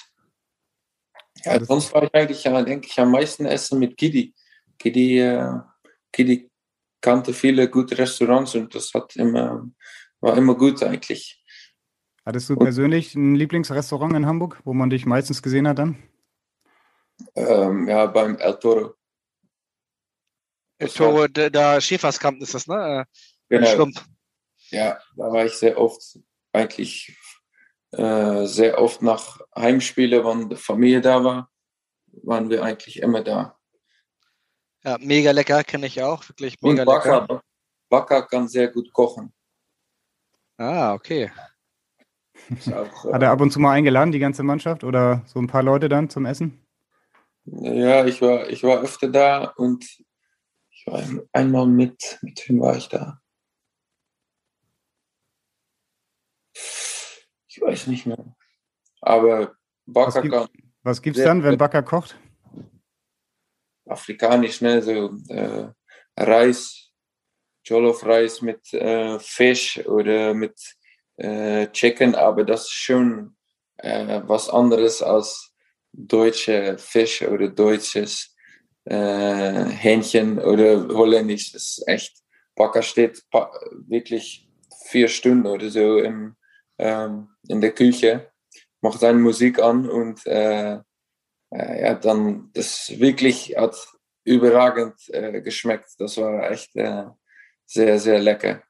ja, 1.44 1.64
sonst 1.64 1.94
war 1.94 2.04
ich 2.04 2.14
eigentlich, 2.14 2.44
ja, 2.44 2.62
denke 2.62 2.88
ich, 2.88 3.00
am 3.00 3.12
meisten 3.12 3.46
essen 3.46 3.80
mit 3.80 3.98
Gidi. 3.98 4.34
Gidi, 4.78 5.20
äh, 5.20 5.60
Gidi 6.12 6.50
kannte 7.02 7.34
viele 7.34 7.70
gute 7.70 7.98
Restaurants 7.98 8.56
und 8.56 8.74
das 8.76 8.94
hat 8.94 9.16
immer, 9.16 9.66
war 10.20 10.38
immer 10.38 10.56
gut 10.56 10.84
eigentlich. 10.84 11.39
Hattest 12.30 12.48
du 12.48 12.58
persönlich 12.58 13.16
ein 13.16 13.34
Lieblingsrestaurant 13.34 14.16
in 14.16 14.28
Hamburg, 14.28 14.62
wo 14.64 14.72
man 14.72 14.92
dich 14.92 15.08
meistens 15.08 15.42
gesehen 15.42 15.68
hat 15.68 15.80
dann? 15.80 15.98
Ähm, 17.34 17.88
ja, 17.88 18.06
beim 18.06 18.38
El 18.38 18.60
Toro. 18.60 18.94
El 20.78 20.90
Toro, 20.90 21.28
da, 21.28 21.50
da 21.50 21.82
Schäferskamp 21.82 22.40
ist 22.44 22.54
das, 22.54 22.68
ne? 22.68 23.08
Äh, 23.50 23.56
genau. 23.58 23.68
Schlumpf. 23.72 24.06
Ja, 24.70 25.00
da 25.18 25.32
war 25.32 25.44
ich 25.44 25.54
sehr 25.54 25.80
oft, 25.80 26.20
eigentlich 26.54 27.18
äh, 27.94 28.46
sehr 28.46 28.80
oft 28.80 29.02
nach 29.02 29.40
Heimspiele, 29.56 30.24
wenn 30.24 30.50
die 30.50 30.56
Familie 30.56 31.02
da 31.02 31.24
war, 31.24 31.50
waren 32.22 32.52
wir 32.52 32.62
eigentlich 32.62 33.02
immer 33.02 33.24
da. 33.24 33.58
Ja, 34.84 35.00
mega 35.00 35.32
lecker, 35.32 35.64
kenne 35.64 35.88
ich 35.88 36.04
auch, 36.04 36.30
wirklich 36.30 36.62
mega 36.62 36.84
Und 36.84 36.86
Bakker, 36.86 37.22
lecker. 37.22 37.44
Bakker 37.90 38.22
kann 38.28 38.48
sehr 38.48 38.68
gut 38.68 38.94
kochen. 38.94 39.34
Ah, 40.58 40.94
okay. 40.94 41.32
Auch, 42.74 43.14
Hat 43.14 43.22
er 43.22 43.32
ab 43.32 43.42
und 43.42 43.52
zu 43.52 43.60
mal 43.60 43.74
eingeladen, 43.74 44.12
die 44.12 44.20
ganze 44.20 44.44
Mannschaft 44.44 44.84
oder 44.84 45.24
so 45.26 45.40
ein 45.40 45.48
paar 45.48 45.64
Leute 45.64 45.90
dann 45.90 46.10
zum 46.10 46.26
Essen? 46.26 46.60
Ja, 47.46 48.06
ich 48.06 48.22
war, 48.22 48.50
ich 48.50 48.64
war 48.64 48.82
öfter 48.82 49.08
da 49.08 49.46
und 49.56 49.84
ich 50.72 50.88
war 50.88 51.04
einmal 51.32 51.68
mit, 51.68 52.20
mit 52.22 52.48
wem 52.48 52.60
war 52.62 52.76
ich 52.76 52.90
da? 52.90 53.22
Ich 57.48 57.60
weiß 57.62 57.88
nicht 57.88 58.06
mehr. 58.06 58.36
Aber 59.02 59.56
Bakker 59.86 60.28
kann. 60.28 60.48
Was 60.84 61.02
gibt 61.02 61.18
es 61.18 61.24
dann, 61.24 61.44
wenn 61.44 61.58
Bakker 61.58 61.84
kocht? 61.84 62.18
Afrikanisch, 63.86 64.62
ne? 64.62 64.82
So 64.82 65.16
äh, 65.30 65.68
Reis, 66.16 66.92
Jollof-Reis 67.66 68.42
mit 68.42 68.74
äh, 68.74 69.20
Fisch 69.20 69.86
oder 69.86 70.34
mit 70.34 70.79
äh, 71.20 71.68
Chicken, 71.72 72.16
aber 72.16 72.44
das 72.44 72.64
ist 72.64 72.72
schon 72.72 73.36
äh, 73.78 74.22
was 74.26 74.50
anderes 74.50 75.02
als 75.02 75.52
deutsche 75.92 76.78
Fisch 76.78 77.22
oder 77.22 77.50
deutsches 77.50 78.36
äh, 78.86 79.66
Hähnchen 79.66 80.40
oder 80.40 80.88
holländisch. 80.88 81.52
Das 81.52 81.64
ist 81.64 81.88
echt, 81.88 82.18
Bakker 82.56 82.82
steht 82.82 83.24
wirklich 83.88 84.50
vier 84.88 85.08
Stunden 85.08 85.48
oder 85.48 85.70
so 85.70 85.98
im, 86.00 86.36
ähm, 86.78 87.30
in 87.48 87.62
der 87.62 87.72
Küche, 87.72 88.32
macht 88.82 89.00
seine 89.00 89.20
Musik 89.20 89.60
an 89.60 89.90
und 89.90 90.26
äh, 90.26 90.80
äh, 91.52 91.82
ja, 91.82 91.94
dann 91.96 92.50
das 92.54 93.00
wirklich 93.00 93.56
hat 93.58 93.76
überragend 94.24 94.96
äh, 95.10 95.42
geschmeckt. 95.42 95.90
Das 95.98 96.18
war 96.18 96.52
echt 96.52 96.76
äh, 96.76 97.06
sehr, 97.66 98.00
sehr 98.00 98.20
lecker. 98.20 98.64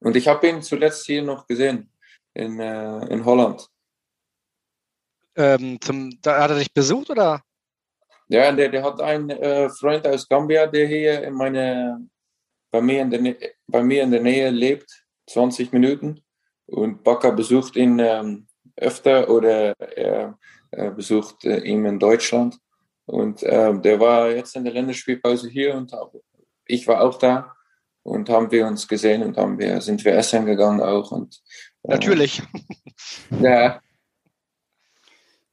Und 0.00 0.16
ich 0.16 0.28
habe 0.28 0.48
ihn 0.48 0.62
zuletzt 0.62 1.06
hier 1.06 1.22
noch 1.22 1.46
gesehen, 1.46 1.92
in, 2.34 2.60
äh, 2.60 3.06
in 3.06 3.24
Holland. 3.24 3.68
Ähm, 5.36 5.80
zum, 5.80 6.18
da 6.22 6.42
hat 6.42 6.50
er 6.50 6.58
dich 6.58 6.72
besucht 6.72 7.10
oder? 7.10 7.42
Ja, 8.28 8.52
der, 8.52 8.68
der 8.68 8.82
hat 8.82 9.00
einen 9.00 9.30
äh, 9.30 9.70
Freund 9.70 10.06
aus 10.06 10.28
Gambia, 10.28 10.66
der 10.66 10.86
hier 10.86 11.22
in 11.22 11.34
meine, 11.34 12.08
bei, 12.70 12.80
mir 12.80 13.02
in 13.02 13.10
der, 13.10 13.36
bei 13.66 13.82
mir 13.82 14.02
in 14.02 14.10
der 14.10 14.20
Nähe 14.20 14.50
lebt, 14.50 15.04
20 15.28 15.72
Minuten. 15.72 16.20
Und 16.66 17.02
Bakker 17.02 17.32
besucht 17.32 17.76
ihn 17.76 17.98
ähm, 17.98 18.46
öfter 18.76 19.28
oder 19.30 19.74
er, 19.78 20.38
er 20.70 20.90
besucht 20.90 21.44
äh, 21.44 21.60
ihn 21.60 21.84
in 21.86 21.98
Deutschland. 21.98 22.58
Und 23.06 23.42
äh, 23.42 23.80
der 23.80 23.98
war 24.00 24.30
jetzt 24.30 24.54
in 24.54 24.64
der 24.64 24.74
Länderspielpause 24.74 25.48
hier 25.48 25.74
und 25.74 25.92
ich 26.66 26.86
war 26.86 27.00
auch 27.00 27.18
da 27.18 27.54
und 28.08 28.28
haben 28.28 28.50
wir 28.50 28.66
uns 28.66 28.88
gesehen 28.88 29.22
und 29.22 29.36
haben 29.36 29.58
wir, 29.58 29.80
sind 29.80 30.04
wir 30.04 30.14
essen 30.14 30.46
gegangen 30.46 30.80
auch. 30.80 31.12
Und, 31.12 31.40
äh, 31.84 31.92
Natürlich. 31.92 32.42
ja. 33.40 33.80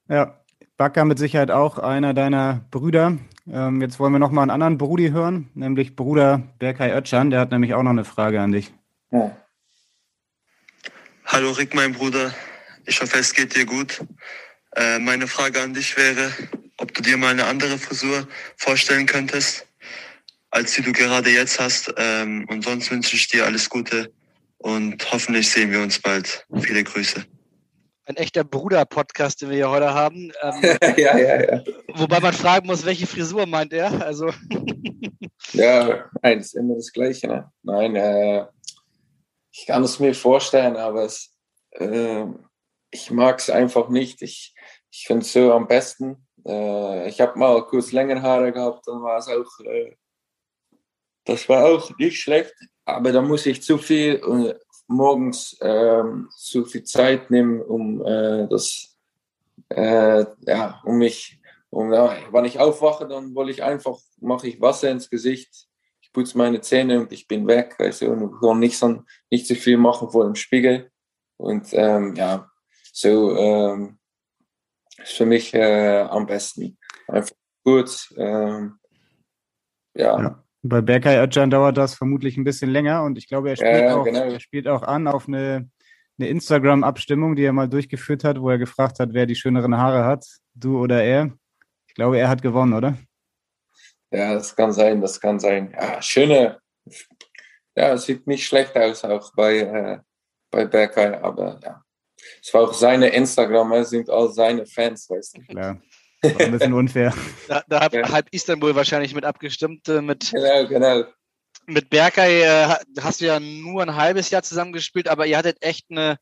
Ja, 0.08 0.40
Bakker 0.78 1.06
mit 1.06 1.20
Sicherheit 1.20 1.52
auch 1.52 1.80
einer 1.80 2.14
deiner 2.14 2.66
Brüder. 2.72 3.18
Ähm, 3.52 3.82
jetzt 3.82 4.00
wollen 4.00 4.14
wir 4.14 4.20
noch 4.20 4.32
mal 4.32 4.44
einen 4.44 4.52
anderen 4.52 4.78
Brudi 4.78 5.10
hören, 5.10 5.50
nämlich 5.54 5.96
Bruder 5.96 6.44
Berkay 6.60 6.92
Özcan. 6.92 7.30
Der 7.30 7.40
hat 7.40 7.52
nämlich 7.52 7.74
auch 7.74 7.84
noch 7.84 7.92
eine 7.92 8.06
Frage 8.06 8.42
an 8.42 8.52
dich. 8.52 8.74
Ja. 9.12 9.36
Hallo 11.26 11.52
Rick, 11.52 11.74
mein 11.74 11.94
Bruder. 11.94 12.34
Ich 12.86 13.02
hoffe, 13.02 13.18
es 13.18 13.34
geht 13.34 13.56
dir 13.56 13.66
gut. 13.66 14.04
Äh, 14.76 15.00
meine 15.00 15.28
Frage 15.28 15.62
an 15.62 15.74
dich 15.74 15.98
wäre, 15.98 16.32
ob 16.78 16.94
du 16.94 17.02
dir 17.02 17.18
mal 17.18 17.32
eine 17.32 17.46
andere 17.46 17.78
Frisur 17.78 18.28
vorstellen 18.58 19.06
könntest 19.06 19.66
als 20.56 20.74
die 20.74 20.82
du 20.82 20.94
gerade 20.94 21.30
jetzt 21.30 21.60
hast. 21.60 21.94
Ähm, 21.98 22.48
und 22.50 22.64
sonst 22.64 22.90
wünsche 22.90 23.16
ich 23.16 23.28
dir 23.28 23.46
alles 23.46 23.70
Gute 23.70 24.12
und 24.58 25.12
hoffentlich 25.12 25.52
sehen 25.52 25.70
wir 25.70 25.82
uns 25.82 26.00
bald. 26.00 26.48
Viele 26.62 26.84
Grüße. 26.84 27.26
Ein 28.06 28.16
echter 28.16 28.44
Bruder-Podcast, 28.46 29.42
den 29.42 29.50
wir 29.50 29.58
hier 29.58 29.70
heute 29.70 29.94
haben. 29.94 30.32
Ähm, 30.42 30.62
ja, 30.98 31.18
ja, 31.18 31.42
ja. 31.42 31.64
Wobei 31.96 32.22
man 32.22 32.34
fragen 32.34 32.68
muss, 32.68 32.86
welche 32.86 33.06
Frisur 33.06 33.46
meint 33.46 33.74
er? 33.74 34.02
Also. 34.02 34.32
ja, 35.52 36.06
eins, 36.22 36.54
immer 36.54 36.76
das 36.76 36.92
Gleiche. 36.94 37.28
Ne? 37.28 37.52
Nein, 37.64 37.96
äh, 37.98 38.46
ich 39.52 39.66
kann 39.66 39.84
es 39.84 40.00
mir 40.00 40.14
vorstellen, 40.14 40.78
aber 40.78 41.04
es, 41.04 41.36
äh, 41.72 42.26
ich 42.92 43.12
mag 43.12 43.40
es 43.40 43.50
einfach 43.50 43.90
nicht. 43.90 44.22
Ich, 44.22 44.54
ich 44.90 45.06
finde 45.06 45.26
es 45.26 45.34
so 45.34 45.52
am 45.52 45.68
besten. 45.68 46.26
Äh, 46.48 47.10
ich 47.10 47.20
habe 47.20 47.38
mal 47.38 47.66
kurz 47.66 47.92
längere 47.92 48.22
Haare 48.22 48.54
gehabt, 48.54 48.88
dann 48.88 49.02
war 49.02 49.18
es 49.18 49.28
auch 49.28 49.66
äh, 49.66 49.96
das 51.26 51.50
war 51.50 51.66
auch 51.66 51.98
nicht 51.98 52.20
schlecht, 52.20 52.54
aber 52.86 53.12
da 53.12 53.22
muss 53.22 53.46
ich 53.46 53.62
zu 53.62 53.78
viel 53.78 54.16
äh, 54.16 54.54
morgens 54.88 55.58
ähm, 55.62 56.30
zu 56.36 56.66
viel 56.66 56.84
Zeit 56.84 57.32
nehmen, 57.32 57.62
um 57.62 58.06
äh, 58.06 58.48
das 58.48 58.96
äh, 59.70 60.26
ja, 60.46 60.82
um 60.84 60.98
mich, 60.98 61.40
um, 61.70 61.92
ja, 61.94 62.16
wenn 62.32 62.46
ich 62.46 62.60
aufwache, 62.60 63.08
dann 63.08 63.36
wollte 63.36 63.52
ich 63.52 63.64
einfach, 63.64 63.98
mache 64.20 64.48
ich 64.48 64.62
Wasser 64.62 64.92
ins 64.92 65.10
Gesicht, 65.10 65.68
ich 66.02 66.12
putze 66.12 66.38
meine 66.38 66.62
Zähne 66.62 67.00
und 67.00 67.12
ich 67.12 67.28
bin 67.28 67.48
weg, 67.48 67.76
weißt 67.78 68.04
du, 68.04 68.12
und 68.12 68.40
kann 68.40 68.60
nicht 68.60 68.78
so, 68.78 69.04
nicht 69.30 69.48
so 69.48 69.56
viel 69.56 69.78
machen 69.78 70.10
vor 70.10 70.26
dem 70.26 70.36
Spiegel. 70.36 70.92
Und 71.38 71.68
ähm, 71.74 72.16
ja, 72.16 72.50
so 72.94 73.36
ähm, 73.36 73.98
ist 74.98 75.14
für 75.14 75.26
mich 75.26 75.54
äh, 75.54 76.02
am 76.02 76.26
besten. 76.26 76.78
Einfach 77.08 77.36
kurz, 77.64 78.14
ähm, 78.18 78.80
ja. 79.94 80.22
Ja. 80.22 80.45
Bei 80.68 80.82
Berkay 80.82 81.20
Özcan 81.20 81.52
dauert 81.52 81.78
das 81.78 81.94
vermutlich 81.94 82.38
ein 82.38 82.44
bisschen 82.44 82.72
länger 82.72 83.04
und 83.04 83.20
ich 83.20 83.28
glaube, 83.28 83.52
er 83.52 83.56
spielt, 83.56 83.82
Ja, 83.84 83.96
auch, 83.98 84.04
genau. 84.04 84.24
er 84.24 84.40
spielt 84.40 84.68
auch 84.68 84.82
an 84.82 85.08
auf 85.08 85.28
eine, 85.28 85.70
eine 86.18 86.28
Instagram-Abstimmung, 86.28 87.36
die 87.36 87.44
er 87.44 87.54
mal 87.54 87.70
durchgeführt 87.70 88.24
hat, 88.24 88.42
wo 88.42 88.50
er 88.50 88.58
gefragt 88.58 89.00
hat, 89.00 89.10
wer 89.14 89.28
die 89.28 89.36
schöneren 89.36 89.78
Haare 89.78 90.06
hat, 90.06 90.26
du 90.56 90.80
oder 90.80 91.04
er. 91.04 91.32
Ich 91.88 91.94
glaube, 91.94 92.18
er 92.18 92.30
hat 92.30 92.42
gewonnen, 92.42 92.74
oder? 92.74 92.98
Ja, 94.10 94.34
das 94.34 94.56
kann 94.56 94.72
sein, 94.72 95.02
das 95.02 95.22
kann 95.22 95.40
sein. 95.40 95.72
Ja, 95.72 96.02
schöne, 96.02 96.58
ja, 97.76 97.94
es 97.94 98.06
sieht 98.06 98.26
nicht 98.26 98.46
schlecht 98.48 98.76
aus 98.76 99.04
auch 99.04 99.32
bei, 99.36 99.60
äh, 99.60 100.00
bei 100.50 100.66
Berkay, 100.66 101.18
aber 101.22 101.60
ja. 101.64 101.84
Es 102.42 102.52
war 102.56 102.64
auch 102.64 102.74
seine 102.74 103.10
Instagram, 103.10 103.72
es 103.74 103.92
sind 103.92 104.10
all 104.10 104.32
seine 104.32 104.66
Fans, 104.66 105.08
weißt 105.10 105.38
du. 105.38 105.42
Klar. 105.42 105.80
War 106.34 106.42
ein 106.42 106.52
bisschen 106.52 106.74
unfair. 106.74 107.14
Da, 107.48 107.64
da 107.68 107.82
hat 107.82 107.94
Ja. 107.94 108.10
halb 108.10 108.28
Istanbul 108.32 108.76
wahrscheinlich 108.76 109.14
mit 109.14 109.24
abgestimmt. 109.26 109.88
Äh, 109.88 110.02
mit, 110.02 110.32
Genau, 110.32 110.68
genau. 110.68 111.04
mit 111.68 111.90
Berkay 111.90 112.42
äh, 112.42 112.66
ha- 112.66 112.80
hast 113.02 113.22
du 113.22 113.26
ja 113.26 113.40
nur 113.40 113.82
ein 113.84 113.96
halbes 113.96 114.30
Jahr 114.32 114.42
zusammengespielt, 114.44 115.08
aber 115.08 115.26
ihr 115.28 115.38
hattet 115.38 115.62
echt 115.62 115.86
eine, 115.92 116.18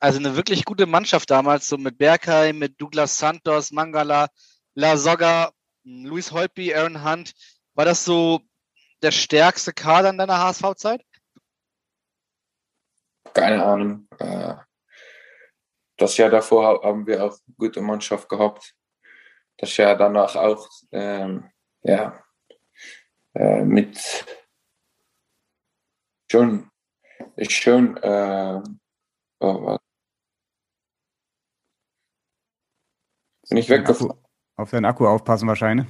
also 0.00 0.18
eine 0.18 0.36
wirklich 0.36 0.64
gute 0.64 0.86
Mannschaft 0.86 1.30
damals, 1.30 1.68
so 1.68 1.76
mit 1.78 1.98
Berkay, 1.98 2.52
mit 2.52 2.80
Douglas 2.80 3.16
Santos, 3.18 3.70
Mangala, 3.70 4.28
La 4.74 4.96
Soga, 4.96 5.52
Luis 5.84 6.32
Holtby, 6.32 6.74
Aaron 6.74 7.04
Hunt. 7.04 7.32
War 7.74 7.84
das 7.84 8.04
so 8.04 8.40
der 9.02 9.12
stärkste 9.12 9.72
Kader 9.72 10.10
in 10.10 10.18
deiner 10.18 10.38
HSV-Zeit? 10.38 11.02
Keine 13.34 13.64
Ahnung. 13.64 14.08
Äh, 14.18 14.54
das 15.96 16.16
Jahr 16.16 16.30
davor 16.30 16.82
haben 16.82 17.06
wir 17.06 17.24
auch 17.24 17.36
gute 17.56 17.80
Mannschaft 17.80 18.28
gehabt. 18.28 18.74
Das 19.58 19.76
Jahr 19.76 19.96
danach 19.96 20.36
auch, 20.36 20.68
ähm, 20.92 21.50
ja, 21.82 22.22
äh, 23.34 23.64
mit 23.64 24.24
schon, 26.30 26.70
ist 27.36 27.52
schon, 27.52 27.96
äh, 27.98 28.62
oh, 29.40 29.64
was? 29.64 29.78
bin 33.48 33.58
ich 33.58 33.68
weggefallen. 33.68 34.12
Auf 34.56 34.70
deinen 34.70 34.84
Akku 34.84 35.06
aufpassen 35.06 35.48
wahrscheinlich. 35.48 35.86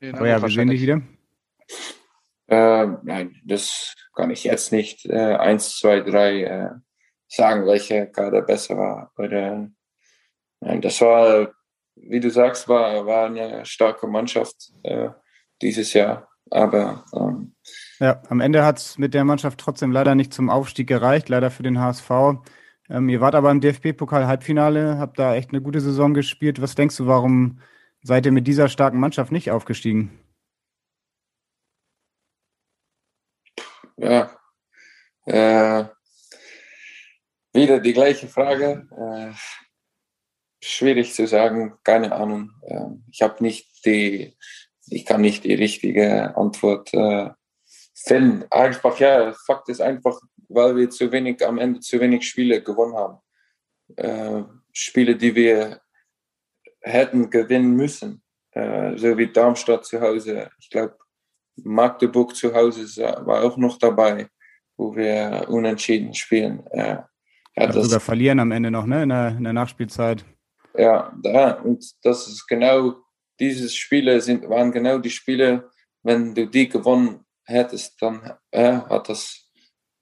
Aber 0.00 0.28
ja, 0.28 0.40
wir 0.40 0.48
sehen 0.48 0.68
dich 0.68 0.80
wieder. 0.80 1.02
Äh, 2.46 2.86
nein, 3.02 3.40
das 3.44 3.94
kann 4.14 4.30
ich 4.30 4.44
jetzt 4.44 4.72
nicht 4.72 5.06
äh, 5.06 5.36
eins, 5.36 5.78
zwei, 5.78 6.00
drei 6.00 6.42
äh, 6.42 6.70
sagen, 7.26 7.66
welcher 7.66 8.06
Kader 8.06 8.42
besser 8.42 8.76
war. 8.76 9.12
Oder, 9.16 9.70
das 10.80 11.00
war, 11.00 11.52
wie 11.96 12.20
du 12.20 12.30
sagst, 12.30 12.68
war, 12.68 13.06
war 13.06 13.26
eine 13.26 13.64
starke 13.64 14.06
Mannschaft 14.06 14.72
äh, 14.82 15.10
dieses 15.62 15.92
Jahr. 15.92 16.28
Aber 16.50 17.04
ähm, 17.14 17.54
Ja, 17.98 18.22
am 18.28 18.40
Ende 18.40 18.64
hat 18.64 18.78
es 18.78 18.98
mit 18.98 19.14
der 19.14 19.24
Mannschaft 19.24 19.58
trotzdem 19.58 19.92
leider 19.92 20.14
nicht 20.14 20.32
zum 20.32 20.50
Aufstieg 20.50 20.86
gereicht, 20.86 21.28
leider 21.28 21.50
für 21.50 21.62
den 21.62 21.80
HSV. 21.80 22.10
Ähm, 22.90 23.08
ihr 23.08 23.20
wart 23.20 23.34
aber 23.34 23.50
im 23.50 23.60
DFB-Pokal-Halbfinale, 23.60 24.98
habt 24.98 25.18
da 25.18 25.34
echt 25.34 25.50
eine 25.50 25.62
gute 25.62 25.80
Saison 25.80 26.12
gespielt. 26.12 26.60
Was 26.60 26.74
denkst 26.74 26.96
du, 26.96 27.06
warum 27.06 27.60
seid 28.02 28.26
ihr 28.26 28.32
mit 28.32 28.46
dieser 28.46 28.68
starken 28.68 29.00
Mannschaft 29.00 29.32
nicht 29.32 29.50
aufgestiegen? 29.50 30.18
ja, 33.96 34.30
äh, 35.26 35.84
wieder 37.52 37.80
die 37.80 37.92
gleiche 37.92 38.28
Frage. 38.28 38.86
Äh, 38.90 39.32
schwierig 40.64 41.14
zu 41.14 41.26
sagen, 41.26 41.74
keine 41.84 42.12
Ahnung. 42.12 42.52
Äh, 42.62 42.86
ich 43.10 43.22
habe 43.22 43.42
nicht 43.42 43.84
die, 43.84 44.36
ich 44.88 45.04
kann 45.04 45.20
nicht 45.20 45.44
die 45.44 45.54
richtige 45.54 46.36
Antwort 46.36 46.92
äh, 46.94 47.30
finden. 47.94 48.44
Einfach, 48.50 48.98
ja, 48.98 49.32
Fakt 49.46 49.68
ist 49.68 49.80
einfach, 49.80 50.18
weil 50.48 50.76
wir 50.76 50.90
zu 50.90 51.10
wenig, 51.12 51.46
am 51.46 51.58
Ende 51.58 51.80
zu 51.80 52.00
wenig 52.00 52.26
Spiele 52.26 52.62
gewonnen 52.62 52.94
haben. 52.94 53.18
Äh, 53.96 54.42
Spiele, 54.72 55.16
die 55.16 55.34
wir 55.34 55.80
hätten 56.80 57.30
gewinnen 57.30 57.74
müssen. 57.74 58.22
Äh, 58.52 58.96
so 58.96 59.16
wie 59.16 59.32
Darmstadt 59.32 59.84
zu 59.84 60.00
Hause. 60.00 60.50
Ich 60.58 60.70
glaube, 60.70 60.96
Magdeburg 61.56 62.34
zu 62.34 62.54
Hause 62.54 62.84
war 63.24 63.42
auch 63.44 63.56
noch 63.56 63.78
dabei, 63.78 64.28
wo 64.76 64.94
wir 64.94 65.46
unentschieden 65.48 66.14
spielen. 66.14 66.66
Äh, 66.68 66.98
ja, 67.56 67.66
glaub, 67.66 67.72
das, 67.72 67.84
sogar 67.86 68.00
verlieren 68.00 68.40
am 68.40 68.50
Ende 68.50 68.70
noch, 68.70 68.86
ne? 68.86 69.04
In 69.04 69.08
der, 69.10 69.28
in 69.28 69.44
der 69.44 69.52
Nachspielzeit. 69.52 70.24
Ja, 70.76 71.12
da, 71.22 71.52
und 71.52 71.84
das 72.02 72.26
ist 72.28 72.46
genau, 72.46 72.96
diese 73.40 73.68
Spiele 73.68 74.20
sind, 74.20 74.48
waren 74.48 74.72
genau 74.72 74.98
die 74.98 75.10
Spiele, 75.10 75.70
wenn 76.02 76.34
du 76.34 76.46
die 76.46 76.68
gewonnen 76.68 77.24
hättest, 77.44 78.00
dann 78.00 78.32
äh, 78.50 78.72
hat 78.72 79.08
das 79.08 79.48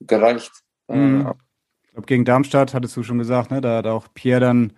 gereicht. 0.01 0.53
Mhm. 0.89 1.27
Äh, 1.27 1.35
Ich 1.85 1.91
glaube, 1.93 2.07
gegen 2.07 2.25
Darmstadt 2.25 2.75
hattest 2.75 2.97
du 2.97 3.03
schon 3.03 3.19
gesagt, 3.19 3.51
ne? 3.51 3.61
Da 3.61 3.79
hat 3.79 3.87
auch 3.87 4.09
Pierre 4.15 4.41
dann 4.41 4.73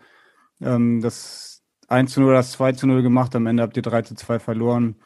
ähm, 0.61 1.01
das 1.01 1.62
1 1.88 2.12
zu 2.12 2.20
0, 2.20 2.34
das 2.34 2.53
2 2.53 2.72
zu 2.72 2.86
0 2.86 3.03
gemacht. 3.03 3.34
Am 3.36 3.47
Ende 3.47 3.62
habt 3.62 3.76
ihr 3.76 3.82
3 3.82 4.03
zu 4.03 4.14
2 4.14 4.38
verloren. 4.38 4.97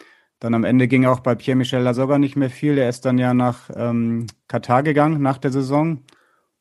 Dann 0.40 0.54
am 0.54 0.64
Ende 0.64 0.86
ging 0.86 1.04
auch 1.04 1.20
bei 1.20 1.34
Pierre-Michel 1.34 1.82
Lasogga 1.82 2.18
nicht 2.18 2.36
mehr 2.36 2.50
viel. 2.50 2.76
Der 2.76 2.88
ist 2.88 3.04
dann 3.04 3.18
ja 3.18 3.34
nach 3.34 3.70
ähm, 3.74 4.26
Katar 4.46 4.82
gegangen 4.82 5.20
nach 5.20 5.38
der 5.38 5.50
Saison. 5.50 6.04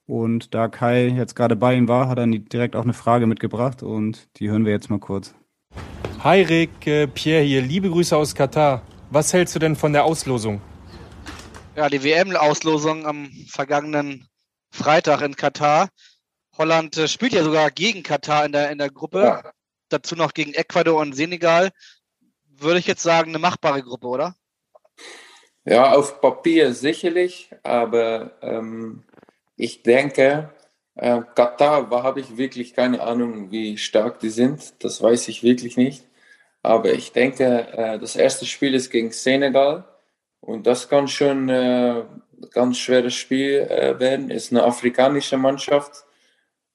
Und 0.08 0.53
da 0.53 0.70
Kai 0.70 1.08
jetzt 1.08 1.36
gerade 1.36 1.58
bei 1.58 1.76
ihm 1.76 1.89
war, 1.89 2.08
hat 2.08 2.18
er 2.18 2.28
direkt 2.28 2.78
auch 2.78 2.84
eine 2.84 2.93
Frage 2.93 3.28
mitgebracht 3.28 3.84
und 3.84 4.30
die 4.38 4.49
hören 4.49 4.64
wir 4.64 4.72
jetzt 4.72 4.89
mal 4.89 4.99
kurz. 4.99 5.36
Hi 6.24 6.41
Rick, 6.41 6.88
äh, 6.88 7.08
Pierre 7.08 7.43
hier, 7.43 7.62
liebe 7.62 7.89
Grüße 7.89 8.16
aus 8.16 8.34
Katar. 8.34 8.84
Was 9.12 9.34
hältst 9.34 9.53
du 9.55 9.60
denn 9.60 9.76
von 9.76 9.91
der 9.91 10.05
Auslosung? 10.05 10.62
Ja, 11.76 11.89
die 11.89 12.03
WM-Auslosung 12.05 13.05
am 13.05 13.30
vergangenen 13.49 14.26
Freitag 14.72 15.22
in 15.22 15.36
Katar. 15.36 15.89
Holland 16.58 16.95
äh, 16.95 17.10
spielt 17.10 17.34
ja 17.34 17.43
sogar 17.43 17.70
gegen 17.70 18.01
Katar 18.01 18.45
in 18.45 18.53
der, 18.53 18.72
in 18.72 18.78
der 18.78 18.89
Gruppe. 18.89 19.20
Ja. 19.20 19.51
Dazu 19.89 20.16
noch 20.16 20.34
gegen 20.34 20.53
Ecuador 20.53 21.01
und 21.01 21.18
Senegal. 21.18 21.72
Würde 22.45 22.80
ich 22.80 22.88
jetzt 22.88 23.03
sagen, 23.03 23.32
eine 23.32 23.39
machbare 23.39 23.84
Gruppe, 23.84 24.08
oder? 24.08 24.36
Ja, 25.66 25.91
auf 25.91 26.22
Papier 26.22 26.74
sicherlich, 26.74 27.49
aber 27.62 28.32
ähm, 28.41 29.03
ich 29.58 29.84
denke, 29.84 30.51
äh, 30.95 31.22
Katar 31.36 31.89
habe 32.03 32.20
ich 32.22 32.38
wirklich 32.38 32.74
keine 32.74 33.01
Ahnung, 33.01 33.51
wie 33.51 33.78
stark 33.78 34.20
die 34.20 34.30
sind. 34.30 34.84
Das 34.84 35.01
weiß 35.01 35.28
ich 35.28 35.43
wirklich 35.43 35.78
nicht. 35.78 36.05
Aber 36.64 36.93
ich 36.93 37.12
denke, 37.12 37.68
äh, 37.74 37.99
das 37.99 38.16
erste 38.16 38.45
Spiel 38.45 38.74
ist 38.76 38.91
gegen 38.91 39.12
Senegal 39.12 39.86
und 40.39 40.68
das 40.68 40.89
kann 40.89 41.08
schon 41.08 41.49
äh, 41.49 42.01
ein 42.01 42.49
ganz 42.51 42.78
schweres 42.78 43.16
Spiel 43.16 43.68
äh, 43.70 43.99
werden. 43.99 44.32
Ist 44.32 44.51
eine 44.51 44.64
afrikanische 44.64 45.38
Mannschaft, 45.38 46.05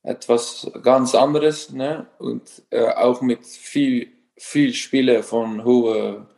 etwas 0.02 0.70
ganz 0.82 1.14
anderes 1.14 1.70
ne? 1.70 2.06
und 2.18 2.62
äh, 2.70 2.88
auch 2.88 3.22
mit 3.22 3.46
viel, 3.46 4.12
viel 4.36 4.74
Spiele 4.74 5.22
von 5.22 5.64
hoher, 5.64 6.28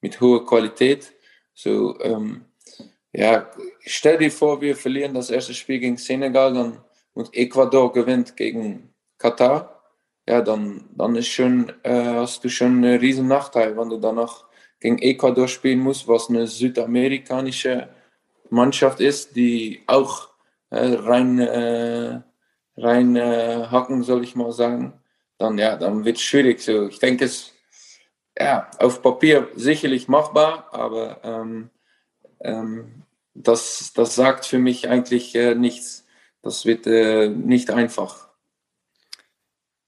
mit 0.00 0.20
hoher 0.20 0.44
Qualität. 0.46 1.12
So, 1.54 1.98
ähm, 2.00 2.44
ja, 3.16 3.50
stell 3.80 4.18
dir 4.18 4.30
vor, 4.30 4.60
wir 4.60 4.76
verlieren 4.76 5.14
das 5.14 5.30
erste 5.30 5.54
Spiel 5.54 5.78
gegen 5.78 5.96
Senegal 5.96 6.52
dann, 6.52 6.78
und 7.14 7.34
Ecuador 7.34 7.90
gewinnt 7.90 8.36
gegen 8.36 8.90
Katar. 9.16 9.82
Ja, 10.28 10.42
dann, 10.42 10.84
dann 10.94 11.16
ist 11.16 11.28
schon, 11.28 11.72
äh, 11.82 12.04
hast 12.04 12.44
du 12.44 12.50
schon 12.50 12.84
einen 12.84 13.00
riesen 13.00 13.26
Nachteil, 13.26 13.74
wenn 13.76 13.88
du 13.88 13.96
danach 13.96 14.44
gegen 14.80 14.98
Ecuador 14.98 15.48
spielen 15.48 15.78
musst, 15.78 16.06
was 16.06 16.28
eine 16.28 16.46
südamerikanische 16.46 17.88
Mannschaft 18.50 19.00
ist, 19.00 19.34
die 19.34 19.82
auch 19.86 20.28
äh, 20.68 20.94
rein, 20.94 21.38
äh, 21.38 22.20
rein 22.76 23.16
äh, 23.16 23.66
hacken, 23.70 24.02
soll 24.02 24.24
ich 24.24 24.36
mal 24.36 24.52
sagen. 24.52 24.92
Dann, 25.38 25.56
ja, 25.56 25.76
dann 25.76 26.04
wird 26.04 26.18
es 26.18 26.22
schwierig. 26.22 26.60
So, 26.60 26.88
ich 26.88 26.98
denke, 26.98 27.24
es 27.24 27.54
ja, 28.38 28.70
auf 28.78 29.00
Papier 29.00 29.48
sicherlich 29.54 30.06
machbar, 30.06 30.68
aber 30.72 31.20
ähm, 31.24 31.70
ähm, 32.40 33.05
das, 33.42 33.92
das 33.94 34.14
sagt 34.14 34.46
für 34.46 34.58
mich 34.58 34.88
eigentlich 34.88 35.34
äh, 35.34 35.54
nichts. 35.54 36.06
Das 36.42 36.64
wird 36.64 36.86
äh, 36.86 37.28
nicht 37.28 37.70
einfach. 37.70 38.26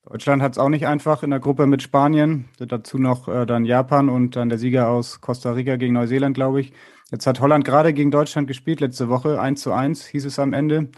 Deutschland 0.05 0.43
hat 0.43 0.53
es 0.53 0.59
auch 0.59 0.71
nicht 0.71 0.87
einfach 0.87 1.23
in 1.23 1.31
der 1.31 1.41
Gruppe 1.41 1.67
mit 1.67 1.83
Spanien. 1.83 2.49
Dazu 2.59 2.99
noch 2.99 3.29
äh, 3.29 3.47
dann 3.47 3.65
Japan 3.65 4.09
und 4.09 4.37
dann 4.37 4.49
der 4.49 4.59
Sieger 4.59 4.89
aus 4.89 5.21
Costa 5.21 5.53
Rica 5.53 5.77
gegen 5.77 5.95
Neuseeland, 5.95 6.35
glaube 6.35 6.61
ich. 6.61 6.73
Jetzt 7.11 7.27
hat 7.27 7.41
Holland 7.41 7.65
gerade 7.65 7.93
gegen 7.93 8.11
Deutschland 8.11 8.49
gespielt 8.49 8.81
letzte 8.81 9.09
Woche, 9.09 9.41
1 9.41 9.61
zu 9.61 9.73
1 9.73 10.07
hieß 10.07 10.25
es 10.25 10.39
am 10.39 10.53
Ende. 10.53 10.91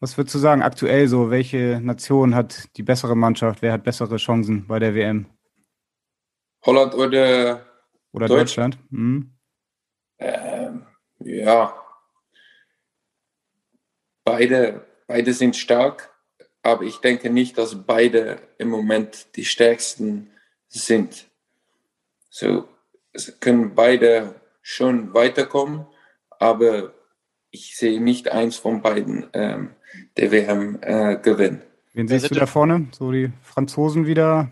Was 0.00 0.16
würdest 0.16 0.34
du 0.34 0.38
sagen, 0.38 0.62
aktuell 0.62 1.08
so, 1.08 1.30
welche 1.30 1.80
Nation 1.82 2.34
hat 2.34 2.68
die 2.76 2.82
bessere 2.82 3.16
Mannschaft? 3.16 3.62
Wer 3.62 3.72
hat 3.72 3.84
bessere 3.84 4.16
Chancen 4.16 4.66
bei 4.66 4.78
der 4.78 4.94
WM? 4.94 5.26
Holland 6.64 6.94
oder, 6.94 7.66
oder 8.12 8.28
Deutschland? 8.28 8.76
Deutschland? 8.76 8.78
Mhm. 8.90 9.32
Ähm, 10.18 10.86
ja, 11.20 11.74
beide, 14.28 14.84
beide 15.06 15.32
sind 15.32 15.56
stark, 15.56 16.10
aber 16.62 16.82
ich 16.82 16.98
denke 16.98 17.30
nicht, 17.30 17.56
dass 17.56 17.86
beide 17.86 18.36
im 18.58 18.68
Moment 18.68 19.36
die 19.36 19.46
stärksten 19.46 20.30
sind. 20.68 21.26
So 22.28 22.68
es 23.12 23.40
können 23.40 23.74
beide 23.74 24.34
schon 24.62 25.14
weiterkommen, 25.14 25.86
aber 26.38 26.92
ich 27.50 27.76
sehe 27.76 28.00
nicht 28.00 28.30
eins 28.30 28.56
von 28.56 28.82
beiden 28.82 29.26
ähm, 29.32 29.70
der 30.16 30.30
WM 30.30 30.78
äh, 30.82 31.16
gewinnen. 31.16 31.62
Wen 31.94 32.06
siehst 32.06 32.30
du 32.30 32.34
da 32.34 32.46
vorne? 32.46 32.86
So 32.92 33.10
die 33.10 33.32
Franzosen 33.42 34.06
wieder? 34.06 34.50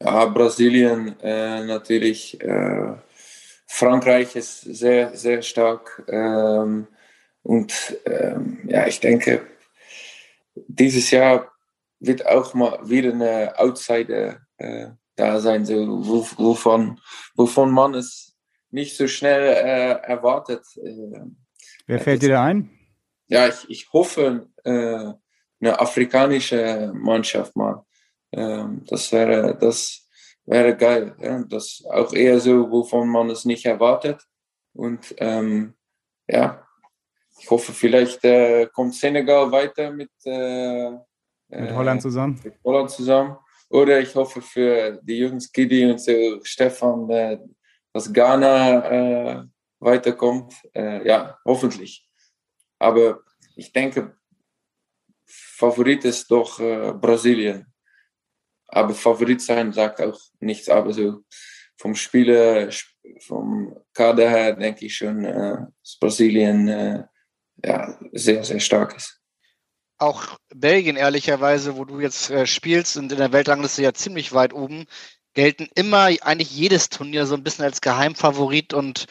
Ja, 0.00 0.24
Brasilien 0.26 1.18
äh, 1.20 1.64
natürlich. 1.66 2.40
Äh, 2.40 2.94
Frankreich 3.66 4.36
ist 4.36 4.60
sehr, 4.60 5.16
sehr 5.16 5.42
stark. 5.42 6.04
Ähm, 6.08 6.86
und 7.42 7.96
ähm, 8.06 8.60
ja, 8.68 8.86
ich 8.86 9.00
denke, 9.00 9.46
dieses 10.54 11.10
Jahr 11.10 11.50
wird 12.00 12.26
auch 12.26 12.54
mal 12.54 12.78
wieder 12.88 13.12
eine 13.12 13.58
Outsider 13.58 14.40
äh, 14.58 14.88
da 15.16 15.40
sein, 15.40 15.64
so, 15.64 15.74
wovon, 16.38 17.00
wovon 17.34 17.70
man 17.70 17.94
es 17.94 18.36
nicht 18.70 18.96
so 18.96 19.06
schnell 19.06 19.42
äh, 19.42 20.06
erwartet. 20.06 20.64
Äh, 20.76 21.26
Wer 21.86 22.00
fällt 22.00 22.22
dir 22.22 22.30
da 22.30 22.44
ein? 22.44 22.70
Ja, 23.28 23.48
ich, 23.48 23.68
ich 23.68 23.92
hoffe, 23.92 24.48
äh, 24.64 25.12
eine 25.60 25.80
afrikanische 25.80 26.92
Mannschaft 26.94 27.54
mal. 27.54 27.84
Ähm, 28.32 28.82
das 28.88 29.12
wäre, 29.12 29.56
das 29.58 30.08
wäre 30.44 30.76
geil. 30.76 31.14
Ja? 31.20 31.44
Das 31.48 31.82
auch 31.88 32.12
eher 32.12 32.40
so, 32.40 32.70
wovon 32.70 33.08
man 33.08 33.30
es 33.30 33.44
nicht 33.44 33.64
erwartet. 33.64 34.22
Und 34.72 35.14
ähm, 35.18 35.74
ja, 36.26 36.66
ich 37.42 37.50
hoffe, 37.50 37.72
vielleicht 37.72 38.24
äh, 38.24 38.68
kommt 38.72 38.94
Senegal 38.94 39.50
weiter 39.50 39.90
mit, 39.90 40.12
äh, 40.24 40.90
mit 41.48 41.74
Holland 41.74 42.00
zusammen. 42.00 42.40
Mit 42.44 42.54
Holland 42.64 42.90
zusammen. 42.90 43.36
Oder 43.68 43.98
ich 43.98 44.14
hoffe 44.14 44.40
für 44.40 45.00
die 45.02 45.18
Jungs 45.18 45.50
Gidi 45.50 45.90
und 45.90 46.00
so 46.00 46.38
Stefan, 46.44 47.10
äh, 47.10 47.38
dass 47.92 48.12
Ghana 48.12 49.40
äh, 49.40 49.44
weiterkommt. 49.80 50.54
Äh, 50.72 51.06
ja, 51.06 51.36
hoffentlich. 51.44 52.08
Aber 52.78 53.20
ich 53.56 53.72
denke, 53.72 54.16
Favorit 55.26 56.04
ist 56.04 56.30
doch 56.30 56.60
äh, 56.60 56.92
Brasilien. 56.92 57.66
Aber 58.68 58.94
Favorit 58.94 59.42
sein 59.42 59.72
sagt 59.72 60.00
auch 60.00 60.20
nichts. 60.38 60.68
Aber 60.68 60.92
so 60.92 61.24
vom 61.76 61.96
Spieler, 61.96 62.70
vom 63.18 63.76
Kader 63.92 64.30
her 64.30 64.52
denke 64.54 64.86
ich 64.86 64.96
schon, 64.96 65.24
äh, 65.24 65.56
dass 65.82 65.98
Brasilien 65.98 66.68
äh, 66.68 67.04
ja, 67.64 67.98
sehr, 68.12 68.44
sehr 68.44 68.60
stark 68.60 68.96
ist 68.96 69.22
auch 70.02 70.36
Belgien 70.54 70.96
ehrlicherweise, 70.96 71.76
wo 71.76 71.84
du 71.84 72.00
jetzt 72.00 72.28
äh, 72.30 72.46
spielst 72.46 72.96
und 72.96 73.12
in 73.12 73.18
der 73.18 73.32
Weltrangliste 73.32 73.82
ja 73.82 73.94
ziemlich 73.94 74.32
weit 74.32 74.52
oben, 74.52 74.86
gelten 75.32 75.68
immer 75.76 76.06
eigentlich 76.06 76.50
jedes 76.50 76.88
Turnier 76.88 77.24
so 77.24 77.36
ein 77.36 77.44
bisschen 77.44 77.64
als 77.64 77.80
Geheimfavorit 77.80 78.74
und, 78.74 79.06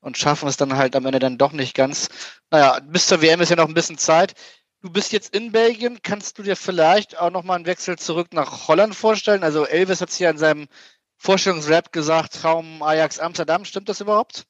und 0.00 0.16
schaffen 0.16 0.48
es 0.48 0.56
dann 0.56 0.76
halt 0.76 0.96
am 0.96 1.04
Ende 1.06 1.18
dann 1.18 1.38
doch 1.38 1.52
nicht 1.52 1.74
ganz. 1.74 2.08
Naja, 2.50 2.80
bis 2.80 3.06
zur 3.06 3.20
WM 3.20 3.40
ist 3.42 3.50
ja 3.50 3.56
noch 3.56 3.68
ein 3.68 3.74
bisschen 3.74 3.98
Zeit. 3.98 4.32
Du 4.80 4.90
bist 4.90 5.12
jetzt 5.12 5.34
in 5.36 5.52
Belgien. 5.52 6.00
Kannst 6.02 6.38
du 6.38 6.42
dir 6.42 6.56
vielleicht 6.56 7.18
auch 7.18 7.30
nochmal 7.30 7.56
einen 7.56 7.66
Wechsel 7.66 7.98
zurück 7.98 8.28
nach 8.32 8.66
Holland 8.66 8.94
vorstellen? 8.94 9.44
Also 9.44 9.66
Elvis 9.66 10.00
hat 10.00 10.08
es 10.08 10.18
ja 10.18 10.30
in 10.30 10.38
seinem 10.38 10.68
Vorstellungsrap 11.18 11.92
gesagt, 11.92 12.40
Traum 12.40 12.82
Ajax 12.82 13.18
Amsterdam. 13.18 13.66
Stimmt 13.66 13.90
das 13.90 14.00
überhaupt? 14.00 14.46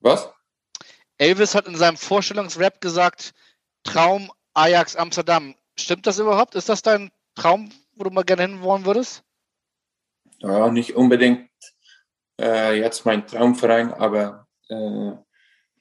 Was? 0.00 0.33
Elvis 1.18 1.54
hat 1.54 1.66
in 1.66 1.76
seinem 1.76 1.96
Vorstellungsrap 1.96 2.80
gesagt, 2.80 3.32
Traum 3.84 4.30
Ajax 4.54 4.96
Amsterdam. 4.96 5.54
Stimmt 5.78 6.06
das 6.06 6.18
überhaupt? 6.18 6.54
Ist 6.54 6.68
das 6.68 6.82
dein 6.82 7.10
Traum, 7.34 7.70
wo 7.94 8.04
du 8.04 8.10
mal 8.10 8.24
gerne 8.24 8.42
hin 8.42 8.62
wollen 8.62 8.84
würdest? 8.84 9.22
Ja, 10.38 10.70
nicht 10.70 10.94
unbedingt 10.94 11.48
äh, 12.40 12.78
jetzt 12.78 13.04
mein 13.06 13.26
Traumverein, 13.26 13.92
aber 13.92 14.46
äh, 14.68 15.12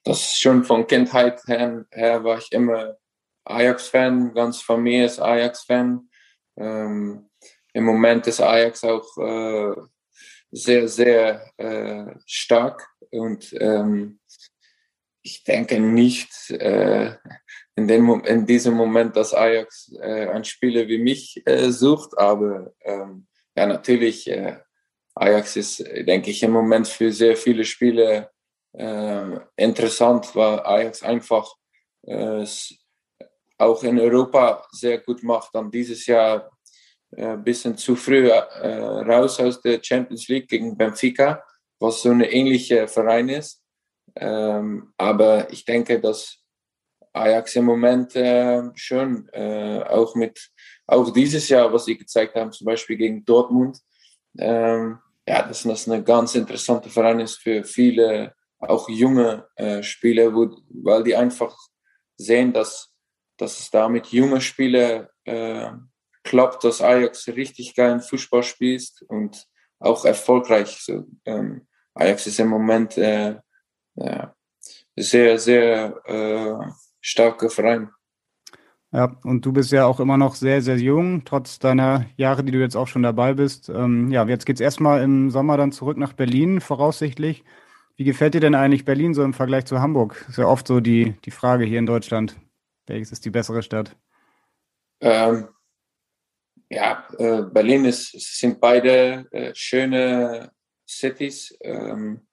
das 0.03 0.37
schon 0.37 0.63
von 0.63 0.85
Kindheit 0.87 1.41
her, 1.47 1.85
her 1.91 2.23
war 2.23 2.37
ich 2.37 2.51
immer 2.51 2.97
Ajax-Fan, 3.45 4.33
ganz 4.33 4.61
Familie 4.61 5.05
ist 5.05 5.19
Ajax-Fan. 5.19 6.09
Ähm, 6.57 7.29
Im 7.73 7.83
Moment 7.83 8.27
ist 8.27 8.41
Ajax 8.41 8.83
auch 8.83 9.17
äh, 9.17 9.75
sehr, 10.51 10.87
sehr 10.87 11.51
äh, 11.57 12.15
stark 12.25 12.87
und 13.09 13.53
ähm, 13.59 14.19
ich 15.23 15.43
denke 15.43 15.79
nicht, 15.79 16.51
äh, 16.51 17.15
in, 17.75 17.87
dem, 17.87 18.23
in 18.25 18.45
diesem 18.45 18.75
Moment, 18.75 19.15
dass 19.15 19.33
Ajax 19.33 19.91
äh, 19.99 20.27
einen 20.27 20.43
Spieler 20.43 20.87
wie 20.87 20.99
mich 20.99 21.41
äh, 21.45 21.71
sucht. 21.71 22.17
Aber 22.17 22.73
ähm, 22.81 23.25
ja, 23.55 23.65
natürlich, 23.65 24.29
äh, 24.29 24.57
Ajax 25.15 25.55
ist, 25.55 25.79
denke 25.79 26.29
ich, 26.29 26.43
im 26.43 26.51
Moment 26.51 26.87
für 26.87 27.11
sehr 27.11 27.37
viele 27.37 27.63
Spieler 27.63 28.31
äh, 28.73 29.39
interessant, 29.55 30.35
weil 30.35 30.59
Ajax 30.59 31.03
einfach 31.03 31.49
äh, 32.05 32.45
auch 33.57 33.83
in 33.83 33.99
Europa 33.99 34.67
sehr 34.71 34.97
gut 34.99 35.23
macht. 35.23 35.55
Dann 35.55 35.71
dieses 35.71 36.05
Jahr 36.05 36.51
ein 37.15 37.35
äh, 37.35 37.37
bisschen 37.37 37.77
zu 37.77 37.95
früh 37.95 38.29
raus 38.29 39.39
aus 39.39 39.61
der 39.61 39.79
Champions 39.81 40.27
League 40.27 40.49
gegen 40.49 40.75
Benfica, 40.75 41.43
was 41.79 42.01
so 42.01 42.09
eine 42.09 42.29
ähnliche 42.29 42.87
Verein 42.87 43.29
ist. 43.29 43.62
Ähm, 44.15 44.93
aber 44.97 45.51
ich 45.51 45.65
denke, 45.65 45.99
dass 45.99 46.37
Ajax 47.13 47.55
im 47.55 47.65
Moment 47.65 48.15
äh, 48.15 48.63
schon, 48.75 49.29
äh, 49.33 49.83
auch 49.83 50.15
mit, 50.15 50.51
auch 50.87 51.11
dieses 51.11 51.47
Jahr, 51.49 51.71
was 51.71 51.85
sie 51.85 51.97
gezeigt 51.97 52.35
haben, 52.35 52.51
zum 52.51 52.65
Beispiel 52.65 52.97
gegen 52.97 53.23
Dortmund, 53.23 53.79
ähm, 54.37 54.99
ja, 55.27 55.43
dass 55.43 55.63
das 55.63 55.87
eine 55.87 56.03
ganz 56.03 56.35
interessante 56.35 56.89
Verein 56.89 57.19
ist 57.19 57.37
für 57.37 57.63
viele, 57.63 58.33
auch 58.59 58.89
junge 58.89 59.47
äh, 59.55 59.83
Spieler, 59.83 60.33
wo, 60.33 60.49
weil 60.69 61.03
die 61.03 61.15
einfach 61.15 61.55
sehen, 62.17 62.51
dass, 62.53 62.93
dass 63.37 63.59
es 63.59 63.69
da 63.69 63.87
mit 63.89 64.07
jungen 64.07 64.41
Spielern 64.41 65.07
äh, 65.25 65.71
klappt, 66.23 66.63
dass 66.63 66.81
Ajax 66.81 67.27
richtig 67.27 67.75
geilen 67.75 68.01
Fußball 68.01 68.43
spielt 68.43 68.89
und 69.07 69.45
auch 69.79 70.05
erfolgreich. 70.05 70.79
So, 70.81 71.05
ähm, 71.25 71.67
Ajax 71.93 72.27
ist 72.27 72.39
im 72.39 72.47
Moment 72.47 72.97
äh, 72.97 73.35
ja, 73.95 74.35
sehr, 74.95 75.39
sehr 75.39 76.01
äh, 76.05 76.71
starker 77.01 77.49
Verein. 77.49 77.89
Ja, 78.91 79.17
und 79.23 79.43
du 79.43 79.51
bist 79.51 79.71
ja 79.71 79.85
auch 79.85 79.99
immer 79.99 80.17
noch 80.17 80.35
sehr, 80.35 80.61
sehr 80.61 80.77
jung, 80.77 81.25
trotz 81.25 81.57
deiner 81.57 82.05
Jahre, 82.15 82.43
die 82.43 82.51
du 82.51 82.59
jetzt 82.59 82.75
auch 82.75 82.87
schon 82.87 83.01
dabei 83.01 83.33
bist. 83.33 83.69
Ähm, 83.69 84.11
ja, 84.11 84.23
jetzt 84.27 84.45
geht 84.45 84.57
es 84.57 84.61
erstmal 84.61 85.01
im 85.01 85.31
Sommer 85.31 85.57
dann 85.57 85.71
zurück 85.71 85.97
nach 85.97 86.13
Berlin, 86.13 86.61
voraussichtlich. 86.61 87.43
Wie 87.95 88.03
gefällt 88.03 88.35
dir 88.35 88.39
denn 88.39 88.53
eigentlich 88.53 88.85
Berlin 88.85 89.15
so 89.15 89.23
im 89.23 89.33
Vergleich 89.33 89.65
zu 89.65 89.79
Hamburg? 89.79 90.23
Ist 90.29 90.37
ja 90.37 90.45
oft 90.45 90.67
so 90.67 90.79
die, 90.79 91.15
die 91.25 91.31
Frage 91.31 91.65
hier 91.65 91.79
in 91.79 91.87
Deutschland. 91.87 92.35
Welches 92.85 93.11
ist 93.11 93.25
die 93.25 93.31
bessere 93.31 93.63
Stadt? 93.63 93.95
Ähm, 94.99 95.47
ja, 96.69 97.07
äh, 97.17 97.41
Berlin 97.43 97.85
ist, 97.85 98.11
sind 98.39 98.59
beide 98.59 99.27
äh, 99.31 99.53
schöne 99.55 100.51
Cities. 100.87 101.57
Ähm, 101.61 102.27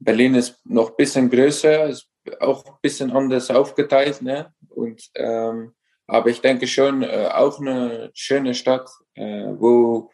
Berlin 0.00 0.34
ist 0.34 0.58
noch 0.64 0.90
ein 0.90 0.96
bisschen 0.96 1.30
größer, 1.30 1.86
ist 1.86 2.08
auch 2.40 2.64
ein 2.64 2.78
bisschen 2.82 3.10
anders 3.12 3.50
aufgeteilt. 3.50 4.22
Ne? 4.22 4.52
Und, 4.68 5.10
ähm, 5.14 5.74
aber 6.06 6.30
ich 6.30 6.40
denke 6.40 6.66
schon, 6.66 7.02
äh, 7.02 7.28
auch 7.32 7.60
eine 7.60 8.10
schöne 8.14 8.54
Stadt, 8.54 8.90
äh, 9.14 9.46
wo, 9.52 10.10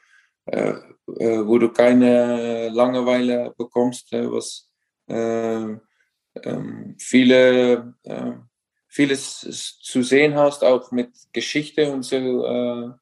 äh, 0.47 0.75
äh 1.19 1.47
wo 1.47 1.59
du 1.59 1.71
keine 1.71 2.69
Langeweile 2.71 3.55
bekommst, 3.57 4.13
äh, 4.13 4.31
was 4.31 4.69
ähm, 5.09 5.81
ähm, 6.43 6.97
viele, 6.99 7.95
äh, 8.03 8.33
vieles 8.89 9.79
zu 9.83 10.03
sehen 10.03 10.35
hast, 10.35 10.65
auch 10.65 10.91
mit 10.91 11.11
Geschichte 11.33 11.93
und 11.93 12.03
so 12.03 12.95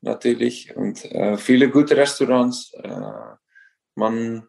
natürlich. 0.00 0.74
Und 0.76 1.08
viele 1.38 1.70
gute 1.70 1.96
Restaurants. 1.96 2.72
man, 3.94 4.48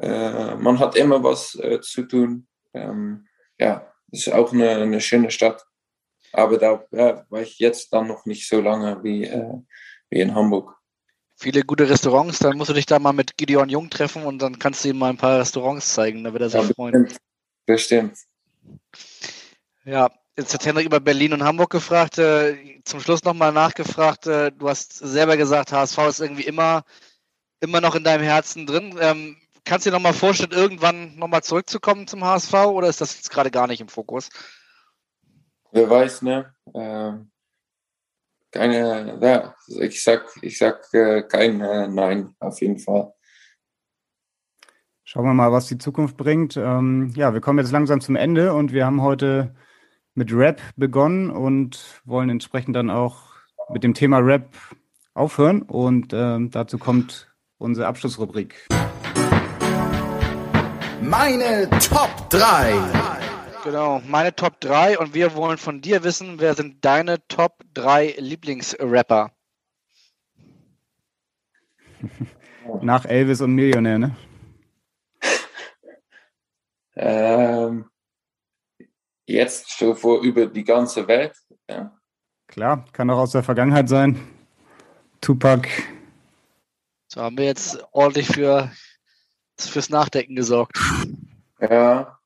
man 0.00 0.78
hat 0.78 0.96
immer 0.96 1.22
was 1.24 1.58
zu 1.82 2.02
tun. 2.04 2.46
Ähm, 2.72 3.26
ja, 3.58 3.92
ist 4.10 4.32
auch 4.32 4.52
eine, 4.52 4.70
eine 4.70 5.00
schöne 5.00 5.30
Stadt. 5.30 5.64
Aber 6.32 6.58
da 6.58 6.84
ja, 6.92 7.24
war 7.30 7.42
ich 7.42 7.58
jetzt 7.58 7.92
dann 7.92 8.06
noch 8.06 8.26
nicht 8.26 8.48
so 8.48 8.60
lange 8.60 9.02
wie, 9.02 9.24
äh, 9.24 9.54
wie 10.10 10.20
in 10.20 10.34
Hamburg. 10.34 10.74
Viele 11.36 11.62
gute 11.62 11.88
Restaurants, 11.88 12.40
dann 12.40 12.56
musst 12.56 12.70
du 12.70 12.74
dich 12.74 12.86
da 12.86 12.98
mal 12.98 13.12
mit 13.12 13.36
Gideon 13.36 13.68
Jung 13.68 13.90
treffen 13.90 14.24
und 14.24 14.40
dann 14.40 14.58
kannst 14.58 14.84
du 14.84 14.88
ihm 14.88 14.98
mal 14.98 15.10
ein 15.10 15.16
paar 15.16 15.38
Restaurants 15.38 15.94
zeigen, 15.94 16.24
da 16.24 16.32
wird 16.32 16.42
er 16.42 16.50
sich 16.50 16.60
ja, 16.60 16.74
freuen. 16.74 17.08
Bestimmt. 17.64 18.18
Ja, 19.84 20.10
Jetzt 20.38 20.54
hat 20.54 20.64
Henrik 20.64 20.86
über 20.86 21.00
Berlin 21.00 21.32
und 21.32 21.42
Hamburg 21.42 21.70
gefragt. 21.70 22.16
Äh, 22.16 22.80
zum 22.84 23.00
Schluss 23.00 23.24
nochmal 23.24 23.50
nachgefragt. 23.50 24.28
Äh, 24.28 24.52
du 24.52 24.68
hast 24.68 24.92
selber 24.92 25.36
gesagt, 25.36 25.72
HSV 25.72 25.98
ist 26.06 26.20
irgendwie 26.20 26.44
immer, 26.44 26.84
immer 27.58 27.80
noch 27.80 27.96
in 27.96 28.04
deinem 28.04 28.22
Herzen 28.22 28.64
drin. 28.64 28.96
Kannst 29.68 29.84
du 29.84 29.90
dir 29.90 29.96
nochmal 29.96 30.14
vorstellen, 30.14 30.52
irgendwann 30.52 31.14
nochmal 31.16 31.42
zurückzukommen 31.42 32.06
zum 32.06 32.24
HSV 32.24 32.54
oder 32.54 32.88
ist 32.88 33.02
das 33.02 33.16
jetzt 33.16 33.30
gerade 33.30 33.50
gar 33.50 33.66
nicht 33.66 33.82
im 33.82 33.88
Fokus? 33.88 34.30
Wer 35.72 35.90
weiß, 35.90 36.22
ne? 36.22 36.54
Ähm, 36.74 37.30
keine, 38.50 39.18
ja, 39.20 39.54
ich 39.66 40.02
sag, 40.02 40.24
ich 40.40 40.56
sag 40.56 40.82
äh, 40.94 41.20
kein 41.20 41.60
äh, 41.60 41.86
Nein, 41.86 42.34
auf 42.40 42.58
jeden 42.62 42.78
Fall. 42.78 43.12
Schauen 45.04 45.26
wir 45.26 45.34
mal, 45.34 45.52
was 45.52 45.66
die 45.66 45.76
Zukunft 45.76 46.16
bringt. 46.16 46.56
Ähm, 46.56 47.12
ja, 47.14 47.34
wir 47.34 47.42
kommen 47.42 47.58
jetzt 47.58 47.72
langsam 47.72 48.00
zum 48.00 48.16
Ende 48.16 48.54
und 48.54 48.72
wir 48.72 48.86
haben 48.86 49.02
heute 49.02 49.54
mit 50.14 50.32
Rap 50.32 50.62
begonnen 50.76 51.30
und 51.30 52.00
wollen 52.06 52.30
entsprechend 52.30 52.74
dann 52.74 52.88
auch 52.88 53.34
mit 53.68 53.84
dem 53.84 53.92
Thema 53.92 54.16
Rap 54.20 54.48
aufhören. 55.12 55.60
Und 55.60 56.14
ähm, 56.14 56.50
dazu 56.50 56.78
kommt 56.78 57.30
unsere 57.58 57.86
Abschlussrubrik. 57.86 58.66
Meine 61.08 61.70
Top 61.70 62.28
3. 62.28 62.74
Genau, 63.64 64.02
meine 64.06 64.36
Top 64.36 64.60
3 64.60 64.98
und 64.98 65.14
wir 65.14 65.34
wollen 65.34 65.56
von 65.56 65.80
dir 65.80 66.04
wissen, 66.04 66.38
wer 66.38 66.52
sind 66.54 66.84
deine 66.84 67.26
Top 67.28 67.64
3 67.72 68.16
Lieblingsrapper? 68.18 69.30
Nach 72.82 73.06
Elvis 73.06 73.40
und 73.40 73.54
Millionär, 73.54 73.98
ne? 73.98 74.16
Ähm, 76.94 77.88
jetzt 79.26 79.78
so 79.78 79.94
vor 79.94 80.20
über 80.20 80.44
die 80.44 80.64
ganze 80.64 81.08
Welt. 81.08 81.34
Ja. 81.70 81.98
Klar, 82.48 82.84
kann 82.92 83.08
auch 83.08 83.18
aus 83.20 83.32
der 83.32 83.42
Vergangenheit 83.42 83.88
sein. 83.88 84.20
Tupac. 85.22 85.68
So 87.06 87.22
haben 87.22 87.38
wir 87.38 87.46
jetzt 87.46 87.82
ordentlich 87.92 88.26
für, 88.26 88.70
fürs 89.66 89.90
Nachdenken 89.90 90.36
gesorgt. 90.36 90.78
Ja. 91.60 92.18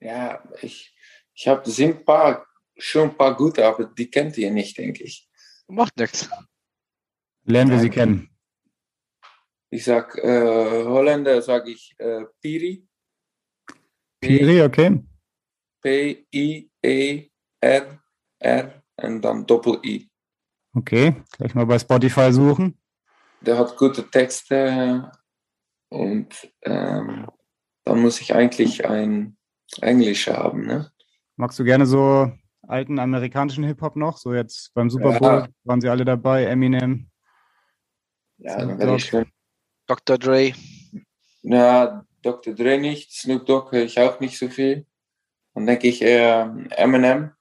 Ja, 0.00 0.42
ich, 0.60 0.94
ich 1.34 1.48
habe 1.48 1.68
sind 1.70 1.98
ein 1.98 2.04
paar, 2.04 2.46
schon 2.76 3.10
ein 3.10 3.16
paar 3.16 3.36
gute, 3.36 3.64
aber 3.66 3.84
die 3.84 4.10
kennt 4.10 4.36
ihr 4.38 4.50
nicht, 4.50 4.76
denke 4.76 5.04
ich. 5.04 5.28
Macht 5.68 5.96
nichts. 5.96 6.28
Lernen 7.44 7.70
wir 7.70 7.78
sie 7.78 7.90
kennen. 7.90 8.28
Ich 9.70 9.84
sag 9.84 10.16
äh, 10.18 10.84
Holländer, 10.84 11.40
sage 11.40 11.70
ich 11.70 11.94
äh, 11.98 12.24
Piri. 12.40 12.86
Piri, 14.20 14.62
okay. 14.62 15.02
P-I-E-R-R 15.80 17.32
und 18.96 19.22
dann 19.22 19.46
Doppel-I. 19.46 20.08
Okay, 20.74 21.16
gleich 21.32 21.54
mal 21.54 21.66
bei 21.66 21.78
Spotify 21.78 22.32
suchen. 22.32 22.78
Der 23.40 23.58
hat 23.58 23.76
gute 23.76 24.08
Texte 24.08 25.10
und 25.92 26.50
ähm, 26.62 27.26
dann 27.84 28.00
muss 28.00 28.20
ich 28.20 28.34
eigentlich 28.34 28.86
ein 28.86 29.36
Englisch 29.80 30.28
haben. 30.28 30.66
Ne? 30.66 30.90
Magst 31.36 31.58
du 31.58 31.64
gerne 31.64 31.86
so 31.86 32.32
alten 32.66 32.98
amerikanischen 32.98 33.64
Hip-Hop 33.64 33.96
noch? 33.96 34.16
So 34.16 34.32
jetzt 34.34 34.72
beim 34.74 34.90
Super 34.90 35.18
Bowl 35.18 35.38
Ja. 35.40 35.48
waren 35.64 35.80
sie 35.80 35.88
alle 35.88 36.04
dabei, 36.04 36.44
Eminem. 36.44 37.08
Ja, 38.38 38.58
dann 38.58 38.78
werde 38.78 38.96
ich 38.96 39.10
Dogg. 39.10 39.24
schon. 39.24 39.32
Dr. 39.86 40.18
Dre. 40.18 40.52
Ja, 41.42 42.04
Dr. 42.22 42.54
Dre 42.54 42.78
nicht, 42.78 43.12
Snoop 43.12 43.46
Dogg 43.46 43.72
höre 43.72 43.84
ich 43.84 43.98
auch 44.00 44.20
nicht 44.20 44.38
so 44.38 44.48
viel. 44.48 44.86
Dann 45.54 45.66
denke 45.66 45.88
ich 45.88 46.00
eher 46.02 46.56
Eminem. 46.70 47.32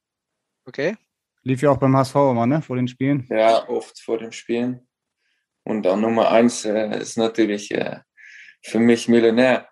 Okay. 0.65 0.97
Lief 1.43 1.61
ja 1.61 1.71
auch 1.71 1.77
beim 1.77 1.95
HSV 1.95 2.15
immer, 2.15 2.45
ne? 2.45 2.61
Vor 2.61 2.75
den 2.75 2.87
Spielen. 2.87 3.25
Ja, 3.29 3.67
oft 3.69 3.99
vor 3.99 4.17
dem 4.17 4.31
Spielen. 4.31 4.87
Und 5.63 5.83
dann 5.83 6.01
Nummer 6.01 6.29
eins 6.31 6.65
äh, 6.65 6.99
ist 6.99 7.17
natürlich 7.17 7.71
äh, 7.71 7.99
für 8.61 8.79
mich 8.79 9.07
Millionär. 9.07 9.67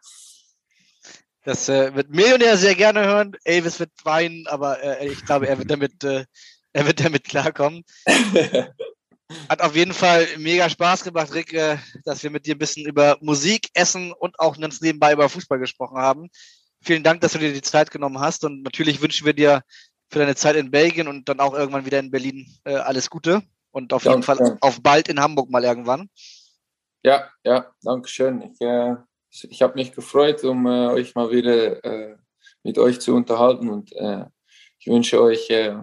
Das 1.43 1.69
äh, 1.69 1.95
wird 1.95 2.09
Millionär 2.09 2.57
sehr 2.57 2.75
gerne 2.75 3.05
hören. 3.05 3.35
Elvis 3.43 3.79
wird 3.79 3.91
weinen, 4.03 4.45
aber 4.47 4.83
äh, 4.83 5.07
ich 5.07 5.25
glaube, 5.25 5.47
er 5.47 5.57
wird 5.57 5.71
damit, 5.71 6.03
äh, 6.03 6.25
er 6.73 6.85
wird 6.85 7.03
damit 7.03 7.23
klarkommen. 7.23 7.83
Hat 9.47 9.61
auf 9.61 9.75
jeden 9.75 9.93
Fall 9.93 10.27
mega 10.37 10.69
Spaß 10.69 11.03
gemacht, 11.03 11.33
Rick, 11.33 11.53
äh, 11.53 11.77
dass 12.03 12.23
wir 12.23 12.31
mit 12.31 12.45
dir 12.45 12.55
ein 12.55 12.59
bisschen 12.59 12.85
über 12.85 13.17
Musik, 13.21 13.69
Essen 13.73 14.11
und 14.11 14.39
auch 14.39 14.59
ganz 14.59 14.81
nebenbei 14.81 15.13
über 15.13 15.29
Fußball 15.29 15.59
gesprochen 15.59 15.97
haben. 15.97 16.29
Vielen 16.81 17.03
Dank, 17.03 17.21
dass 17.21 17.33
du 17.33 17.39
dir 17.39 17.53
die 17.53 17.61
Zeit 17.61 17.91
genommen 17.91 18.19
hast 18.19 18.43
und 18.43 18.63
natürlich 18.63 19.01
wünschen 19.01 19.25
wir 19.25 19.33
dir 19.33 19.61
für 20.09 20.19
deine 20.19 20.35
Zeit 20.35 20.55
in 20.55 20.71
Belgien 20.71 21.07
und 21.07 21.29
dann 21.29 21.39
auch 21.39 21.53
irgendwann 21.53 21.85
wieder 21.85 21.99
in 21.99 22.11
Berlin 22.11 22.47
äh, 22.63 22.75
alles 22.75 23.09
Gute 23.09 23.43
und 23.71 23.93
auf 23.93 24.03
jeden 24.03 24.21
Danke. 24.21 24.43
Fall 24.45 24.57
auf 24.61 24.81
bald 24.81 25.07
in 25.07 25.19
Hamburg 25.19 25.49
mal 25.49 25.63
irgendwann. 25.63 26.09
Ja, 27.03 27.31
ja, 27.43 27.71
danke 27.81 28.09
schön. 28.09 28.41
Ich, 28.41 28.61
äh, 28.61 28.95
ich 29.29 29.61
habe 29.61 29.75
mich 29.75 29.93
gefreut, 29.93 30.43
um 30.43 30.65
äh, 30.65 30.87
euch 30.87 31.15
mal 31.15 31.31
wieder 31.31 31.83
äh, 31.83 32.17
mit 32.63 32.77
euch 32.77 32.99
zu 32.99 33.15
unterhalten 33.15 33.69
und 33.69 33.93
äh, 33.93 34.25
ich 34.79 34.87
wünsche 34.87 35.21
euch 35.21 35.49
äh, 35.49 35.75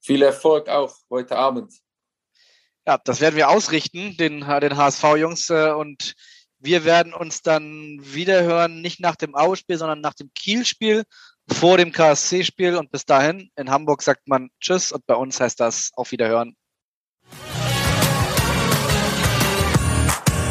viel 0.00 0.22
Erfolg 0.22 0.68
auch 0.68 0.94
heute 1.10 1.36
Abend. 1.36 1.74
Ja, 2.86 2.98
das 2.98 3.20
werden 3.20 3.36
wir 3.36 3.50
ausrichten, 3.50 4.16
den, 4.16 4.40
den 4.40 4.76
HSV-Jungs. 4.76 5.50
Äh, 5.50 5.72
und 5.72 6.14
wir 6.58 6.84
werden 6.84 7.14
uns 7.14 7.42
dann 7.42 7.98
wieder 8.00 8.42
hören, 8.42 8.80
nicht 8.82 9.00
nach 9.00 9.16
dem 9.16 9.34
Aue-Spiel, 9.34 9.78
sondern 9.78 10.00
nach 10.00 10.14
dem 10.14 10.30
Kiel-Spiel, 10.34 11.04
vor 11.48 11.76
dem 11.76 11.92
KSC-Spiel. 11.92 12.76
Und 12.76 12.90
bis 12.90 13.04
dahin, 13.04 13.50
in 13.56 13.70
Hamburg 13.70 14.02
sagt 14.02 14.28
man 14.28 14.50
Tschüss 14.60 14.92
und 14.92 15.06
bei 15.06 15.14
uns 15.14 15.40
heißt 15.40 15.60
das 15.60 15.90
auf 15.94 16.12
Wiederhören. 16.12 16.56